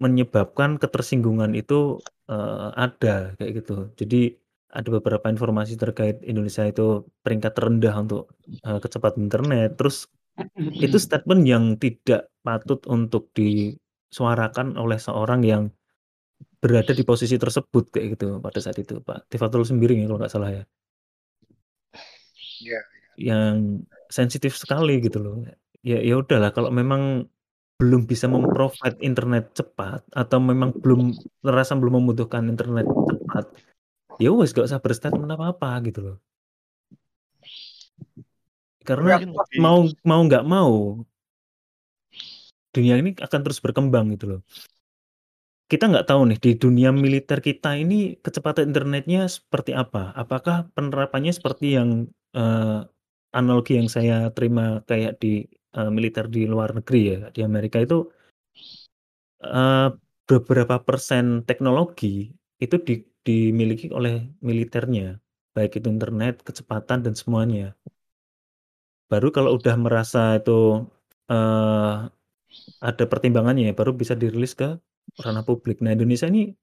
menyebabkan 0.04 0.78
ketersinggungan 0.82 1.56
itu, 1.56 2.04
eee, 2.32 2.70
ada 2.76 3.34
kayak 3.40 3.52
gitu. 3.64 3.92
Jadi 4.00 4.36
ada 4.76 4.90
beberapa 4.92 5.28
informasi 5.32 5.80
terkait 5.80 6.20
Indonesia 6.28 6.68
itu 6.68 7.08
peringkat 7.24 7.54
terendah 7.56 7.96
untuk, 8.04 8.32
eee, 8.66 8.80
kecepatan 8.84 9.28
internet, 9.32 9.80
terus 9.80 10.08
itu 10.84 10.98
statement 11.00 11.44
yang 11.48 11.66
tidak 11.80 12.32
patut 12.46 12.82
untuk 12.92 13.32
disuarakan 13.38 14.76
oleh 14.80 15.00
seorang 15.00 15.42
yang 15.46 15.64
berada 16.64 16.92
di 16.96 17.04
posisi 17.08 17.38
tersebut 17.40 17.92
kayak 17.94 18.20
gitu 18.20 18.40
pada 18.44 18.60
saat 18.64 18.78
itu, 18.82 19.00
Pak 19.04 19.30
Tifatul 19.32 19.64
Sembiring 19.68 20.04
ya 20.04 20.08
kalau 20.12 20.20
nggak 20.24 20.34
salah 20.34 20.52
ya. 20.52 20.64
Iya. 22.64 22.80
Yang 23.20 23.56
sensitif 24.12 24.54
sekali 24.60 25.00
gitu 25.04 25.20
loh. 25.24 25.36
Ya 25.86 26.00
ya 26.02 26.16
udahlah 26.20 26.52
kalau 26.56 26.70
memang 26.74 27.30
belum 27.76 28.08
bisa 28.08 28.32
mem-provide 28.32 28.96
internet 29.04 29.52
cepat 29.52 30.00
atau 30.16 30.40
memang 30.40 30.72
belum 30.72 31.12
merasa 31.44 31.76
belum 31.76 32.00
membutuhkan 32.00 32.48
internet 32.48 32.88
cepat, 32.88 33.46
ya 34.20 34.32
wes 34.32 34.56
nggak 34.56 34.68
usah 34.72 34.80
berstatement 34.80 35.36
apa-apa 35.36 35.84
gitu 35.84 36.00
loh. 36.02 36.18
Karena 38.86 39.20
Mungkin 39.20 39.32
lebih 39.36 39.58
mau 39.60 39.80
mau 40.08 40.22
nggak 40.24 40.46
mau 40.48 41.04
dunia 42.72 42.96
ini 43.00 43.16
akan 43.16 43.40
terus 43.44 43.60
berkembang 43.60 44.12
gitu 44.16 44.26
loh. 44.38 44.42
Kita 45.66 45.90
nggak 45.90 46.06
tahu 46.06 46.22
nih 46.30 46.38
di 46.38 46.52
dunia 46.62 46.94
militer 46.94 47.42
kita 47.42 47.74
ini 47.74 48.22
kecepatan 48.22 48.70
internetnya 48.70 49.26
seperti 49.26 49.74
apa? 49.74 50.14
Apakah 50.14 50.70
penerapannya 50.78 51.34
seperti 51.34 51.74
yang, 51.74 52.06
eee, 52.38 52.86
analogi 53.34 53.82
yang 53.82 53.90
saya 53.90 54.30
terima 54.30 54.86
kayak 54.86 55.18
di, 55.18 55.50
eee, 55.78 55.90
militer 55.96 56.26
di 56.36 56.42
luar 56.54 56.70
negeri 56.78 57.00
ya, 57.12 57.18
di 57.36 57.42
Amerika 57.50 57.78
itu 57.86 57.96
eee, 59.44 59.88
beberapa 60.30 60.76
persen 60.88 61.44
teknologi 61.50 62.32
itu 62.64 62.76
di 62.88 62.94
dimiliki 63.26 63.90
oleh 63.90 64.22
militernya, 64.48 65.18
baik 65.58 65.82
itu 65.82 65.88
internet, 65.90 66.46
kecepatan, 66.46 67.02
dan 67.06 67.14
semuanya. 67.18 67.74
Baru 69.12 69.30
kalau 69.30 69.54
udah 69.58 69.76
merasa 69.78 70.42
itu, 70.42 70.82
eee, 71.30 71.94
ada 72.82 73.04
pertimbangannya 73.12 73.74
baru 73.78 73.94
bisa 73.96 74.14
dirilis 74.18 74.54
ke 74.58 74.78
ranah 75.24 75.44
publik. 75.46 75.80
Nah 75.86 75.94
Indonesia 75.98 76.28
ini 76.32 76.54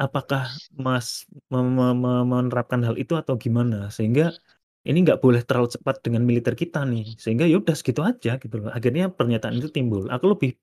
apakah 0.00 0.50
mas 0.74 1.26
me 1.52 1.60
me 1.64 1.86
me 1.96 2.12
menerapkan 2.26 2.82
hal 2.86 2.96
itu 3.00 3.14
atau 3.18 3.36
gimana? 3.40 3.88
Sehingga 3.94 4.34
ini 4.80 4.98
nggak 5.04 5.20
boleh 5.20 5.44
terlalu 5.44 5.68
cepat 5.76 6.00
dengan 6.00 6.24
militer 6.24 6.56
kita 6.56 6.84
nih, 6.88 7.16
sehingga 7.20 7.44
ya 7.44 7.60
udah 7.60 7.76
segitu 7.76 8.00
aja 8.00 8.40
gitu 8.40 8.54
loh. 8.56 8.72
Akhirnya 8.72 9.12
pernyataan 9.12 9.60
itu 9.60 9.68
timbul. 9.68 10.08
Aku 10.08 10.32
lebih 10.32 10.56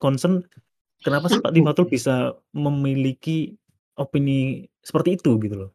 concern 0.00 0.40
kenapa 1.04 1.28
sih 1.28 1.42
Pak 1.44 1.52
Tifatul 1.52 1.86
bisa 1.92 2.32
memiliki 2.56 3.52
opini 3.98 4.64
seperti 4.80 5.20
itu 5.20 5.36
gitu 5.42 5.56
loh. 5.66 5.70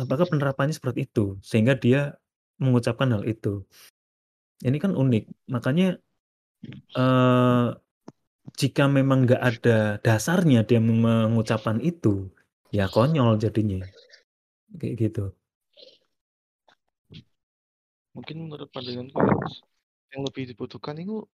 Apakah 0.00 0.24
penerapannya 0.30 0.72
seperti 0.72 1.10
itu? 1.10 1.36
Sehingga 1.42 1.76
dia 1.76 2.16
mengucapkan 2.56 3.10
hal 3.12 3.26
itu. 3.26 3.66
Ini 4.62 4.78
kan 4.78 4.94
unik, 4.94 5.50
makanya, 5.50 5.98
eee, 6.94 7.66
jika 8.54 8.86
memang 8.86 9.26
nggak 9.26 9.42
ada 9.42 9.98
dasarnya 9.98 10.62
dia 10.62 10.78
mengucapkan 10.78 11.82
itu, 11.82 12.30
ya 12.70 12.86
konyol 12.86 13.42
jadinya. 13.42 13.82
Kayak 14.80 14.94
gitu. 14.98 15.24
Mungkin 18.12 18.36
menurut 18.44 18.68
pandanganku 18.68 19.16
ya, 19.16 19.36
yang 20.12 20.22
lebih 20.28 20.44
dibutuhkan 20.52 21.00
itu 21.00 21.24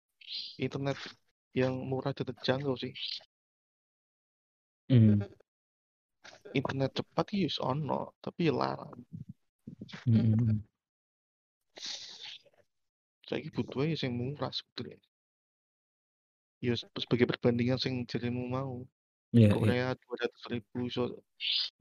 internet 0.62 0.98
yang 1.50 1.74
murah 1.74 2.14
dan 2.14 2.30
terjangkau 2.30 2.78
sih. 2.78 2.94
Mmm. 4.88 5.26
Internet 6.54 6.90
cepat 6.96 7.26
wis 7.34 7.58
ono, 7.60 8.14
tapi 8.22 8.48
ya 8.48 8.54
larang. 8.54 8.94
Mhm 10.06 10.32
mhm. 10.32 10.58
Saiki 13.28 13.52
butuhe 13.52 13.92
ya 13.92 13.96
sing 14.00 14.16
murah 14.16 14.48
sebetulnya. 14.48 14.96
Ya 16.64 16.74
sebagai 16.74 17.28
perbandingan 17.28 17.76
sing 17.76 18.08
jarimu 18.08 18.48
mau. 18.48 18.88
Iya 19.28 19.52
iya. 19.52 19.56
Korea 19.60 19.88
200.000 19.92 20.88
iso 20.88 21.04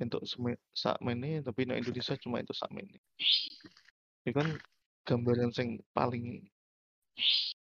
entuk 0.04 0.20
seme 0.28 0.60
sakmene, 0.76 1.39
tapi 1.39 1.64
nek 1.64 1.80
Indonesia 1.80 2.20
cuma 2.20 2.43
entuk 2.43 2.60
sakmene. 2.60 3.00
Itu 4.28 4.36
kan 4.36 4.52
gambaran 5.08 5.56
sing 5.56 5.80
paling 5.95 6.43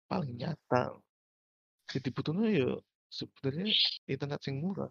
paling 0.08 0.32
nyata. 0.40 0.96
Sing 1.92 2.00
dibutuhno 2.00 2.48
ya 2.48 2.80
sebenarnya 3.12 3.68
internet 4.08 4.40
sing 4.40 4.56
murah. 4.64 4.88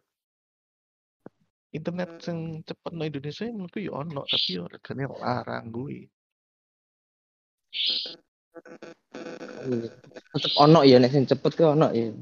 Internet 1.73 2.21
sing 2.21 2.61
cepet 2.61 2.91
nang 2.93 3.09
Indonesia 3.09 3.49
menurutku 3.49 3.82
ya 3.82 3.91
ono, 3.97 4.21
tapi 4.30 4.61
ya 4.61 4.63
regane 4.69 5.03
larang. 5.09 5.73
Iya, 9.67 9.89
tetep 10.38 10.53
ono 10.61 10.80
ya 10.86 11.01
nek 11.01 11.11
sing 11.11 11.25
cepet 11.25 11.51
ku 11.57 11.65
ono 11.65 11.89
ya. 11.97 12.13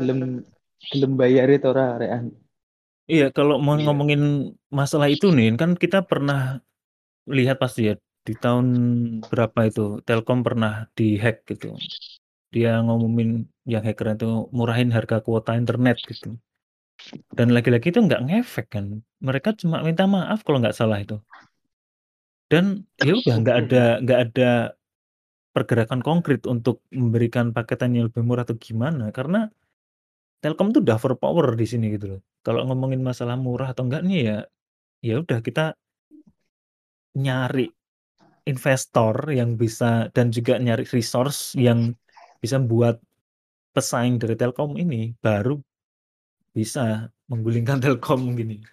Gelem 0.00 0.40
gelem 0.88 1.12
bayare 1.20 1.60
ta 1.60 1.66
ora 1.72 1.84
arekan. 2.00 2.24
Iya, 3.10 3.34
kalau 3.34 3.58
mau 3.58 3.74
Iya. 3.74 3.84
ngomongin 3.90 4.22
masalah 4.70 5.10
itu 5.10 5.34
nih, 5.34 5.58
kan 5.58 5.74
kita 5.74 6.06
pernah 6.06 6.62
lihat 7.26 7.58
pasti 7.58 7.90
ya 7.90 7.94
di 8.22 8.34
tahun 8.38 8.66
berapa 9.26 9.58
itu 9.66 9.98
Telkom 10.06 10.46
pernah 10.46 10.86
di-hack 10.94 11.42
gitu. 11.50 11.74
Dia 12.54 12.78
ngumumin 12.82 13.46
yang 13.66 13.82
hacker 13.82 14.14
itu 14.14 14.50
murahin 14.54 14.90
harga 14.94 15.22
kuota 15.22 15.58
internet 15.58 15.98
gitu. 16.06 16.38
Dan 17.32 17.56
lagi-lagi 17.56 17.90
itu 17.90 18.00
nggak 18.04 18.22
ngefek 18.28 18.66
kan, 18.76 18.86
mereka 19.24 19.56
cuma 19.56 19.80
minta 19.80 20.04
maaf 20.04 20.44
kalau 20.44 20.60
nggak 20.60 20.76
salah 20.76 21.00
itu. 21.00 21.16
Dan 22.50 22.84
ya 23.00 23.16
udah 23.16 23.36
nggak 23.40 23.56
ada 23.56 23.82
nggak 24.04 24.20
ada 24.26 24.50
pergerakan 25.50 26.00
konkret 26.04 26.44
untuk 26.46 26.84
memberikan 26.92 27.50
paketan 27.56 27.96
yang 27.96 28.06
lebih 28.12 28.22
murah 28.22 28.44
atau 28.46 28.54
gimana, 28.54 29.10
karena 29.10 29.48
Telkom 30.40 30.72
tuh 30.72 30.80
udah 30.80 30.96
overpower 30.96 31.52
di 31.52 31.68
sini 31.68 31.92
gitu 31.92 32.16
loh. 32.16 32.20
Kalau 32.40 32.64
ngomongin 32.64 33.04
masalah 33.04 33.36
murah 33.36 33.76
atau 33.76 33.84
enggak 33.84 34.02
nih 34.08 34.20
ya, 34.24 34.38
ya 35.04 35.14
udah 35.20 35.38
kita 35.44 35.76
nyari 37.20 37.68
investor 38.48 39.28
yang 39.28 39.60
bisa 39.60 40.08
dan 40.16 40.32
juga 40.32 40.56
nyari 40.56 40.88
resource 40.88 41.52
yang 41.60 41.92
bisa 42.40 42.56
buat 42.56 42.96
pesaing 43.76 44.16
dari 44.16 44.34
Telkom 44.34 44.80
ini, 44.80 45.12
baru 45.20 45.60
bisa 46.56 47.12
menggulingkan 47.28 47.78
Telkom 47.84 48.32
gini. 48.32 48.64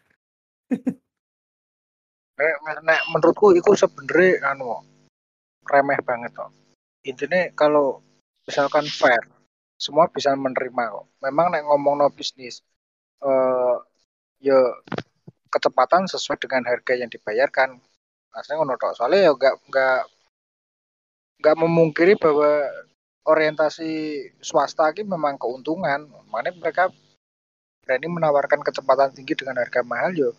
Nek 2.38 2.80
nek 2.86 3.02
menurutku 3.12 3.52
iku 3.58 3.76
sebenere 3.76 4.40
anu 4.46 4.80
remeh 5.68 6.00
banget 6.06 6.32
kok. 6.32 6.54
Intinya 7.04 7.50
kalau 7.58 8.00
misalkan 8.48 8.88
fair, 8.88 9.20
semua 9.78 10.10
bisa 10.10 10.34
menerima 10.34 10.84
kok. 10.92 11.06
Memang 11.22 11.54
nek 11.54 11.64
ngomongno 11.70 12.10
bisnis 12.12 12.66
eh 13.22 13.78
ya 14.42 14.60
kecepatan 15.54 16.06
sesuai 16.10 16.38
dengan 16.42 16.66
harga 16.70 16.94
yang 16.98 17.10
dibayarkan. 17.10 17.78
Aslinya 18.34 18.62
ngono 18.62 18.76
tok. 18.78 18.94
Soalnya 18.98 19.30
ya 19.30 19.32
enggak 19.34 19.56
enggak 19.70 20.02
enggak 21.42 21.56
memungkiri 21.58 22.14
bahwa 22.18 22.66
orientasi 23.30 23.92
swasta 24.42 24.90
ini 24.94 25.06
memang 25.06 25.38
keuntungan. 25.38 26.10
Makanya 26.30 26.54
mereka 26.58 26.84
berani 27.86 28.08
menawarkan 28.12 28.62
kecepatan 28.66 29.16
tinggi 29.16 29.34
dengan 29.40 29.64
harga 29.64 29.82
mahal 29.86 30.12
yo 30.14 30.30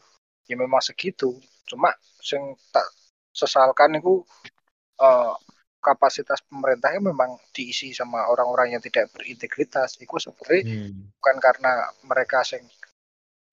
ya 0.51 0.55
memang 0.59 0.83
segitu. 0.83 1.39
Cuma 1.69 1.95
sing 2.21 2.43
tak 2.75 2.87
sesalkan 3.33 3.99
itu 4.01 4.25
eh, 5.01 5.35
kapasitas 5.79 6.43
pemerintahnya 6.47 7.01
memang 7.11 7.39
diisi 7.55 7.95
sama 7.95 8.27
orang-orang 8.33 8.77
yang 8.77 8.83
tidak 8.83 9.11
berintegritas. 9.15 9.99
Itu 10.03 10.19
sebenarnya 10.19 10.63
Hmm. 10.67 11.11
bukan 11.19 11.37
karena 11.43 11.73
mereka 12.07 12.43
sing 12.45 12.65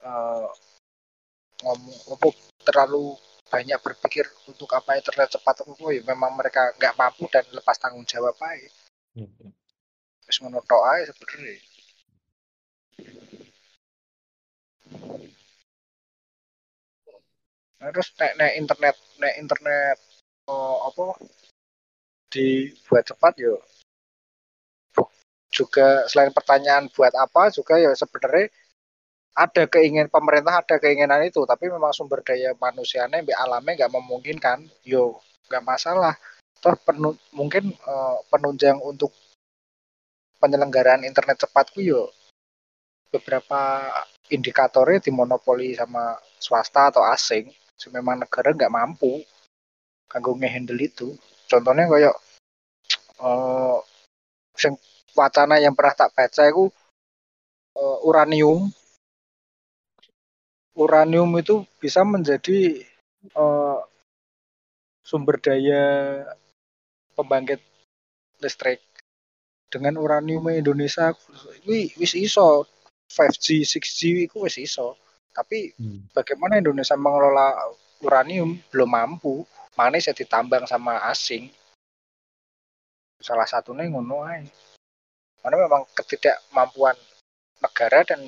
eh, 0.05 0.47
ngomong 1.63 1.97
apa 2.13 2.27
terlalu 2.67 3.15
banyak 3.49 3.79
berpikir 3.85 4.25
untuk 4.49 4.69
apa 4.73 4.97
internet 4.99 5.37
cepat 5.37 5.55
apa 5.63 5.87
ya 5.93 6.01
memang 6.11 6.31
mereka 6.35 6.73
nggak 6.77 6.97
mampu 6.97 7.29
dan 7.31 7.45
lepas 7.53 7.77
tanggung 7.77 8.05
jawab 8.05 8.35
aja. 8.41 8.69
Ngono 10.41 10.59
tok 10.69 10.83
ae 10.93 11.01
sebenarnya. 11.09 11.55
Nah, 17.79 17.89
terus 17.93 18.09
nek 18.19 18.31
nek 18.39 18.51
internet 18.61 18.95
nek 19.21 19.33
internet 19.41 19.97
oh, 20.49 20.89
apa 20.89 21.05
dibuat 22.35 23.07
cepat 23.07 23.33
yo. 23.39 23.55
Juga 25.47 26.03
selain 26.11 26.35
pertanyaan 26.35 26.91
buat 26.91 27.15
apa 27.15 27.47
juga 27.47 27.79
ya 27.79 27.95
sebenarnya 27.95 28.51
ada 29.35 29.63
keinginan 29.71 30.11
pemerintah 30.11 30.59
ada 30.59 30.75
keinginan 30.79 31.23
itu 31.23 31.43
tapi 31.47 31.71
memang 31.71 31.95
sumber 31.95 32.23
daya 32.23 32.51
manusianya 32.59 33.23
mbak 33.23 33.39
alamnya 33.39 33.71
nggak 33.83 33.93
memungkinkan 33.95 34.67
yo 34.83 35.23
nggak 35.47 35.63
masalah. 35.63 36.19
Toh 36.59 36.75
penu, 36.83 37.15
mungkin 37.31 37.71
uh, 37.87 38.19
penunjang 38.27 38.79
untuk 38.83 39.15
penyelenggaraan 40.43 41.07
internet 41.07 41.47
cepat 41.47 41.71
ku 41.71 41.79
yo 41.79 42.11
beberapa 43.11 43.87
indikatornya 44.27 44.99
dimonopoli 44.99 45.71
sama 45.71 46.19
swasta 46.35 46.91
atau 46.91 47.03
asing 47.07 47.47
memang 47.91 48.23
negara 48.23 48.49
nggak 48.55 48.73
mampu 48.73 49.21
kanggo 50.09 50.33
ngehandle 50.35 50.79
itu 50.79 51.13
contohnya 51.49 51.85
kayak 51.89 52.15
uh, 53.21 53.77
wacana 55.15 55.57
yang 55.63 55.73
pernah 55.73 55.95
tak 55.95 56.11
baca 56.11 56.43
itu 56.45 56.67
uh, 57.79 57.97
uranium. 58.03 58.67
Uranium 60.75 61.31
itu 61.39 61.63
bisa 61.79 62.03
menjadi 62.03 62.83
uh, 63.31 63.79
sumber 64.99 65.39
daya 65.39 66.25
pembangkit 67.15 67.63
listrik. 68.43 68.83
Dengan 69.71 69.99
uranium 69.99 70.51
Indonesia 70.51 71.15
ini 71.63 71.91
wis 71.95 72.15
iso. 72.15 72.67
5G 73.05 73.63
6G 73.63 74.27
itu 74.27 74.35
wis 74.43 74.57
iso. 74.59 74.99
Tapi 75.31 75.71
hmm. 75.77 76.11
bagaimana 76.11 76.59
Indonesia 76.59 76.97
mengelola 76.99 77.53
uranium? 78.03 78.59
Belum 78.73 78.89
mampu 78.89 79.47
mana 79.75 79.99
saya 79.99 80.15
ditambang 80.15 80.63
sama 80.65 80.99
asing. 81.11 81.51
Salah 83.19 83.47
satunya 83.47 83.87
ngono 83.87 84.27
aja 84.27 84.47
karena 85.39 85.61
memang 85.61 85.85
ketidakmampuan 85.93 86.97
negara 87.61 88.01
dan 88.01 88.25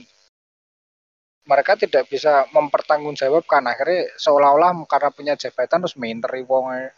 mereka 1.48 1.74
tidak 1.74 2.06
bisa 2.12 2.46
mempertanggungjawabkan. 2.54 3.66
Akhirnya 3.66 4.12
seolah-olah 4.22 4.86
karena 4.86 5.10
punya 5.10 5.34
jabatan 5.34 5.82
terus 5.82 5.98
minteri 5.98 6.46
wong 6.46 6.94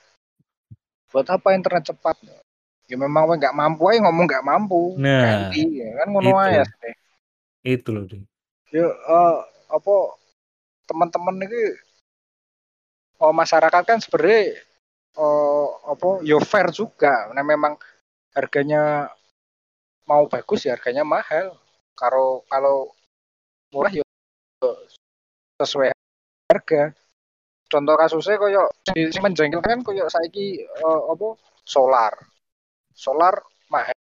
buat 1.10 1.26
apa 1.30 1.56
internet 1.56 1.96
cepat? 1.96 2.20
Ya 2.90 2.98
memang 2.98 3.30
nggak 3.38 3.56
mampu 3.56 3.88
aja 3.90 4.04
ngomong 4.04 4.26
nggak 4.28 4.46
mampu. 4.46 4.98
Nah 5.00 5.50
Ganti, 5.50 5.80
ya 5.80 6.04
kan 6.04 6.08
ngono 6.10 6.36
aja 6.36 6.66
itu. 7.64 7.90
loh 7.92 8.08
deh 8.08 8.24
ya 8.70 8.86
uh, 8.86 9.44
apa 9.70 9.96
teman-teman 10.86 11.42
ini 11.46 11.62
oh, 13.20 13.34
masyarakat 13.36 13.84
kan 13.86 14.00
sebenarnya 14.00 14.60
oh, 15.20 15.80
apa 15.88 16.24
yo 16.24 16.40
ya 16.40 16.46
fair 16.46 16.72
juga 16.72 17.32
nah 17.36 17.44
memang 17.44 17.76
harganya 18.34 19.12
mau 20.10 20.26
bagus 20.26 20.66
ya 20.66 20.74
harganya 20.74 21.06
mahal. 21.06 21.54
Kalau 21.94 22.42
kalau 22.50 22.90
murah 23.70 23.94
ya 23.94 24.02
sesuai 25.62 25.94
harga. 26.50 26.98
Contoh 27.70 27.94
kasusnya 27.94 28.42
koyo 28.42 28.66
si 28.90 29.20
menjengkelkan 29.22 29.86
koyo 29.86 30.10
saiki 30.10 30.66
uh, 30.82 31.14
apa 31.14 31.38
solar. 31.62 32.14
Solar 32.98 33.38
mahal 33.70 33.94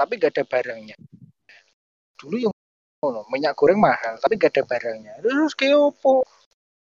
tapi 0.00 0.16
gak 0.16 0.32
ada 0.32 0.48
barangnya. 0.48 0.96
Dulu 2.16 2.48
yang 2.48 2.54
oh, 3.04 3.28
minyak 3.28 3.52
goreng 3.52 3.76
mahal 3.76 4.16
tapi 4.16 4.40
gak 4.40 4.56
ada 4.56 4.64
barangnya. 4.64 5.20
Terus 5.20 5.52
kayak 5.52 5.76
opo? 5.76 6.24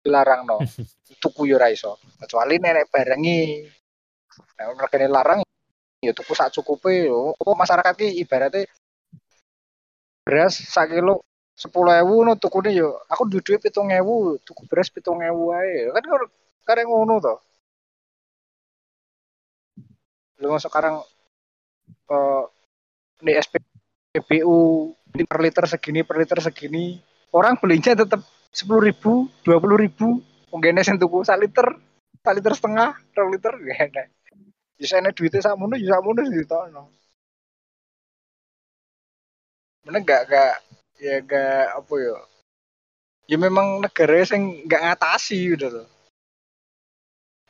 Dilarang 0.06 0.46
no. 0.46 0.62
Tuku 1.22 1.50
yo 1.50 1.58
iso. 1.66 1.98
Kecuali 2.22 2.62
nenek 2.62 2.86
barangi. 2.86 3.66
Nah, 4.56 4.72
mereka 4.72 4.96
larang 5.10 5.40
ya 6.00 6.12
tuku 6.14 6.32
sak 6.38 6.54
cukupe 6.54 7.10
lho. 7.10 7.34
Apa 7.34 7.52
masyarakat 7.58 7.94
ki 7.98 8.08
ibaratnya 8.22 8.70
beras 10.26 10.58
sak 10.58 10.90
kilo 10.90 11.22
sepuluh 11.56 11.94
ewu 12.02 12.26
no 12.26 12.34
tuku 12.36 12.58
nih 12.66 12.82
yo 12.82 13.00
aku 13.08 13.30
duit 13.30 13.46
duit 13.46 13.60
pitung 13.62 13.88
ewu 13.94 14.36
tuku 14.42 14.66
beras 14.68 14.90
pitung 14.92 15.22
ewu 15.22 15.54
aja 15.54 15.94
kan 15.96 16.04
kan 16.66 16.78
ngono 16.82 17.14
toh 17.22 17.38
lu 20.42 20.52
sekarang 20.60 21.00
uh, 22.12 22.44
di 23.24 23.32
SPBU 23.32 24.58
per 25.24 25.40
liter 25.40 25.64
segini 25.64 26.04
per 26.04 26.20
liter 26.20 26.38
segini 26.44 27.00
orang 27.32 27.56
belinya 27.56 27.96
tetap 27.96 28.20
sepuluh 28.56 28.88
ribu 28.88 29.28
dua 29.44 29.60
puluh 29.60 29.76
ribu 29.76 30.24
mungkin 30.48 30.80
yang 30.80 30.96
tuku 30.96 31.20
sak 31.28 31.36
liter 31.44 31.76
sak 32.24 32.32
liter 32.32 32.52
setengah 32.56 32.96
dua 33.12 33.28
liter 33.28 33.52
gak 33.52 34.08
bisa 34.76 35.00
nih 35.00 35.12
duitnya 35.16 35.40
sakmono 35.40 35.74
ya 35.76 35.96
sakmono 35.96 36.20
ditokno. 36.28 36.82
Mana 39.84 39.98
gak 40.04 40.22
gak 40.28 40.54
ya 41.00 41.16
gak 41.24 41.80
apa 41.80 41.94
ya. 41.96 42.16
Ya 43.26 43.36
memang 43.40 43.80
negara 43.80 44.22
yang 44.22 44.66
gak 44.68 44.82
ngatasi 44.84 45.56
gitu 45.56 45.66
loh. 45.72 45.88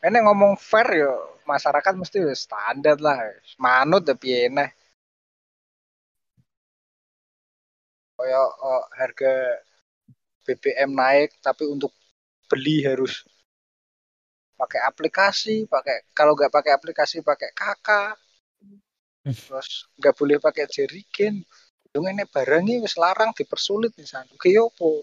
Ini 0.07 0.23
ngomong 0.23 0.55
fair 0.55 0.87
ya 1.03 1.11
masyarakat 1.51 1.93
mesti 1.99 2.19
standar 2.39 2.97
lah. 3.03 3.19
Manut 3.59 4.07
tapi 4.07 4.47
enak. 4.47 4.71
Kayak 8.17 8.49
oh, 8.63 8.85
harga 8.95 9.33
BBM 10.47 10.95
naik 10.95 11.43
tapi 11.43 11.67
untuk 11.67 11.91
beli 12.47 12.87
harus 12.87 13.27
pakai 14.57 14.81
aplikasi 14.87 15.67
pakai 15.67 16.07
kalau 16.17 16.33
nggak 16.33 16.55
pakai 16.55 16.73
aplikasi 16.73 17.21
pakai 17.21 17.53
kakak 17.53 18.17
terus 19.27 19.91
nggak 19.99 20.15
boleh 20.15 20.39
pakai 20.39 20.71
jerigen 20.71 21.43
dong 21.97 22.13
ini 22.13 22.29
barangnya 22.29 22.85
wis 22.85 23.01
larang 23.01 23.33
dipersulit 23.33 23.97
nih 23.97 24.05
sana 24.05 24.29
oke 24.29 24.49
opo? 24.61 25.01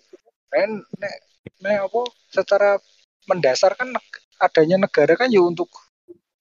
Nen 0.53 0.85
nek 1.01 1.15
nek 1.65 1.89
apa? 1.89 2.01
Secara 2.29 2.77
mendasar 3.25 3.73
kan 3.73 3.89
adanya 4.37 4.85
negara 4.85 5.17
kan 5.17 5.33
ya 5.33 5.41
untuk 5.41 5.73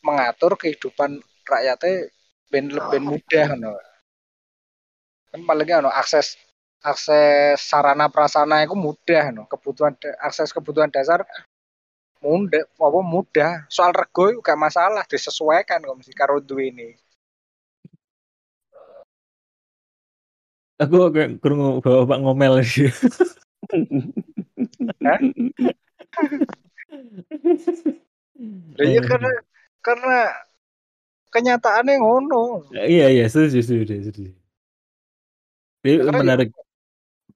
mengatur 0.04 0.60
kehidupan 0.60 1.24
rakyatnya 1.48 2.12
ben 2.52 2.68
ben 2.68 3.02
mudah 3.02 3.48
no. 3.56 3.72
kan 5.32 5.40
paling 5.48 5.68
no 5.80 5.88
akses 5.88 6.36
akses 6.82 7.62
sarana 7.62 8.10
prasarana 8.10 8.66
itu 8.66 8.74
mudah 8.74 9.30
no 9.30 9.46
kebutuhan 9.46 9.94
akses 10.18 10.50
kebutuhan 10.50 10.90
dasar 10.90 11.22
mudah 12.22 12.62
apa 12.66 13.00
mudah 13.02 13.50
soal 13.70 13.94
rego 13.94 14.30
itu 14.30 14.38
gak 14.42 14.58
masalah 14.58 15.02
disesuaikan 15.06 15.82
kok 15.82 15.96
mesti 15.98 16.14
karo 16.14 16.38
duwe 16.42 16.70
ini 16.74 16.94
aku 20.82 21.10
kayak 21.14 21.38
kurung 21.38 21.78
bapak 21.78 22.18
ngomel 22.18 22.62
sih 22.66 22.90
Iya 28.82 29.00
karena 29.06 29.30
karena 29.80 30.18
kenyataannya 31.32 31.94
ngono. 32.02 32.68
Iya 32.74 33.06
iya 33.08 33.24
setuju 33.30 33.62
setuju 33.62 33.94
setuju. 34.02 34.32
Ini 35.82 36.10
menarik. 36.10 36.50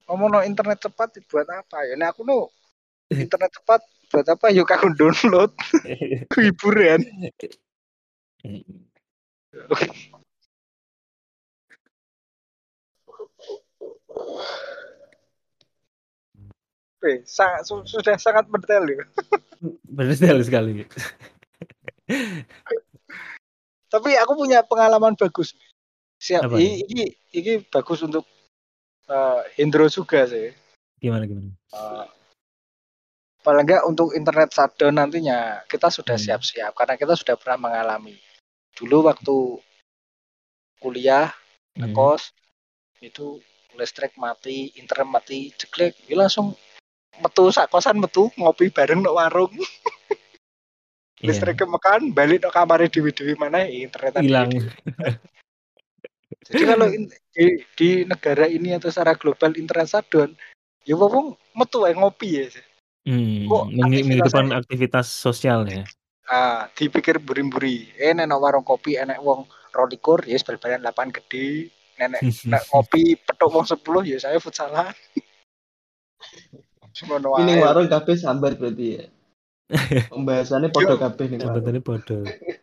Ngomong 0.07 0.29
no 0.31 0.41
internet 0.47 0.79
cepat 0.79 1.19
buat 1.27 1.47
apa 1.51 1.83
ya? 1.87 1.95
Nah 1.99 2.15
aku 2.15 2.23
no 2.23 2.51
internet 3.11 3.51
cepat 3.51 3.83
buat 4.07 4.27
apa 4.27 4.47
yuk 4.55 4.71
aku 4.71 4.95
download 4.95 5.51
hiburan 6.39 7.03
Oke, 16.97 17.23
sangat, 17.29 17.63
sudah 17.67 18.17
sangat 18.19 18.51
mendetail 18.51 18.83
ya. 18.89 19.05
Mendetail 19.87 20.39
sekali. 20.43 20.83
Tapi 23.87 24.11
aku 24.19 24.33
punya 24.35 24.67
pengalaman 24.67 25.15
bagus. 25.15 25.55
Siap, 26.19 26.51
ini, 26.57 26.83
ini, 26.89 27.05
ini 27.37 27.53
bagus 27.69 28.03
untuk 28.03 28.25
uh, 29.11 29.41
Hendro 29.55 29.87
juga 29.91 30.27
sih. 30.27 30.55
Gimana 30.99 31.27
gimana? 31.27 31.53
Uh, 31.71 32.07
paling 33.47 33.63
enggak 33.63 33.87
untuk 33.87 34.11
internet 34.11 34.51
shutdown 34.51 34.99
nantinya 34.99 35.63
kita 35.71 35.87
sudah 35.87 36.19
hmm. 36.19 36.25
siap-siap 36.27 36.75
hmm. 36.75 36.79
karena 36.83 36.95
kita 36.99 37.15
sudah 37.15 37.39
pernah 37.39 37.71
mengalami 37.71 38.19
dulu 38.75 39.07
waktu 39.07 39.63
kuliah 40.83 41.31
hmm. 41.79 41.95
ngekos 41.95 42.35
itu 42.99 43.39
listrik 43.79 44.19
mati 44.19 44.75
internet 44.75 45.07
mati 45.07 45.55
ceklek 45.55 45.95
ya 46.11 46.19
langsung 46.19 46.59
metu 47.23 47.47
sak 47.55 47.71
kosan 47.71 48.03
metu 48.03 48.35
ngopi 48.35 48.73
bareng 48.75 48.99
no 48.99 49.15
warung 49.15 49.55
yeah. 49.55 51.31
listrik 51.31 51.55
kemekan 51.55 52.11
balik 52.11 52.43
no 52.43 52.51
kamar 52.51 52.83
di 52.91 52.99
dewi 52.99 53.39
mana 53.39 53.63
internet 53.71 54.19
hilang 54.19 54.51
jadi 56.47 56.65
kalau 56.75 56.87
di, 56.91 57.47
di 57.79 57.91
negara 58.03 58.47
ini 58.51 58.75
atau 58.75 58.91
secara 58.91 59.15
global 59.15 59.55
internet 59.55 59.91
shutdown 59.91 60.31
ya 60.83 60.95
wong 60.99 61.39
metu 61.55 61.87
ya 61.87 61.95
ngopi 61.95 62.31
ya 62.43 62.47
Hmm, 63.07 63.47
menghidupkan 63.47 64.51
aktivitasnya 64.51 64.59
aktivitas 64.67 65.07
sosial 65.07 65.63
ya? 65.71 65.87
ah, 66.27 66.67
dipikir 66.75 67.23
buri-buri. 67.23 67.87
Eh 67.95 68.11
nek 68.11 68.27
nang 68.27 68.43
warung 68.43 68.67
kopi 68.67 68.99
enek 68.99 69.23
wong 69.23 69.47
12 69.71 70.27
ya 70.27 70.35
yes, 70.35 70.43
bal-balan 70.43 70.83
lapangan 70.83 71.15
gede. 71.15 71.71
Nenek 72.03 72.23
nek 72.51 72.63
ngopi 72.75 73.15
petuk 73.27 73.51
wong 73.55 73.63
10 73.63 74.11
ya 74.11 74.19
saya 74.19 74.43
futsalan. 74.43 74.91
Ini 77.47 77.61
warung 77.63 77.87
kabeh 77.87 78.17
sambar 78.19 78.59
berarti 78.59 78.87
ya. 78.99 79.05
Pembahasannya 80.11 80.75
podo 80.75 80.99
kabeh 80.99 81.31
nih 81.31 81.39
warung. 81.39 81.63
Jabatannya 81.63 81.83
bodoh. 81.87 82.23
ya, 82.27 82.59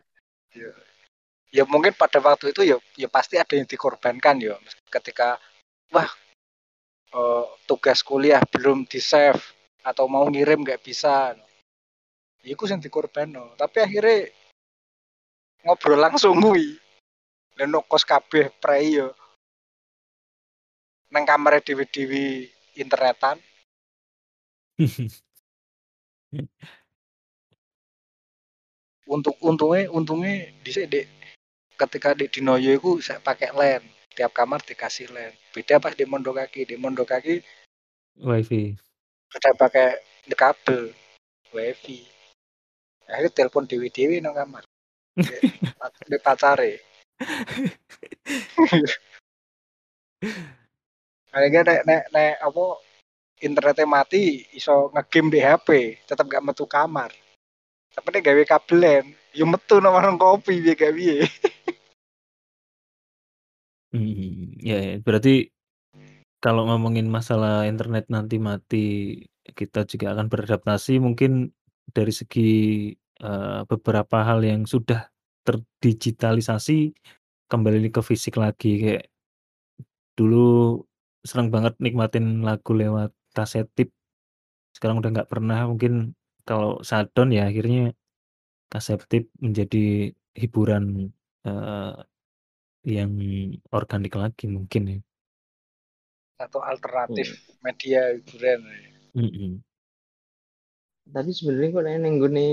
ya 1.54 1.62
mungkin 1.70 1.94
pada 1.94 2.18
waktu 2.18 2.50
itu 2.50 2.66
ya 2.66 2.82
ya 2.98 3.06
pasti 3.06 3.38
ada 3.38 3.54
yang 3.54 3.70
dikorbankan 3.70 4.42
ya. 4.42 4.58
Ketika 4.90 5.38
wah 5.94 6.10
eh, 7.14 7.46
tugas 7.70 8.02
kuliah 8.02 8.42
belum 8.50 8.90
di 8.90 8.98
save 8.98 9.38
atau 9.86 10.10
mau 10.10 10.26
ngirim 10.26 10.66
nggak 10.66 10.82
bisa. 10.82 11.38
Ya 12.44 12.52
itu 12.52 12.66
yang 12.66 12.82
dikorban 12.82 13.30
no. 13.30 13.54
tapi 13.56 13.80
akhirnya 13.80 14.28
ngobrol 15.64 15.96
langsung 15.96 16.36
kuwi 16.44 16.76
dan 17.56 17.72
no 17.72 17.80
kos 17.86 18.02
kabeh 18.04 18.50
prei 18.58 18.98
yo. 18.98 19.14
Nang 21.14 21.22
kamar 21.22 21.62
dewi-dewi 21.62 22.50
internetan. 22.74 23.38
Untuk 29.04 29.36
untungnya 29.44 29.86
untungnya 29.92 30.48
di 30.64 30.72
dek 30.72 31.23
ketika 31.74 32.14
di 32.14 32.30
dinoyo 32.30 32.78
itu 32.78 32.92
saya 33.02 33.18
pakai 33.18 33.50
LAN 33.54 33.82
tiap 34.14 34.30
kamar 34.30 34.62
dikasih 34.62 35.10
LAN 35.10 35.34
beda 35.50 35.82
pas 35.82 35.94
di 35.94 36.06
mondokaki 36.06 36.66
di 36.66 36.78
mondokaki 36.78 37.42
Wifi. 38.22 38.78
ada 39.34 39.50
pakai 39.58 39.98
kabel 40.38 40.94
wifi 41.50 42.14
akhirnya 43.08 43.32
telepon 43.32 43.68
dewi 43.68 43.88
dewi 43.92 44.20
nang 44.20 44.36
kamar. 44.36 44.64
Di, 46.10 46.18
pacare. 46.18 46.82
Akhirnya 51.30 51.60
nek 51.62 51.80
nek 51.86 52.02
nek 52.10 52.34
apa 52.42 52.64
internetnya 53.42 53.86
mati 53.86 54.42
iso 54.54 54.90
ngegame 54.90 55.30
di 55.30 55.40
HP 55.42 55.68
tetap 56.06 56.26
gak 56.26 56.42
metu 56.42 56.66
kamar. 56.66 57.14
Tapi 57.94 58.08
nek 58.10 58.24
gawe 58.26 58.42
kabelen 58.46 59.04
yo 59.34 59.46
metu 59.46 59.78
nang 59.78 59.94
warung 59.94 60.18
kopi 60.18 60.58
piye 60.62 60.74
gak 60.74 60.94
Hmm, 63.94 64.58
ya, 64.58 64.74
ya, 64.82 64.92
berarti 65.06 65.54
kalau 66.42 66.62
ngomongin 66.68 67.08
masalah 67.08 67.64
internet 67.70 68.04
nanti 68.14 68.36
mati, 68.48 68.78
kita 69.58 69.86
juga 69.90 70.06
akan 70.12 70.26
beradaptasi 70.32 71.00
mungkin 71.00 71.54
dari 71.96 72.12
segi 72.12 72.42
eh, 73.22 73.60
beberapa 73.70 74.16
hal 74.28 74.40
yang 74.44 74.62
sudah 74.68 75.08
terdigitalisasi 75.46 76.92
kembali 77.50 77.88
ke 77.94 78.00
fisik 78.04 78.36
lagi. 78.40 78.70
Kayak 78.82 79.04
dulu 80.18 80.82
seneng 81.24 81.48
banget 81.54 81.74
nikmatin 81.82 82.44
lagu 82.46 82.72
lewat 82.76 83.10
kaset 83.34 83.66
tip. 83.74 83.90
Sekarang 84.76 85.00
udah 85.00 85.10
nggak 85.14 85.30
pernah. 85.32 85.66
Mungkin 85.70 86.14
kalau 86.48 86.80
shutdown 86.84 87.30
ya 87.34 87.48
akhirnya 87.50 87.94
kaset 88.72 89.00
tip 89.10 89.30
menjadi 89.40 90.12
hiburan 90.36 91.12
eh, 91.48 91.94
yang 92.96 93.12
organik 93.78 94.12
lagi 94.22 94.44
mungkin 94.56 94.82
ya. 94.92 94.98
atau 96.44 96.60
alternatif 96.72 97.28
media 97.64 98.00
hiburan 98.14 98.60
Mm-mm. 99.16 99.62
Tapi 101.14 101.30
sebenarnya 101.36 101.68
kok 101.74 101.84
ning 102.02 102.14
nggone 102.16 102.46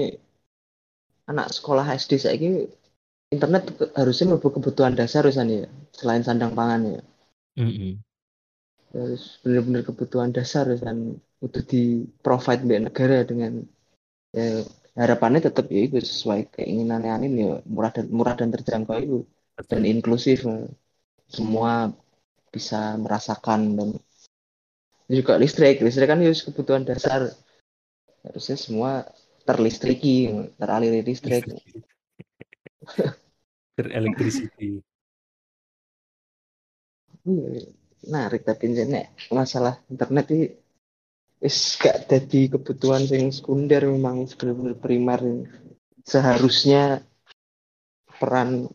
anak 1.32 1.47
sekolah 1.57 1.86
SD 2.01 2.11
saiki 2.23 2.49
internet 3.36 3.63
ke- 3.77 3.91
harusnya 3.99 4.25
mlebu 4.29 4.49
kebutuhan 4.55 4.93
dasar 4.99 5.23
ya, 5.29 5.65
selain 5.99 6.23
sandang 6.27 6.53
pangan 6.59 6.82
ya. 6.93 7.01
Mm-mm. 7.57 8.03
Harus 8.95 9.23
bener-bener 9.43 9.82
kebutuhan 9.88 10.32
dasar 10.38 10.63
urusan 10.67 10.97
untuk 11.45 11.63
di 11.71 11.82
provide 12.23 12.61
mbak 12.67 12.82
negara 12.91 13.17
dengan 13.32 13.53
ya, 14.38 14.45
harapannya 15.01 15.41
tetap 15.47 15.65
ya 15.75 15.82
itu 15.88 15.97
sesuai 16.11 16.41
keinginan 16.55 17.01
anin 17.15 17.34
ya 17.43 17.49
murah 17.73 17.91
dan 17.97 18.05
murah 18.17 18.36
dan 18.39 18.49
terjangkau 18.55 18.97
itu 19.05 19.17
dan 19.67 19.81
inklusif 19.85 20.45
semua 21.31 21.93
bisa 22.51 22.99
merasakan 22.99 23.79
dan 23.79 23.89
juga 25.11 25.35
listrik. 25.39 25.83
Listrik 25.83 26.07
kan 26.07 26.19
harus 26.23 26.43
kebutuhan 26.43 26.87
dasar. 26.87 27.31
Harusnya 28.23 28.57
semua 28.59 29.07
terlistriki 29.47 30.29
teraliri 30.59 31.01
listrik. 31.03 31.47
Ter-electricity. 33.77 34.83
Iya, 37.21 37.69
menarik 38.07 38.41
tapi 38.43 38.73
nek 38.73 39.13
masalah 39.29 39.77
internet 39.87 40.25
ini 40.33 40.45
wis 41.41 41.77
gak 41.77 42.09
jadi 42.09 42.53
kebutuhan 42.57 43.05
yang 43.09 43.29
sekunder 43.33 43.85
memang 43.85 44.25
benar-benar 44.37 44.77
primer. 44.77 45.21
Seharusnya 46.01 47.05
peran 48.17 48.69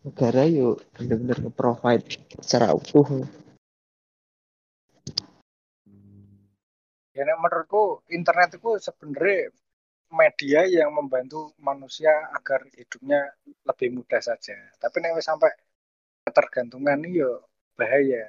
negara 0.00 0.48
yuk 0.48 0.80
benar-benar 0.96 1.38
nge-provide 1.44 2.08
secara 2.40 2.72
utuh. 2.72 3.28
Ya 7.12 7.36
menurutku 7.36 8.00
internet 8.08 8.56
itu 8.56 8.80
sebenarnya 8.80 9.52
media 10.10 10.60
yang 10.66 10.90
membantu 10.96 11.52
manusia 11.60 12.10
agar 12.32 12.64
hidupnya 12.72 13.36
lebih 13.68 14.00
mudah 14.00 14.20
saja. 14.24 14.56
Tapi 14.80 14.96
wis 15.12 15.28
sampai 15.28 15.52
ketergantungan 16.24 17.04
ini 17.04 17.20
yo 17.20 17.44
bahaya. 17.76 18.24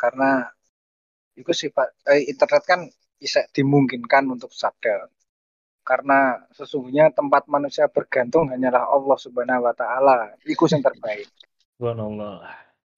Karena 0.00 0.48
itu 1.36 1.52
sifat 1.52 1.92
eh, 2.08 2.24
internet 2.32 2.64
kan 2.64 2.80
bisa 3.20 3.44
dimungkinkan 3.52 4.24
untuk 4.32 4.50
shutdown 4.56 5.13
karena 5.84 6.40
sesungguhnya 6.56 7.12
tempat 7.12 7.44
manusia 7.44 7.84
bergantung 7.92 8.48
hanyalah 8.48 8.88
Allah 8.88 9.16
Subhanahu 9.20 9.68
wa 9.68 9.74
taala. 9.76 10.32
Iku 10.48 10.64
yang 10.72 10.80
terbaik. 10.80 11.28
Subhanallah. 11.76 12.40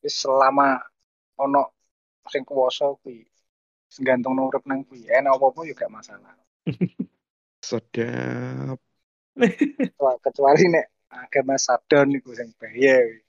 Wis 0.00 0.14
selama 0.22 0.78
ono 1.42 1.74
sing 2.30 2.46
kuwasa 2.46 2.94
kuwi 3.02 3.26
gantung 4.02 4.38
nang 4.38 4.46
urip 4.46 4.62
nang 4.70 4.86
kuwi 4.86 5.10
enak 5.10 5.34
apa-apa 5.34 5.66
juga 5.66 5.90
masalah. 5.90 6.38
Sedap. 7.66 8.78
Kecuali 10.22 10.64
nek 10.70 10.86
agama 11.10 11.58
sadon 11.58 12.14
iku 12.16 12.30
sing 12.32 12.54
bahaya 12.54 13.02
kuwi. 13.02 13.20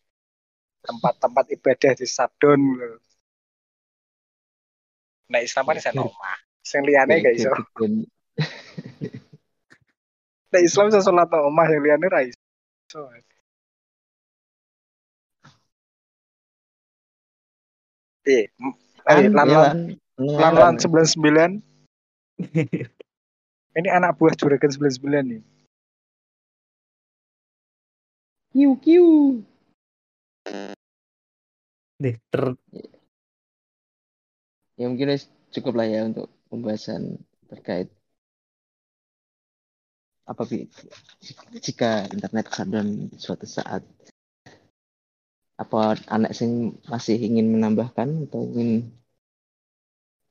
tempat-tempat 0.87 1.45
ibadah 1.51 1.91
di 1.99 2.07
sadon 2.07 2.61
lho. 2.77 2.91
Nek 5.33 5.41
Islam 5.43 5.67
kan 5.67 5.81
sen 5.83 5.99
omah 5.99 6.37
sing 6.67 6.83
liyane 6.83 7.23
gak 7.23 7.35
iso 7.35 7.51
nek 10.51 10.63
Islam 10.63 10.87
iso 10.89 10.99
salat 11.03 11.27
nang 11.27 11.47
omah 11.51 11.67
yang 11.67 11.83
liyane 11.83 12.07
ra 12.07 12.21
iso. 12.23 13.01
Eh, 18.27 18.51
m- 18.59 18.75
Kan, 19.07 19.31
lan 19.31 19.47
ya 19.47 19.55
lan 19.55 19.63
kan? 19.63 19.77
lan 20.19 20.53
lan 20.59 20.73
99 20.83 21.63
ini 23.77 23.87
anak 23.87 24.19
buah 24.19 24.35
juragan 24.35 24.67
99 24.67 25.23
nih. 25.31 25.41
Kiu 28.51 28.75
kiu. 28.83 29.07
Nih, 32.03 32.19
ter. 32.27 32.57
Ya 34.75 34.85
mungkin 34.91 35.15
cukup 35.55 35.73
lah 35.79 35.87
ya 35.87 36.03
untuk 36.03 36.27
pembahasan 36.51 37.21
terkait 37.47 37.87
apa 40.27 40.43
Bi? 40.43 40.67
jika 41.63 42.03
internet 42.11 42.51
shutdown 42.51 43.07
suatu 43.15 43.47
saat 43.47 43.87
apa 45.57 45.97
anak 46.11 46.37
sing 46.37 46.77
masih 46.85 47.17
ingin 47.17 47.49
menambahkan 47.49 48.29
atau 48.29 48.45
ingin 48.53 48.93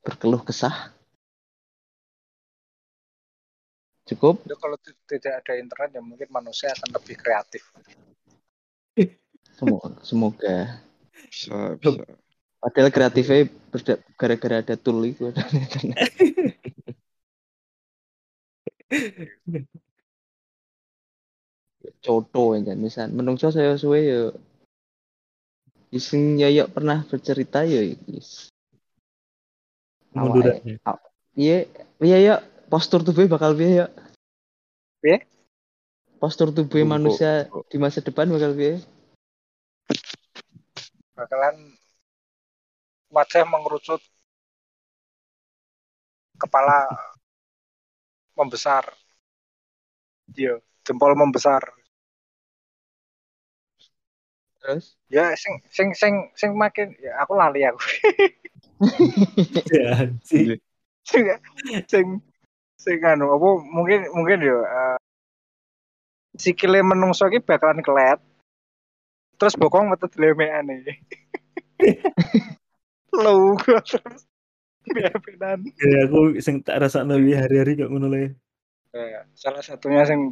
berkeluh 0.06 0.38
kesah? 0.46 0.94
Cukup? 4.06 4.46
Ya, 4.46 4.54
kalau 4.54 4.78
ti- 4.78 4.94
tidak 5.10 5.42
ada 5.42 5.58
internet 5.58 5.98
ya 5.98 6.02
mungkin 6.04 6.30
manusia 6.30 6.70
akan 6.70 6.94
lebih 6.94 7.18
kreatif. 7.18 7.66
Semoga 9.58 9.98
semoga. 10.06 10.78
Bisa, 11.26 11.74
bisa. 11.80 12.06
padahal 12.62 12.90
kreatifnya 12.94 13.50
gara-gara 14.14 14.62
ada 14.62 14.78
tool 14.78 15.02
itu 15.10 15.34
ada 21.86 21.94
internet 21.94 22.02
contoh 22.02 22.48
ya 22.58 22.60
kan 22.66 22.78
misal 22.82 23.06
menungso 23.14 23.54
saya 23.54 23.78
suwe 23.78 24.00
ya 24.02 24.20
ising 25.94 26.42
ya 26.42 26.66
pernah 26.66 27.06
bercerita 27.06 27.62
ya 27.62 27.80
is 28.10 28.50
mundurannya. 30.10 30.80
Iya, 31.36 31.68
iya 32.00 32.16
ya, 32.16 32.34
postur 32.72 33.04
tubuh 33.04 33.28
bakal 33.28 33.52
piye 33.52 33.84
ya? 33.84 33.86
Piye? 35.04 35.28
Postur 36.16 36.48
tubuh 36.48 36.80
Bungkuk. 36.80 36.88
manusia 36.88 37.44
di 37.68 37.76
masa 37.76 38.00
depan 38.00 38.32
bakal 38.32 38.56
piye? 38.56 38.80
bakalan 41.16 41.56
wajah 43.08 43.48
mengerucut 43.48 44.04
kepala 46.36 46.92
membesar 48.36 48.84
iya 50.36 50.60
jempol 50.86 51.18
membesar 51.18 51.60
Terus? 54.62 54.98
ya 55.06 55.30
sing 55.38 55.62
sing 55.70 55.88
sing 55.94 56.14
sing 56.34 56.50
makin 56.54 56.94
ya 56.98 57.18
aku 57.22 57.34
lali 57.34 57.62
aku 57.66 57.78
Ya, 59.72 60.04
anjing. 60.04 60.60
sing 61.06 61.24
sing 61.88 62.06
sing 62.76 62.98
anu 63.00 63.30
apa 63.32 63.48
mungkin 63.64 64.04
mungkin 64.12 64.38
yo 64.44 64.60
uh, 64.60 64.98
sikile 66.36 66.84
menungso 66.84 67.24
iki 67.30 67.40
bakalan 67.40 67.80
kelet 67.80 68.20
terus 69.40 69.56
bokong 69.56 69.88
metu 69.88 70.10
dilemekane 70.12 70.84
lu 73.16 73.56
terus 73.64 74.22
Ya 74.86 76.06
aku 76.06 76.38
sing 76.38 76.62
tak 76.62 76.78
rasakno 76.78 77.18
iki 77.18 77.34
hari-hari 77.34 77.74
kok 77.74 77.90
ngono 77.90 78.06
le. 78.06 78.38
Eh, 78.94 79.18
salah 79.34 79.58
satunya 79.58 80.06
sing 80.06 80.30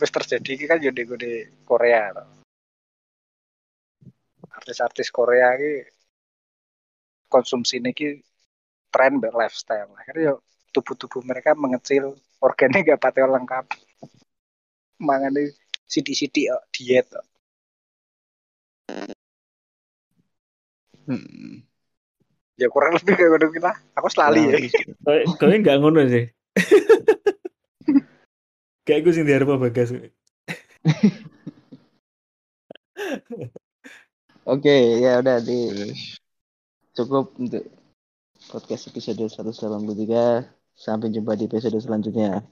wis 0.00 0.10
terjadi 0.10 0.50
iki 0.56 0.64
kan 0.64 0.80
yo 0.80 0.90
di 0.96 1.04
di 1.04 1.32
Korea 1.68 2.16
to. 2.16 2.24
artis-artis 4.56 5.12
Korea 5.12 5.54
iki 5.60 5.72
konsumsi 7.28 7.78
iki 7.84 8.18
tren 8.90 9.20
mbek 9.20 9.36
lifestyle 9.36 9.92
akhirnya 9.94 10.34
yo 10.34 10.34
tubuh-tubuh 10.72 11.22
mereka 11.22 11.52
mengecil 11.54 12.16
organnya 12.40 12.80
gak 12.82 13.00
patio 13.02 13.28
lengkap 13.28 13.66
mangane 15.00 15.52
sidi-sidi 15.90 16.46
kok, 16.48 16.62
diet 16.70 17.06
kok. 17.08 17.26
Hmm. 21.10 21.66
ya 22.54 22.68
kurang 22.70 22.94
lebih 22.94 23.18
kayak 23.18 23.30
gitu 23.34 23.46
kita 23.58 23.72
aku 23.98 24.08
selalu 24.12 24.46
ya 24.46 24.58
Kowe 25.02 25.20
kowe 25.40 25.54
enggak 25.54 25.78
ngono 25.80 26.06
sih. 26.06 26.24
Kayak 28.90 29.06
gue 29.06 29.14
sing 29.14 29.22
diarep 29.22 29.54
bagas. 29.54 29.94
Oke, 34.50 34.98
ya 34.98 35.22
udah 35.22 35.38
di 35.38 35.94
cukup 36.98 37.38
untuk 37.38 37.70
podcast 38.50 38.90
episode 38.90 39.30
183. 39.30 40.74
Sampai 40.74 41.14
jumpa 41.14 41.38
di 41.38 41.46
episode 41.46 41.78
selanjutnya. 41.78 42.42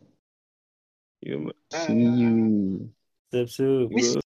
See 1.74 2.22
you. 2.22 2.94
Wis. 3.90 4.22